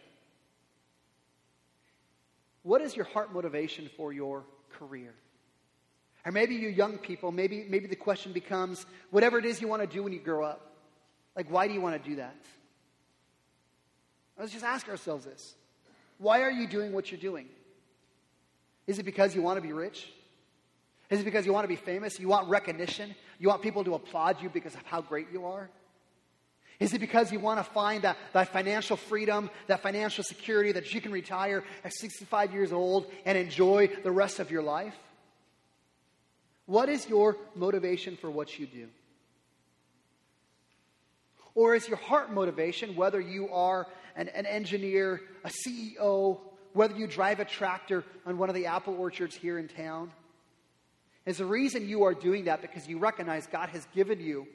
What 2.62 2.82
is 2.82 2.96
your 2.96 3.06
heart 3.06 3.32
motivation 3.32 3.88
for 3.96 4.12
your 4.12 4.44
career? 4.72 5.14
Or 6.24 6.32
maybe 6.32 6.54
you 6.54 6.68
young 6.68 6.98
people, 6.98 7.32
maybe, 7.32 7.64
maybe 7.68 7.86
the 7.86 7.96
question 7.96 8.32
becomes 8.32 8.84
whatever 9.10 9.38
it 9.38 9.44
is 9.44 9.60
you 9.60 9.68
want 9.68 9.82
to 9.82 9.86
do 9.86 10.02
when 10.02 10.12
you 10.12 10.20
grow 10.20 10.44
up. 10.44 10.70
Like, 11.34 11.50
why 11.50 11.66
do 11.66 11.74
you 11.74 11.80
want 11.80 12.02
to 12.02 12.08
do 12.10 12.16
that? 12.16 12.36
Let's 14.38 14.52
just 14.52 14.64
ask 14.64 14.88
ourselves 14.88 15.24
this 15.24 15.54
Why 16.18 16.42
are 16.42 16.50
you 16.50 16.66
doing 16.66 16.92
what 16.92 17.10
you're 17.10 17.20
doing? 17.20 17.48
Is 18.86 18.98
it 18.98 19.04
because 19.04 19.34
you 19.34 19.42
want 19.42 19.56
to 19.56 19.62
be 19.62 19.72
rich? 19.72 20.08
Is 21.10 21.20
it 21.20 21.24
because 21.24 21.44
you 21.44 21.52
want 21.52 21.64
to 21.64 21.68
be 21.68 21.76
famous? 21.76 22.18
You 22.20 22.28
want 22.28 22.48
recognition? 22.48 23.14
You 23.38 23.48
want 23.48 23.62
people 23.62 23.84
to 23.84 23.94
applaud 23.94 24.42
you 24.42 24.48
because 24.48 24.74
of 24.74 24.82
how 24.82 25.00
great 25.00 25.28
you 25.32 25.46
are? 25.46 25.68
Is 26.78 26.94
it 26.94 27.00
because 27.00 27.30
you 27.30 27.40
want 27.40 27.58
to 27.58 27.64
find 27.64 28.04
that, 28.04 28.16
that 28.32 28.48
financial 28.48 28.96
freedom, 28.96 29.50
that 29.66 29.80
financial 29.80 30.24
security 30.24 30.72
that 30.72 30.94
you 30.94 31.00
can 31.00 31.12
retire 31.12 31.62
at 31.84 31.92
65 31.92 32.54
years 32.54 32.72
old 32.72 33.10
and 33.26 33.36
enjoy 33.36 33.90
the 34.02 34.10
rest 34.10 34.38
of 34.38 34.50
your 34.50 34.62
life? 34.62 34.94
What 36.70 36.88
is 36.88 37.08
your 37.08 37.36
motivation 37.56 38.16
for 38.16 38.30
what 38.30 38.56
you 38.56 38.64
do? 38.64 38.86
Or 41.56 41.74
is 41.74 41.88
your 41.88 41.96
heart 41.96 42.32
motivation, 42.32 42.94
whether 42.94 43.20
you 43.20 43.48
are 43.48 43.88
an, 44.14 44.28
an, 44.28 44.46
engineer, 44.46 45.20
a 45.42 45.48
CEO, 45.48 46.38
whether 46.72 46.94
you 46.94 47.08
drive 47.08 47.40
a 47.40 47.44
tractor 47.44 48.04
on 48.24 48.38
one 48.38 48.48
of 48.48 48.54
the 48.54 48.66
apple 48.66 48.94
orchards 48.96 49.34
here 49.34 49.58
in 49.58 49.66
town? 49.66 50.12
Is 51.26 51.38
the 51.38 51.44
reason 51.44 51.88
you 51.88 52.04
are 52.04 52.14
doing 52.14 52.44
that 52.44 52.62
because 52.62 52.86
you 52.86 52.98
recognize 52.98 53.48
God 53.48 53.70
has 53.70 53.84
given 53.92 54.20
you 54.20 54.46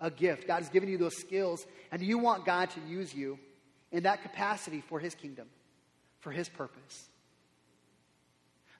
a 0.00 0.10
gift. 0.10 0.48
God 0.48 0.64
has 0.64 0.68
given 0.68 0.88
you 0.88 0.98
those 0.98 1.16
skills, 1.16 1.64
and 1.92 2.02
you 2.02 2.18
want 2.18 2.44
God 2.44 2.70
to 2.70 2.80
use 2.88 3.14
you 3.14 3.38
in 3.92 4.02
that 4.02 4.24
capacity 4.24 4.82
for 4.88 4.98
His 4.98 5.14
kingdom, 5.14 5.46
for 6.18 6.32
His 6.32 6.48
purpose. 6.48 7.08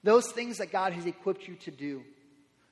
Those 0.03 0.29
things 0.33 0.57
that 0.57 0.73
God 0.73 0.91
has 0.91 1.05
equipped 1.05 1.47
you 1.47 1.55
to 1.55 1.71
do 1.71 2.03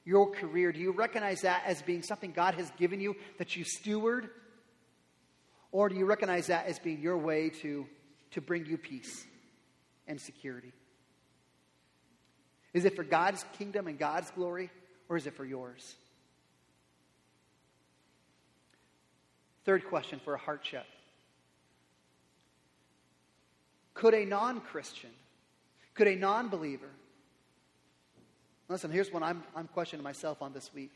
your 0.06 0.32
career? 0.32 0.72
Do 0.72 0.80
you 0.80 0.92
recognize 0.92 1.42
that 1.42 1.64
as 1.66 1.82
being 1.82 2.04
something 2.04 2.32
God 2.32 2.54
has 2.56 2.72
given 2.78 3.02
you 3.02 3.16
that 3.38 3.56
you 3.56 3.64
steward? 3.66 4.30
Or 5.72 5.90
do 5.90 5.96
you 5.96 6.06
recognize 6.06 6.48
that 6.48 6.68
as 6.68 6.80
being 6.80 7.02
your 7.02 7.18
way 7.18 7.50
to, 7.62 7.86
to 8.32 8.42
bring 8.42 8.66
you 8.66 8.78
peace 8.78 9.26
and 10.08 10.22
security? 10.22 10.72
Is 12.74 12.86
it 12.86 12.96
for 12.96 13.04
God's 13.04 13.44
kingdom 13.58 13.88
and 13.88 13.98
God's 13.98 14.30
glory, 14.32 14.70
or 15.10 15.18
is 15.18 15.28
it 15.28 15.34
for 15.34 15.46
yours? 15.46 15.96
Third 19.66 19.86
question 19.88 20.20
for 20.24 20.36
a 20.36 20.38
heart 20.38 20.62
check 20.62 20.86
Could 23.94 24.14
a 24.14 24.26
non 24.26 24.62
Christian, 24.62 25.10
could 25.94 26.08
a 26.08 26.16
non 26.16 26.50
believer, 26.50 26.90
listen, 28.70 28.92
here's 28.92 29.12
what 29.12 29.24
I'm, 29.24 29.44
I'm 29.56 29.68
questioning 29.68 30.04
myself 30.04 30.42
on 30.42 30.54
this 30.54 30.74
week. 30.74 30.92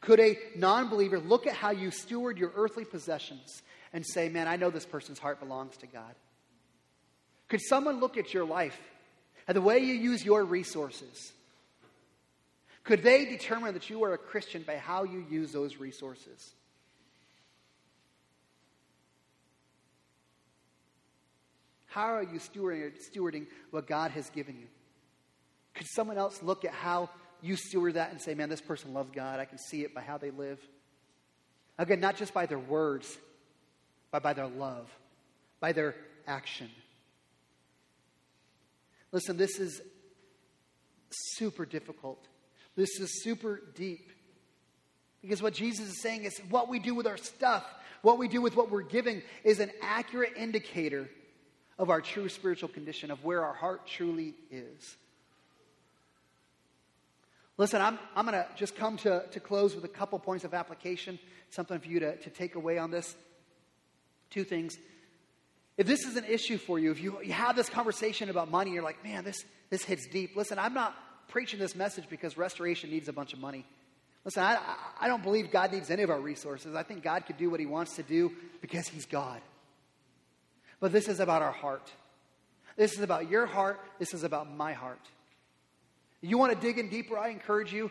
Could 0.00 0.20
a 0.20 0.36
non 0.56 0.88
believer 0.88 1.18
look 1.18 1.46
at 1.46 1.54
how 1.54 1.70
you 1.70 1.90
steward 1.90 2.38
your 2.38 2.52
earthly 2.54 2.84
possessions 2.84 3.62
and 3.92 4.04
say, 4.04 4.28
man, 4.28 4.48
I 4.48 4.56
know 4.56 4.70
this 4.70 4.86
person's 4.86 5.18
heart 5.18 5.40
belongs 5.40 5.76
to 5.78 5.86
God? 5.86 6.14
Could 7.48 7.60
someone 7.60 8.00
look 8.00 8.16
at 8.16 8.34
your 8.34 8.44
life 8.44 8.78
and 9.46 9.56
the 9.56 9.62
way 9.62 9.78
you 9.78 9.94
use 9.94 10.24
your 10.24 10.44
resources? 10.44 11.32
Could 12.82 13.02
they 13.02 13.24
determine 13.24 13.74
that 13.74 13.88
you 13.88 14.04
are 14.04 14.12
a 14.12 14.18
Christian 14.18 14.62
by 14.62 14.76
how 14.76 15.04
you 15.04 15.24
use 15.30 15.52
those 15.52 15.76
resources? 15.78 16.54
How 21.86 22.14
are 22.14 22.22
you 22.22 22.40
stewarding, 22.40 22.92
stewarding 23.00 23.46
what 23.70 23.86
God 23.86 24.10
has 24.10 24.28
given 24.30 24.56
you? 24.56 24.66
Could 25.74 25.86
someone 25.88 26.18
else 26.18 26.42
look 26.42 26.64
at 26.64 26.72
how 26.72 27.10
you 27.42 27.56
steward 27.56 27.94
that 27.94 28.10
and 28.10 28.20
say, 28.20 28.34
man, 28.34 28.48
this 28.48 28.60
person 28.60 28.94
loves 28.94 29.10
God? 29.10 29.40
I 29.40 29.44
can 29.44 29.58
see 29.58 29.82
it 29.82 29.94
by 29.94 30.00
how 30.00 30.18
they 30.18 30.30
live. 30.30 30.58
Again, 31.78 32.00
not 32.00 32.16
just 32.16 32.32
by 32.32 32.46
their 32.46 32.58
words, 32.58 33.18
but 34.10 34.22
by 34.22 34.32
their 34.32 34.46
love, 34.46 34.88
by 35.60 35.72
their 35.72 35.94
action. 36.26 36.70
Listen, 39.10 39.36
this 39.36 39.58
is 39.58 39.80
super 41.10 41.66
difficult. 41.66 42.24
This 42.76 43.00
is 43.00 43.22
super 43.22 43.60
deep. 43.74 44.10
Because 45.22 45.42
what 45.42 45.54
Jesus 45.54 45.88
is 45.88 46.02
saying 46.02 46.24
is 46.24 46.38
what 46.50 46.68
we 46.68 46.78
do 46.78 46.94
with 46.94 47.06
our 47.06 47.16
stuff, 47.16 47.64
what 48.02 48.18
we 48.18 48.28
do 48.28 48.40
with 48.40 48.56
what 48.56 48.70
we're 48.70 48.82
giving, 48.82 49.22
is 49.42 49.58
an 49.58 49.70
accurate 49.82 50.34
indicator 50.36 51.08
of 51.78 51.90
our 51.90 52.00
true 52.00 52.28
spiritual 52.28 52.68
condition, 52.68 53.10
of 53.10 53.24
where 53.24 53.44
our 53.44 53.54
heart 53.54 53.86
truly 53.86 54.34
is. 54.50 54.96
Listen, 57.56 57.80
I'm, 57.80 57.98
I'm 58.16 58.26
going 58.26 58.36
to 58.36 58.46
just 58.56 58.74
come 58.74 58.96
to, 58.98 59.24
to 59.30 59.40
close 59.40 59.74
with 59.74 59.84
a 59.84 59.88
couple 59.88 60.18
points 60.18 60.44
of 60.44 60.54
application, 60.54 61.18
something 61.50 61.78
for 61.78 61.86
you 61.86 62.00
to, 62.00 62.16
to 62.16 62.30
take 62.30 62.56
away 62.56 62.78
on 62.78 62.90
this. 62.90 63.14
Two 64.30 64.44
things. 64.44 64.76
If 65.76 65.86
this 65.86 66.04
is 66.04 66.16
an 66.16 66.24
issue 66.24 66.58
for 66.58 66.78
you, 66.78 66.90
if 66.90 67.00
you, 67.00 67.20
you 67.22 67.32
have 67.32 67.54
this 67.56 67.68
conversation 67.68 68.28
about 68.30 68.50
money, 68.50 68.72
you're 68.72 68.82
like, 68.82 69.02
man, 69.04 69.24
this, 69.24 69.44
this 69.70 69.84
hits 69.84 70.06
deep. 70.06 70.36
Listen, 70.36 70.58
I'm 70.58 70.74
not 70.74 70.94
preaching 71.28 71.58
this 71.58 71.74
message 71.74 72.04
because 72.08 72.36
restoration 72.36 72.90
needs 72.90 73.08
a 73.08 73.12
bunch 73.12 73.32
of 73.32 73.38
money. 73.38 73.64
Listen, 74.24 74.42
I, 74.42 74.58
I 75.00 75.08
don't 75.08 75.22
believe 75.22 75.50
God 75.50 75.72
needs 75.72 75.90
any 75.90 76.02
of 76.02 76.10
our 76.10 76.20
resources. 76.20 76.74
I 76.74 76.82
think 76.82 77.02
God 77.02 77.26
could 77.26 77.36
do 77.36 77.50
what 77.50 77.60
He 77.60 77.66
wants 77.66 77.96
to 77.96 78.02
do 78.02 78.32
because 78.60 78.88
He's 78.88 79.06
God. 79.06 79.40
But 80.80 80.92
this 80.92 81.08
is 81.08 81.20
about 81.20 81.42
our 81.42 81.52
heart. 81.52 81.92
This 82.76 82.94
is 82.94 83.00
about 83.00 83.30
your 83.30 83.46
heart. 83.46 83.80
This 83.98 84.14
is 84.14 84.24
about 84.24 84.52
my 84.52 84.72
heart. 84.72 85.00
You 86.24 86.38
want 86.38 86.54
to 86.54 86.58
dig 86.58 86.78
in 86.78 86.88
deeper? 86.88 87.18
I 87.18 87.28
encourage 87.28 87.72
you, 87.72 87.90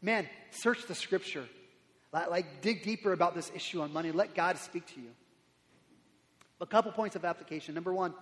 man, 0.00 0.26
search 0.50 0.86
the 0.86 0.94
scripture. 0.94 1.44
Like, 2.12 2.62
dig 2.62 2.82
deeper 2.82 3.12
about 3.12 3.34
this 3.34 3.52
issue 3.54 3.82
on 3.82 3.92
money. 3.92 4.12
Let 4.12 4.34
God 4.34 4.56
speak 4.56 4.86
to 4.94 5.00
you. 5.00 5.10
A 6.60 6.66
couple 6.66 6.90
points 6.92 7.16
of 7.16 7.24
application. 7.24 7.74
Number 7.74 7.92
one, 7.92 8.14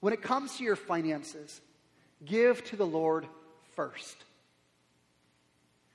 when 0.00 0.12
it 0.12 0.22
comes 0.22 0.56
to 0.56 0.64
your 0.64 0.76
finances, 0.76 1.60
give 2.24 2.64
to 2.66 2.76
the 2.76 2.86
Lord 2.86 3.26
first. 3.74 4.16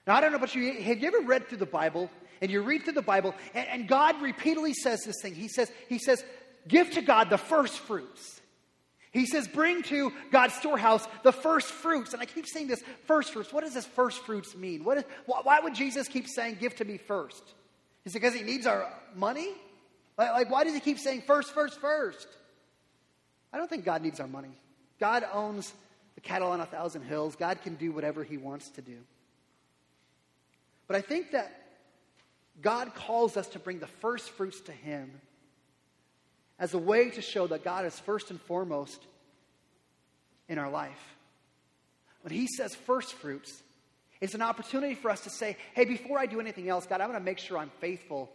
Now, 0.06 0.16
I 0.16 0.22
don't 0.22 0.32
know 0.32 0.38
about 0.38 0.54
you. 0.54 0.74
Have 0.74 1.00
you 1.00 1.08
ever 1.08 1.22
read 1.22 1.48
through 1.48 1.60
the 1.60 1.66
Bible 1.66 2.12
and 2.42 2.52
you 2.52 2.62
read 2.62 2.84
through 2.84 2.94
the 2.94 3.02
Bible 3.02 3.34
and, 3.54 3.68
and 3.68 3.88
God 3.88 4.22
repeatedly 4.22 4.74
says 4.74 5.00
this 5.06 5.16
thing? 5.22 5.36
He 5.36 5.48
says, 5.48 5.72
He 5.88 6.00
says, 6.00 6.24
give 6.68 6.92
to 6.92 7.02
God 7.02 7.30
the 7.30 7.38
first 7.38 7.80
fruits. 7.80 8.42
He 9.14 9.28
says, 9.28 9.48
bring 9.48 9.84
to 9.84 10.12
God's 10.32 10.56
storehouse 10.56 11.08
the 11.22 11.32
first 11.32 11.68
fruits. 11.68 12.14
And 12.14 12.22
I 12.22 12.26
keep 12.26 12.48
saying 12.48 12.68
this 12.68 12.84
first 13.06 13.32
fruits. 13.32 13.54
What 13.54 13.64
does 13.64 13.76
this 13.76 13.86
first 13.86 14.26
fruits 14.26 14.56
mean? 14.56 14.84
What 14.84 14.98
is, 14.98 15.04
why 15.28 15.60
would 15.60 15.76
Jesus 15.76 16.08
keep 16.08 16.28
saying, 16.28 16.58
give 16.60 16.76
to 16.78 16.86
me 16.86 16.98
first? 16.98 17.44
Is 18.06 18.16
it 18.16 18.20
because 18.20 18.34
he 18.34 18.42
needs 18.42 18.66
our 18.66 18.92
money? 19.16 19.50
Like, 20.18 20.32
like, 20.32 20.52
why 20.52 20.64
does 20.64 20.74
he 20.74 20.80
keep 20.80 20.98
saying 20.98 21.22
first, 21.28 21.54
first, 21.54 21.80
first? 21.80 22.28
I 23.54 23.60
don't 23.60 23.70
think 23.70 23.86
God 23.86 24.02
needs 24.02 24.20
our 24.20 24.28
money. 24.28 24.52
God 25.00 25.24
owns 25.32 25.72
the 26.16 26.22
cattle 26.22 26.50
on 26.50 26.60
a 26.60 26.66
thousand 26.66 27.04
hills. 27.04 27.36
God 27.36 27.62
can 27.62 27.76
do 27.76 27.92
whatever 27.92 28.24
he 28.24 28.38
wants 28.38 28.70
to 28.72 28.82
do. 28.82 28.98
But 30.88 30.98
I 30.98 31.02
think 31.02 31.32
that 31.32 31.52
God 32.62 32.96
calls 32.96 33.38
us 33.38 33.48
to 33.50 33.60
bring 33.60 33.78
the 33.78 33.88
first 33.88 34.32
fruits 34.32 34.60
to 34.62 34.72
him 34.72 35.12
as 36.64 36.74
a 36.74 36.78
way 36.78 37.10
to 37.10 37.22
show 37.22 37.46
that 37.46 37.62
God 37.62 37.86
is 37.86 38.00
first 38.00 38.32
and 38.32 38.40
foremost 38.40 39.06
in 40.48 40.58
our 40.58 40.72
life. 40.72 41.18
When 42.22 42.34
He 42.34 42.48
says 42.48 42.74
first 42.74 43.16
fruits, 43.16 43.62
it's 44.22 44.34
an 44.34 44.42
opportunity 44.42 44.96
for 44.96 45.12
us 45.12 45.20
to 45.26 45.30
say, 45.30 45.58
hey, 45.74 45.84
before 45.84 46.18
I 46.18 46.26
do 46.26 46.40
anything 46.40 46.70
else, 46.70 46.86
God, 46.86 47.02
I'm 47.02 47.10
going 47.10 47.20
to 47.20 47.26
make 47.26 47.40
sure 47.40 47.58
I'm 47.58 47.72
faithful 47.82 48.32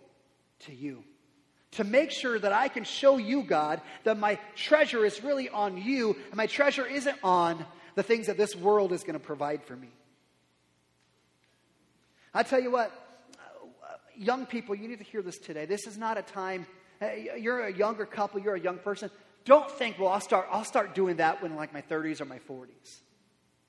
to 0.67 0.75
you. 0.75 1.05
To 1.73 1.85
make 1.85 2.11
sure 2.11 2.39
that 2.39 2.53
I 2.53 2.69
can 2.69 2.85
show 2.85 3.17
you, 3.17 3.45
God, 3.45 3.81
that 4.05 4.19
my 4.19 4.39
treasure 4.55 5.07
is 5.07 5.25
really 5.25 5.49
on 5.49 5.79
you 5.79 6.15
and 6.27 6.35
my 6.35 6.47
treasure 6.47 6.85
isn't 6.85 7.17
on 7.25 7.65
the 7.95 8.03
things 8.03 8.27
that 8.27 8.37
this 8.37 8.55
world 8.55 8.93
is 8.93 9.05
going 9.05 9.19
to 9.19 9.27
provide 9.27 9.65
for 9.65 9.75
me. 9.75 9.89
I 12.35 12.43
tell 12.43 12.61
you 12.61 12.73
what, 12.73 12.93
uh, 13.33 13.97
young 14.19 14.45
people, 14.45 14.75
you 14.75 14.87
need 14.87 14.99
to 14.99 15.05
hear 15.05 15.23
this 15.23 15.39
today. 15.39 15.65
This 15.65 15.87
is 15.87 15.97
not 15.97 16.19
a 16.19 16.23
time 16.23 16.67
you're 17.39 17.61
a 17.61 17.73
younger 17.73 18.07
couple, 18.07 18.41
you're 18.41 18.55
a 18.55 18.61
young 18.61 18.79
person, 18.79 19.11
don't 19.45 19.71
think, 19.71 19.99
well, 19.99 20.09
I'll 20.09 20.21
start, 20.21 20.49
I'll 20.51 20.65
start 20.65 20.95
doing 20.95 21.17
that 21.17 21.43
when 21.43 21.57
like 21.57 21.73
my 21.73 21.83
30s 21.83 22.21
or 22.21 22.25
my 22.25 22.39
40s. 22.39 22.99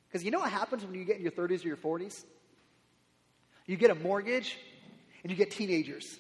Because 0.07 0.23
you 0.23 0.31
know 0.31 0.39
what 0.39 0.51
happens 0.51 0.83
when 0.83 0.95
you 0.95 1.05
get 1.05 1.17
in 1.17 1.21
your 1.21 1.31
30s 1.31 1.63
or 1.63 1.67
your 1.67 1.77
40s? 1.77 2.23
You 3.65 3.77
get 3.77 3.91
a 3.91 3.95
mortgage 3.95 4.57
and 5.23 5.31
you 5.31 5.37
get 5.37 5.51
teenagers. 5.51 6.17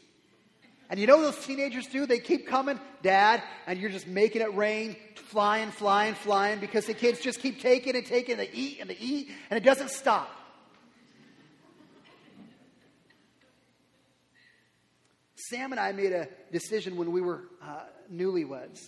And 0.89 0.99
you 0.99 1.07
know 1.07 1.17
what 1.17 1.35
those 1.35 1.45
teenagers 1.45 1.87
do? 1.87 2.05
They 2.05 2.19
keep 2.19 2.47
coming, 2.47 2.79
Dad, 3.03 3.43
and 3.67 3.79
you're 3.79 3.91
just 3.91 4.07
making 4.07 4.41
it 4.41 4.55
rain, 4.55 4.95
flying, 5.15 5.69
flying, 5.69 6.15
flying, 6.15 6.59
because 6.59 6.85
the 6.85 6.95
kids 6.95 7.19
just 7.19 7.39
keep 7.39 7.61
taking 7.61 7.95
and 7.95 8.05
taking, 8.05 8.33
and 8.33 8.39
they 8.39 8.49
eat 8.51 8.79
and 8.81 8.89
they 8.89 8.97
eat, 8.99 9.29
and 9.49 9.57
it 9.57 9.63
doesn't 9.63 9.91
stop. 9.91 10.29
Sam 15.49 15.71
and 15.71 15.79
I 15.79 15.91
made 15.93 16.11
a 16.11 16.27
decision 16.51 16.95
when 16.95 17.11
we 17.11 17.21
were 17.21 17.41
uh, 17.61 17.81
newlyweds. 18.13 18.85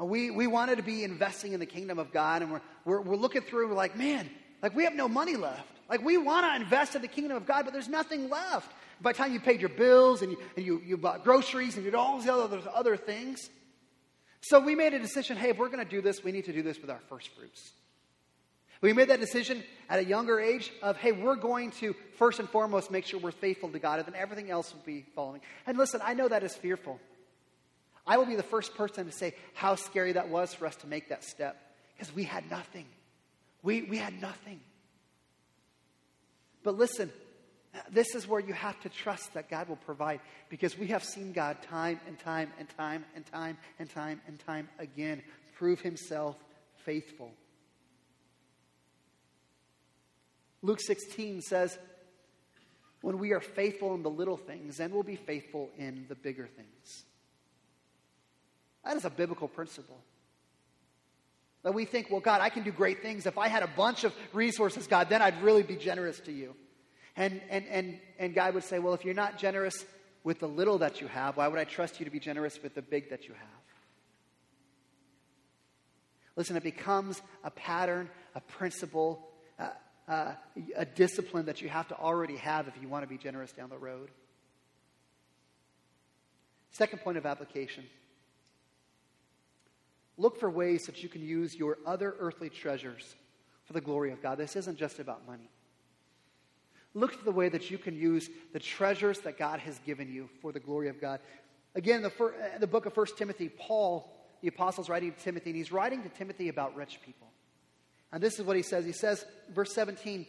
Uh, 0.00 0.04
we, 0.04 0.30
we 0.30 0.46
wanted 0.46 0.76
to 0.76 0.82
be 0.82 1.02
investing 1.02 1.54
in 1.54 1.60
the 1.60 1.66
kingdom 1.66 1.98
of 1.98 2.12
God, 2.12 2.42
and 2.42 2.52
we're, 2.52 2.60
we're, 2.84 3.00
we're 3.00 3.16
looking 3.16 3.42
through, 3.42 3.68
we're 3.68 3.74
like, 3.74 3.96
man, 3.96 4.30
like 4.62 4.76
we 4.76 4.84
have 4.84 4.94
no 4.94 5.08
money 5.08 5.34
left. 5.34 5.68
Like 5.88 6.04
we 6.04 6.18
want 6.18 6.46
to 6.46 6.62
invest 6.62 6.94
in 6.94 7.02
the 7.02 7.08
kingdom 7.08 7.36
of 7.36 7.46
God, 7.46 7.64
but 7.64 7.72
there's 7.72 7.88
nothing 7.88 8.30
left. 8.30 8.70
By 9.00 9.12
the 9.12 9.18
time 9.18 9.32
you 9.32 9.40
paid 9.40 9.60
your 9.60 9.70
bills 9.70 10.22
and 10.22 10.32
you, 10.32 10.38
and 10.56 10.64
you, 10.64 10.80
you 10.86 10.96
bought 10.96 11.24
groceries 11.24 11.74
and 11.74 11.84
you 11.84 11.90
did 11.90 11.96
all 11.96 12.18
these 12.18 12.28
other, 12.28 12.60
other 12.72 12.96
things. 12.96 13.50
So 14.40 14.60
we 14.60 14.76
made 14.76 14.94
a 14.94 15.00
decision 15.00 15.36
hey, 15.36 15.50
if 15.50 15.58
we're 15.58 15.68
going 15.68 15.84
to 15.84 15.90
do 15.90 16.00
this, 16.00 16.22
we 16.22 16.30
need 16.30 16.44
to 16.44 16.52
do 16.52 16.62
this 16.62 16.80
with 16.80 16.90
our 16.90 17.00
first 17.08 17.28
fruits. 17.36 17.72
We 18.82 18.92
made 18.92 19.08
that 19.08 19.20
decision 19.20 19.62
at 19.88 20.00
a 20.00 20.04
younger 20.04 20.40
age 20.40 20.72
of, 20.82 20.96
hey, 20.96 21.12
we're 21.12 21.36
going 21.36 21.70
to 21.72 21.94
first 22.18 22.40
and 22.40 22.48
foremost 22.48 22.90
make 22.90 23.06
sure 23.06 23.20
we're 23.20 23.30
faithful 23.30 23.68
to 23.70 23.78
God, 23.78 24.00
and 24.00 24.06
then 24.08 24.20
everything 24.20 24.50
else 24.50 24.74
will 24.74 24.82
be 24.84 25.06
following. 25.14 25.40
And 25.66 25.78
listen, 25.78 26.00
I 26.04 26.14
know 26.14 26.28
that 26.28 26.42
is 26.42 26.54
fearful. 26.54 27.00
I 28.04 28.16
will 28.18 28.26
be 28.26 28.34
the 28.34 28.42
first 28.42 28.74
person 28.74 29.06
to 29.06 29.12
say 29.12 29.34
how 29.54 29.76
scary 29.76 30.12
that 30.12 30.28
was 30.28 30.52
for 30.52 30.66
us 30.66 30.74
to 30.76 30.88
make 30.88 31.08
that 31.10 31.22
step 31.22 31.56
because 31.96 32.12
we 32.12 32.24
had 32.24 32.50
nothing. 32.50 32.86
We, 33.62 33.82
we 33.82 33.98
had 33.98 34.20
nothing. 34.20 34.60
But 36.64 36.76
listen, 36.76 37.12
this 37.90 38.16
is 38.16 38.26
where 38.26 38.40
you 38.40 38.52
have 38.52 38.80
to 38.80 38.88
trust 38.88 39.34
that 39.34 39.48
God 39.48 39.68
will 39.68 39.76
provide 39.76 40.20
because 40.48 40.76
we 40.76 40.88
have 40.88 41.04
seen 41.04 41.32
God 41.32 41.62
time 41.62 42.00
and 42.08 42.18
time 42.18 42.50
and 42.58 42.68
time 42.76 43.04
and 43.14 43.24
time 43.24 43.56
and 43.78 43.88
time 43.88 44.20
and 44.26 44.38
time 44.40 44.68
again 44.80 45.22
prove 45.54 45.80
himself 45.80 46.36
faithful. 46.84 47.30
Luke 50.62 50.80
16 50.80 51.42
says, 51.42 51.76
When 53.00 53.18
we 53.18 53.32
are 53.32 53.40
faithful 53.40 53.94
in 53.94 54.02
the 54.02 54.10
little 54.10 54.36
things, 54.36 54.76
then 54.76 54.92
we'll 54.92 55.02
be 55.02 55.16
faithful 55.16 55.70
in 55.76 56.06
the 56.08 56.14
bigger 56.14 56.46
things. 56.46 57.04
That 58.84 58.96
is 58.96 59.04
a 59.04 59.10
biblical 59.10 59.48
principle. 59.48 59.98
That 61.62 61.74
we 61.74 61.84
think, 61.84 62.10
well, 62.10 62.20
God, 62.20 62.40
I 62.40 62.48
can 62.48 62.64
do 62.64 62.72
great 62.72 63.02
things. 63.02 63.26
If 63.26 63.38
I 63.38 63.48
had 63.48 63.62
a 63.62 63.68
bunch 63.68 64.02
of 64.04 64.12
resources, 64.32 64.86
God, 64.86 65.08
then 65.08 65.22
I'd 65.22 65.42
really 65.42 65.62
be 65.62 65.76
generous 65.76 66.18
to 66.20 66.32
you. 66.32 66.56
And, 67.14 67.40
and, 67.50 67.64
and, 67.66 68.00
and 68.18 68.34
God 68.34 68.54
would 68.54 68.64
say, 68.64 68.78
well, 68.78 68.94
if 68.94 69.04
you're 69.04 69.14
not 69.14 69.38
generous 69.38 69.84
with 70.24 70.40
the 70.40 70.48
little 70.48 70.78
that 70.78 71.00
you 71.00 71.06
have, 71.08 71.36
why 71.36 71.46
would 71.46 71.58
I 71.58 71.64
trust 71.64 72.00
you 72.00 72.04
to 72.04 72.10
be 72.10 72.18
generous 72.18 72.60
with 72.62 72.74
the 72.74 72.82
big 72.82 73.10
that 73.10 73.28
you 73.28 73.34
have? 73.34 73.48
Listen, 76.34 76.56
it 76.56 76.62
becomes 76.62 77.20
a 77.44 77.50
pattern, 77.50 78.08
a 78.34 78.40
principle, 78.40 79.28
uh, 80.08 80.32
a 80.76 80.84
discipline 80.84 81.46
that 81.46 81.62
you 81.62 81.68
have 81.68 81.88
to 81.88 81.96
already 81.96 82.36
have 82.36 82.68
if 82.68 82.74
you 82.80 82.88
want 82.88 83.02
to 83.04 83.08
be 83.08 83.18
generous 83.18 83.52
down 83.52 83.70
the 83.70 83.78
road. 83.78 84.10
Second 86.70 87.00
point 87.00 87.18
of 87.18 87.26
application 87.26 87.84
Look 90.18 90.38
for 90.38 90.50
ways 90.50 90.82
that 90.84 91.02
you 91.02 91.08
can 91.08 91.22
use 91.22 91.54
your 91.54 91.78
other 91.86 92.14
earthly 92.18 92.50
treasures 92.50 93.16
for 93.64 93.72
the 93.72 93.80
glory 93.80 94.12
of 94.12 94.22
God. 94.22 94.38
This 94.38 94.56
isn't 94.56 94.78
just 94.78 94.98
about 94.98 95.26
money. 95.26 95.50
Look 96.94 97.14
for 97.14 97.24
the 97.24 97.32
way 97.32 97.48
that 97.48 97.70
you 97.70 97.78
can 97.78 97.96
use 97.96 98.28
the 98.52 98.58
treasures 98.58 99.20
that 99.20 99.38
God 99.38 99.60
has 99.60 99.78
given 99.80 100.12
you 100.12 100.28
for 100.42 100.52
the 100.52 100.60
glory 100.60 100.88
of 100.88 101.00
God. 101.00 101.20
Again, 101.74 102.02
the, 102.02 102.10
fir- 102.10 102.34
uh, 102.34 102.58
the 102.58 102.66
book 102.66 102.84
of 102.84 102.94
1 102.94 103.06
Timothy, 103.16 103.48
Paul, 103.48 104.14
the 104.42 104.48
apostle's 104.48 104.90
writing 104.90 105.12
to 105.12 105.18
Timothy, 105.18 105.50
and 105.50 105.56
he's 105.56 105.72
writing 105.72 106.02
to 106.02 106.10
Timothy 106.10 106.50
about 106.50 106.76
rich 106.76 107.00
people. 107.04 107.31
And 108.12 108.22
this 108.22 108.38
is 108.38 108.44
what 108.44 108.56
he 108.56 108.62
says. 108.62 108.84
He 108.84 108.92
says, 108.92 109.24
verse 109.54 109.72
17, 109.74 110.26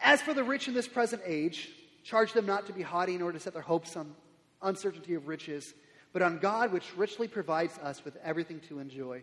As 0.00 0.22
for 0.22 0.32
the 0.32 0.44
rich 0.44 0.68
in 0.68 0.74
this 0.74 0.88
present 0.88 1.22
age, 1.26 1.70
charge 2.04 2.32
them 2.32 2.46
not 2.46 2.66
to 2.66 2.72
be 2.72 2.82
haughty 2.82 3.14
in 3.14 3.22
order 3.22 3.38
to 3.38 3.42
set 3.42 3.52
their 3.52 3.62
hopes 3.62 3.96
on 3.96 4.14
uncertainty 4.62 5.14
of 5.14 5.26
riches, 5.26 5.74
but 6.12 6.22
on 6.22 6.38
God, 6.38 6.72
which 6.72 6.96
richly 6.96 7.28
provides 7.28 7.76
us 7.78 8.04
with 8.04 8.16
everything 8.22 8.60
to 8.68 8.78
enjoy. 8.78 9.22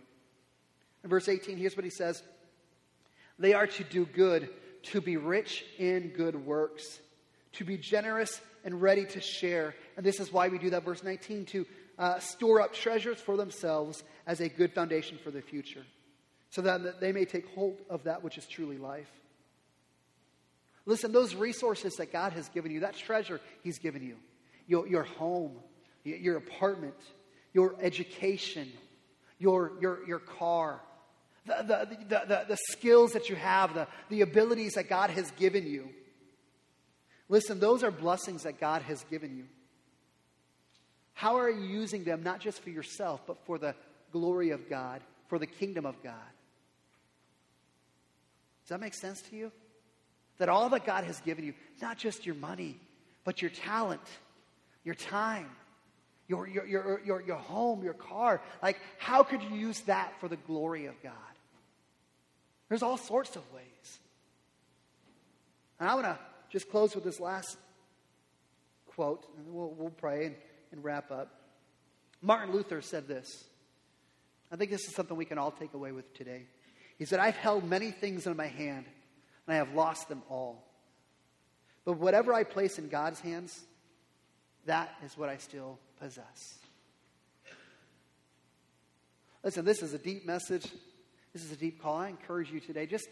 In 1.03 1.09
verse 1.09 1.27
18, 1.29 1.57
here's 1.57 1.75
what 1.75 1.85
he 1.85 1.91
says 1.91 2.21
They 3.39 3.53
are 3.53 3.67
to 3.67 3.83
do 3.83 4.05
good, 4.05 4.49
to 4.83 5.01
be 5.01 5.17
rich 5.17 5.65
in 5.77 6.09
good 6.09 6.45
works, 6.45 6.99
to 7.53 7.63
be 7.63 7.77
generous 7.77 8.41
and 8.63 8.81
ready 8.81 9.05
to 9.05 9.21
share. 9.21 9.75
And 9.97 10.05
this 10.05 10.19
is 10.19 10.31
why 10.31 10.49
we 10.49 10.57
do 10.57 10.69
that. 10.71 10.83
Verse 10.83 11.03
19, 11.03 11.45
to 11.45 11.65
uh, 11.97 12.19
store 12.19 12.61
up 12.61 12.73
treasures 12.73 13.19
for 13.19 13.37
themselves 13.37 14.03
as 14.27 14.39
a 14.41 14.49
good 14.49 14.73
foundation 14.73 15.17
for 15.23 15.31
the 15.31 15.41
future, 15.41 15.85
so 16.51 16.61
that 16.61 16.99
they 16.99 17.11
may 17.11 17.25
take 17.25 17.47
hold 17.55 17.79
of 17.89 18.03
that 18.03 18.23
which 18.23 18.37
is 18.37 18.45
truly 18.45 18.77
life. 18.77 19.09
Listen, 20.85 21.11
those 21.11 21.35
resources 21.35 21.95
that 21.95 22.11
God 22.11 22.33
has 22.33 22.49
given 22.49 22.71
you, 22.71 22.81
that 22.81 22.95
treasure 22.95 23.39
He's 23.63 23.79
given 23.79 24.03
you, 24.03 24.17
your, 24.67 24.87
your 24.87 25.03
home, 25.03 25.53
your 26.03 26.37
apartment, 26.37 26.95
your 27.53 27.75
education, 27.81 28.71
your, 29.39 29.73
your, 29.79 30.05
your 30.07 30.19
car, 30.19 30.81
the, 31.45 31.55
the, 31.59 31.97
the, 32.07 32.21
the, 32.27 32.45
the 32.49 32.57
skills 32.69 33.11
that 33.11 33.29
you 33.29 33.35
have, 33.35 33.73
the, 33.73 33.87
the 34.09 34.21
abilities 34.21 34.73
that 34.73 34.89
God 34.89 35.09
has 35.09 35.31
given 35.31 35.65
you. 35.65 35.89
Listen, 37.29 37.59
those 37.59 37.83
are 37.83 37.91
blessings 37.91 38.43
that 38.43 38.59
God 38.59 38.81
has 38.83 39.03
given 39.05 39.37
you. 39.37 39.45
How 41.13 41.37
are 41.37 41.49
you 41.49 41.65
using 41.65 42.03
them, 42.03 42.23
not 42.23 42.39
just 42.39 42.61
for 42.61 42.71
yourself, 42.71 43.21
but 43.25 43.37
for 43.45 43.57
the 43.57 43.75
glory 44.11 44.49
of 44.49 44.69
God, 44.69 45.01
for 45.27 45.39
the 45.39 45.47
kingdom 45.47 45.85
of 45.85 46.01
God? 46.03 46.13
Does 48.71 48.79
that 48.79 48.85
make 48.85 48.93
sense 48.93 49.21
to 49.23 49.35
you? 49.35 49.51
That 50.37 50.47
all 50.47 50.69
that 50.69 50.85
God 50.85 51.03
has 51.03 51.19
given 51.19 51.43
you, 51.43 51.53
not 51.81 51.97
just 51.97 52.25
your 52.25 52.35
money, 52.35 52.77
but 53.25 53.41
your 53.41 53.51
talent, 53.51 53.99
your 54.85 54.95
time, 54.95 55.49
your, 56.29 56.47
your, 56.47 56.65
your, 56.65 57.01
your, 57.03 57.21
your 57.21 57.35
home, 57.35 57.83
your 57.83 57.93
car. 57.93 58.41
Like, 58.63 58.79
how 58.97 59.23
could 59.23 59.43
you 59.43 59.57
use 59.57 59.81
that 59.81 60.13
for 60.21 60.29
the 60.29 60.37
glory 60.37 60.85
of 60.85 60.93
God? 61.03 61.11
There's 62.69 62.81
all 62.81 62.95
sorts 62.95 63.35
of 63.35 63.41
ways. 63.53 63.99
And 65.77 65.89
I 65.89 65.95
want 65.95 66.05
to 66.05 66.17
just 66.49 66.71
close 66.71 66.95
with 66.95 67.03
this 67.03 67.19
last 67.19 67.57
quote, 68.95 69.25
and 69.35 69.53
we'll, 69.53 69.71
we'll 69.71 69.89
pray 69.89 70.27
and, 70.27 70.35
and 70.71 70.81
wrap 70.81 71.11
up. 71.11 71.27
Martin 72.21 72.53
Luther 72.53 72.79
said 72.79 73.05
this. 73.05 73.43
I 74.49 74.55
think 74.55 74.71
this 74.71 74.87
is 74.87 74.95
something 74.95 75.17
we 75.17 75.25
can 75.25 75.37
all 75.37 75.51
take 75.51 75.73
away 75.73 75.91
with 75.91 76.13
today. 76.13 76.45
He 77.01 77.05
said, 77.05 77.19
I've 77.19 77.35
held 77.35 77.67
many 77.67 77.89
things 77.89 78.27
in 78.27 78.37
my 78.37 78.45
hand, 78.45 78.85
and 79.47 79.55
I 79.55 79.55
have 79.55 79.73
lost 79.73 80.07
them 80.07 80.21
all. 80.29 80.63
But 81.83 81.93
whatever 81.93 82.31
I 82.31 82.43
place 82.43 82.77
in 82.77 82.89
God's 82.89 83.19
hands, 83.19 83.59
that 84.67 84.93
is 85.03 85.17
what 85.17 85.27
I 85.27 85.37
still 85.37 85.79
possess. 85.99 86.59
Listen, 89.43 89.65
this 89.65 89.81
is 89.81 89.95
a 89.95 89.97
deep 89.97 90.27
message. 90.27 90.67
This 91.33 91.43
is 91.43 91.51
a 91.51 91.55
deep 91.55 91.81
call. 91.81 91.97
I 91.97 92.09
encourage 92.09 92.51
you 92.51 92.59
today, 92.59 92.85
just 92.85 93.07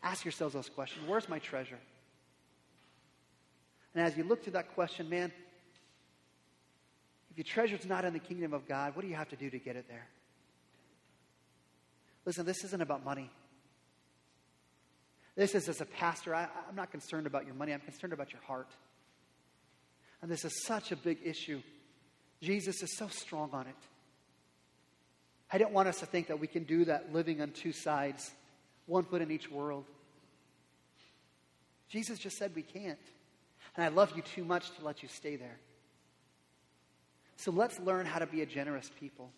ask 0.00 0.24
yourselves 0.24 0.54
those 0.54 0.68
questions. 0.68 1.08
Where's 1.08 1.28
my 1.28 1.40
treasure? 1.40 1.80
And 3.96 4.06
as 4.06 4.16
you 4.16 4.22
look 4.22 4.44
through 4.44 4.52
that 4.52 4.76
question, 4.76 5.08
man, 5.08 5.32
if 7.32 7.36
your 7.36 7.42
treasure's 7.42 7.84
not 7.84 8.04
in 8.04 8.12
the 8.12 8.20
kingdom 8.20 8.54
of 8.54 8.68
God, 8.68 8.94
what 8.94 9.02
do 9.02 9.08
you 9.08 9.16
have 9.16 9.30
to 9.30 9.36
do 9.36 9.50
to 9.50 9.58
get 9.58 9.74
it 9.74 9.86
there? 9.88 10.06
Listen, 12.24 12.44
this 12.44 12.64
isn't 12.64 12.82
about 12.82 13.04
money. 13.04 13.30
This 15.36 15.54
is 15.54 15.68
as 15.68 15.80
a 15.80 15.86
pastor, 15.86 16.34
I, 16.34 16.42
am 16.68 16.76
not 16.76 16.90
concerned 16.90 17.26
about 17.26 17.46
your 17.46 17.54
money, 17.54 17.72
I'm 17.72 17.80
concerned 17.80 18.12
about 18.12 18.32
your 18.32 18.42
heart. 18.42 18.68
And 20.22 20.30
this 20.30 20.44
is 20.44 20.64
such 20.64 20.92
a 20.92 20.96
big 20.96 21.18
issue. 21.24 21.62
Jesus 22.42 22.82
is 22.82 22.96
so 22.96 23.08
strong 23.08 23.50
on 23.52 23.66
it. 23.66 23.76
I 25.52 25.58
didn't 25.58 25.72
want 25.72 25.88
us 25.88 26.00
to 26.00 26.06
think 26.06 26.28
that 26.28 26.38
we 26.38 26.46
can 26.46 26.64
do 26.64 26.84
that 26.84 27.12
living 27.12 27.40
on 27.40 27.50
two 27.50 27.72
sides, 27.72 28.30
one 28.86 29.04
foot 29.04 29.22
in 29.22 29.30
each 29.30 29.50
world. 29.50 29.84
Jesus 31.88 32.18
just 32.18 32.36
said 32.36 32.54
we 32.54 32.62
can't. 32.62 32.98
And 33.76 33.84
I 33.84 33.88
love 33.88 34.12
you 34.14 34.22
too 34.22 34.44
much 34.44 34.70
to 34.76 34.84
let 34.84 35.02
you 35.02 35.08
stay 35.08 35.36
there. 35.36 35.58
So 37.36 37.50
let's 37.50 37.80
learn 37.80 38.06
how 38.06 38.18
to 38.18 38.26
be 38.26 38.42
a 38.42 38.46
generous 38.46 38.90
people. 39.00 39.30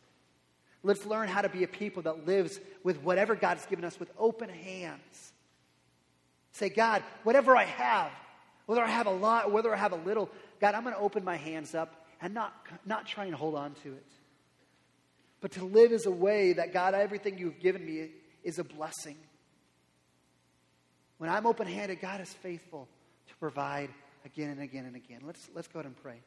Let's 0.83 1.07
learn 1.07 1.29
how 1.29 1.43
to 1.43 1.49
be 1.49 1.63
a 1.63 1.69
people 1.69 2.03
that 2.03 2.27
lives 2.27 2.59
with 2.83 3.03
whatever 3.03 3.35
God's 3.35 3.65
given 3.67 3.85
us 3.85 3.99
with 4.01 4.11
open 4.19 4.49
hands. 4.49 5.33
Say, 6.53 6.69
God, 6.69 7.03
whatever 7.23 7.57
I 7.57 7.65
have, 7.65 8.11
whether 8.67 8.83
I 8.83 8.89
have 8.89 9.07
a 9.07 9.11
lot 9.11 9.53
whether 9.53 9.73
I 9.73 9.77
have 9.77 9.93
a 9.93 9.97
little, 9.97 10.29
God, 10.61 10.75
I'm 10.75 10.83
going 10.83 10.95
to 10.95 11.01
open 11.01 11.25
my 11.25 11.37
hands 11.37 11.75
up 11.75 12.07
and 12.21 12.35
not, 12.35 12.55
not 12.85 13.07
try 13.07 13.27
and 13.27 13.35
hold 13.35 13.55
on 13.55 13.75
to 13.83 13.93
it. 13.93 14.07
But 15.41 15.53
to 15.53 15.65
live 15.65 15.93
as 15.93 16.07
a 16.07 16.11
way 16.11 16.53
that, 16.53 16.73
God, 16.73 16.95
everything 16.95 17.39
you've 17.39 17.59
given 17.59 17.85
me 17.85 18.11
is 18.45 18.59
a 18.59 18.65
blessing. 18.65 19.17
When 21.19 21.31
I'm 21.31 21.47
open 21.47 21.67
handed, 21.67 22.01
God 22.01 22.21
is 22.21 22.33
faithful 22.33 22.89
to 23.29 23.37
provide 23.37 23.91
again 24.25 24.51
and 24.51 24.61
again 24.61 24.85
and 24.85 24.97
again. 24.97 25.21
Let's, 25.25 25.49
let's 25.55 25.69
go 25.69 25.81
ahead 25.81 25.87
and 25.87 25.97
pray. 25.97 26.21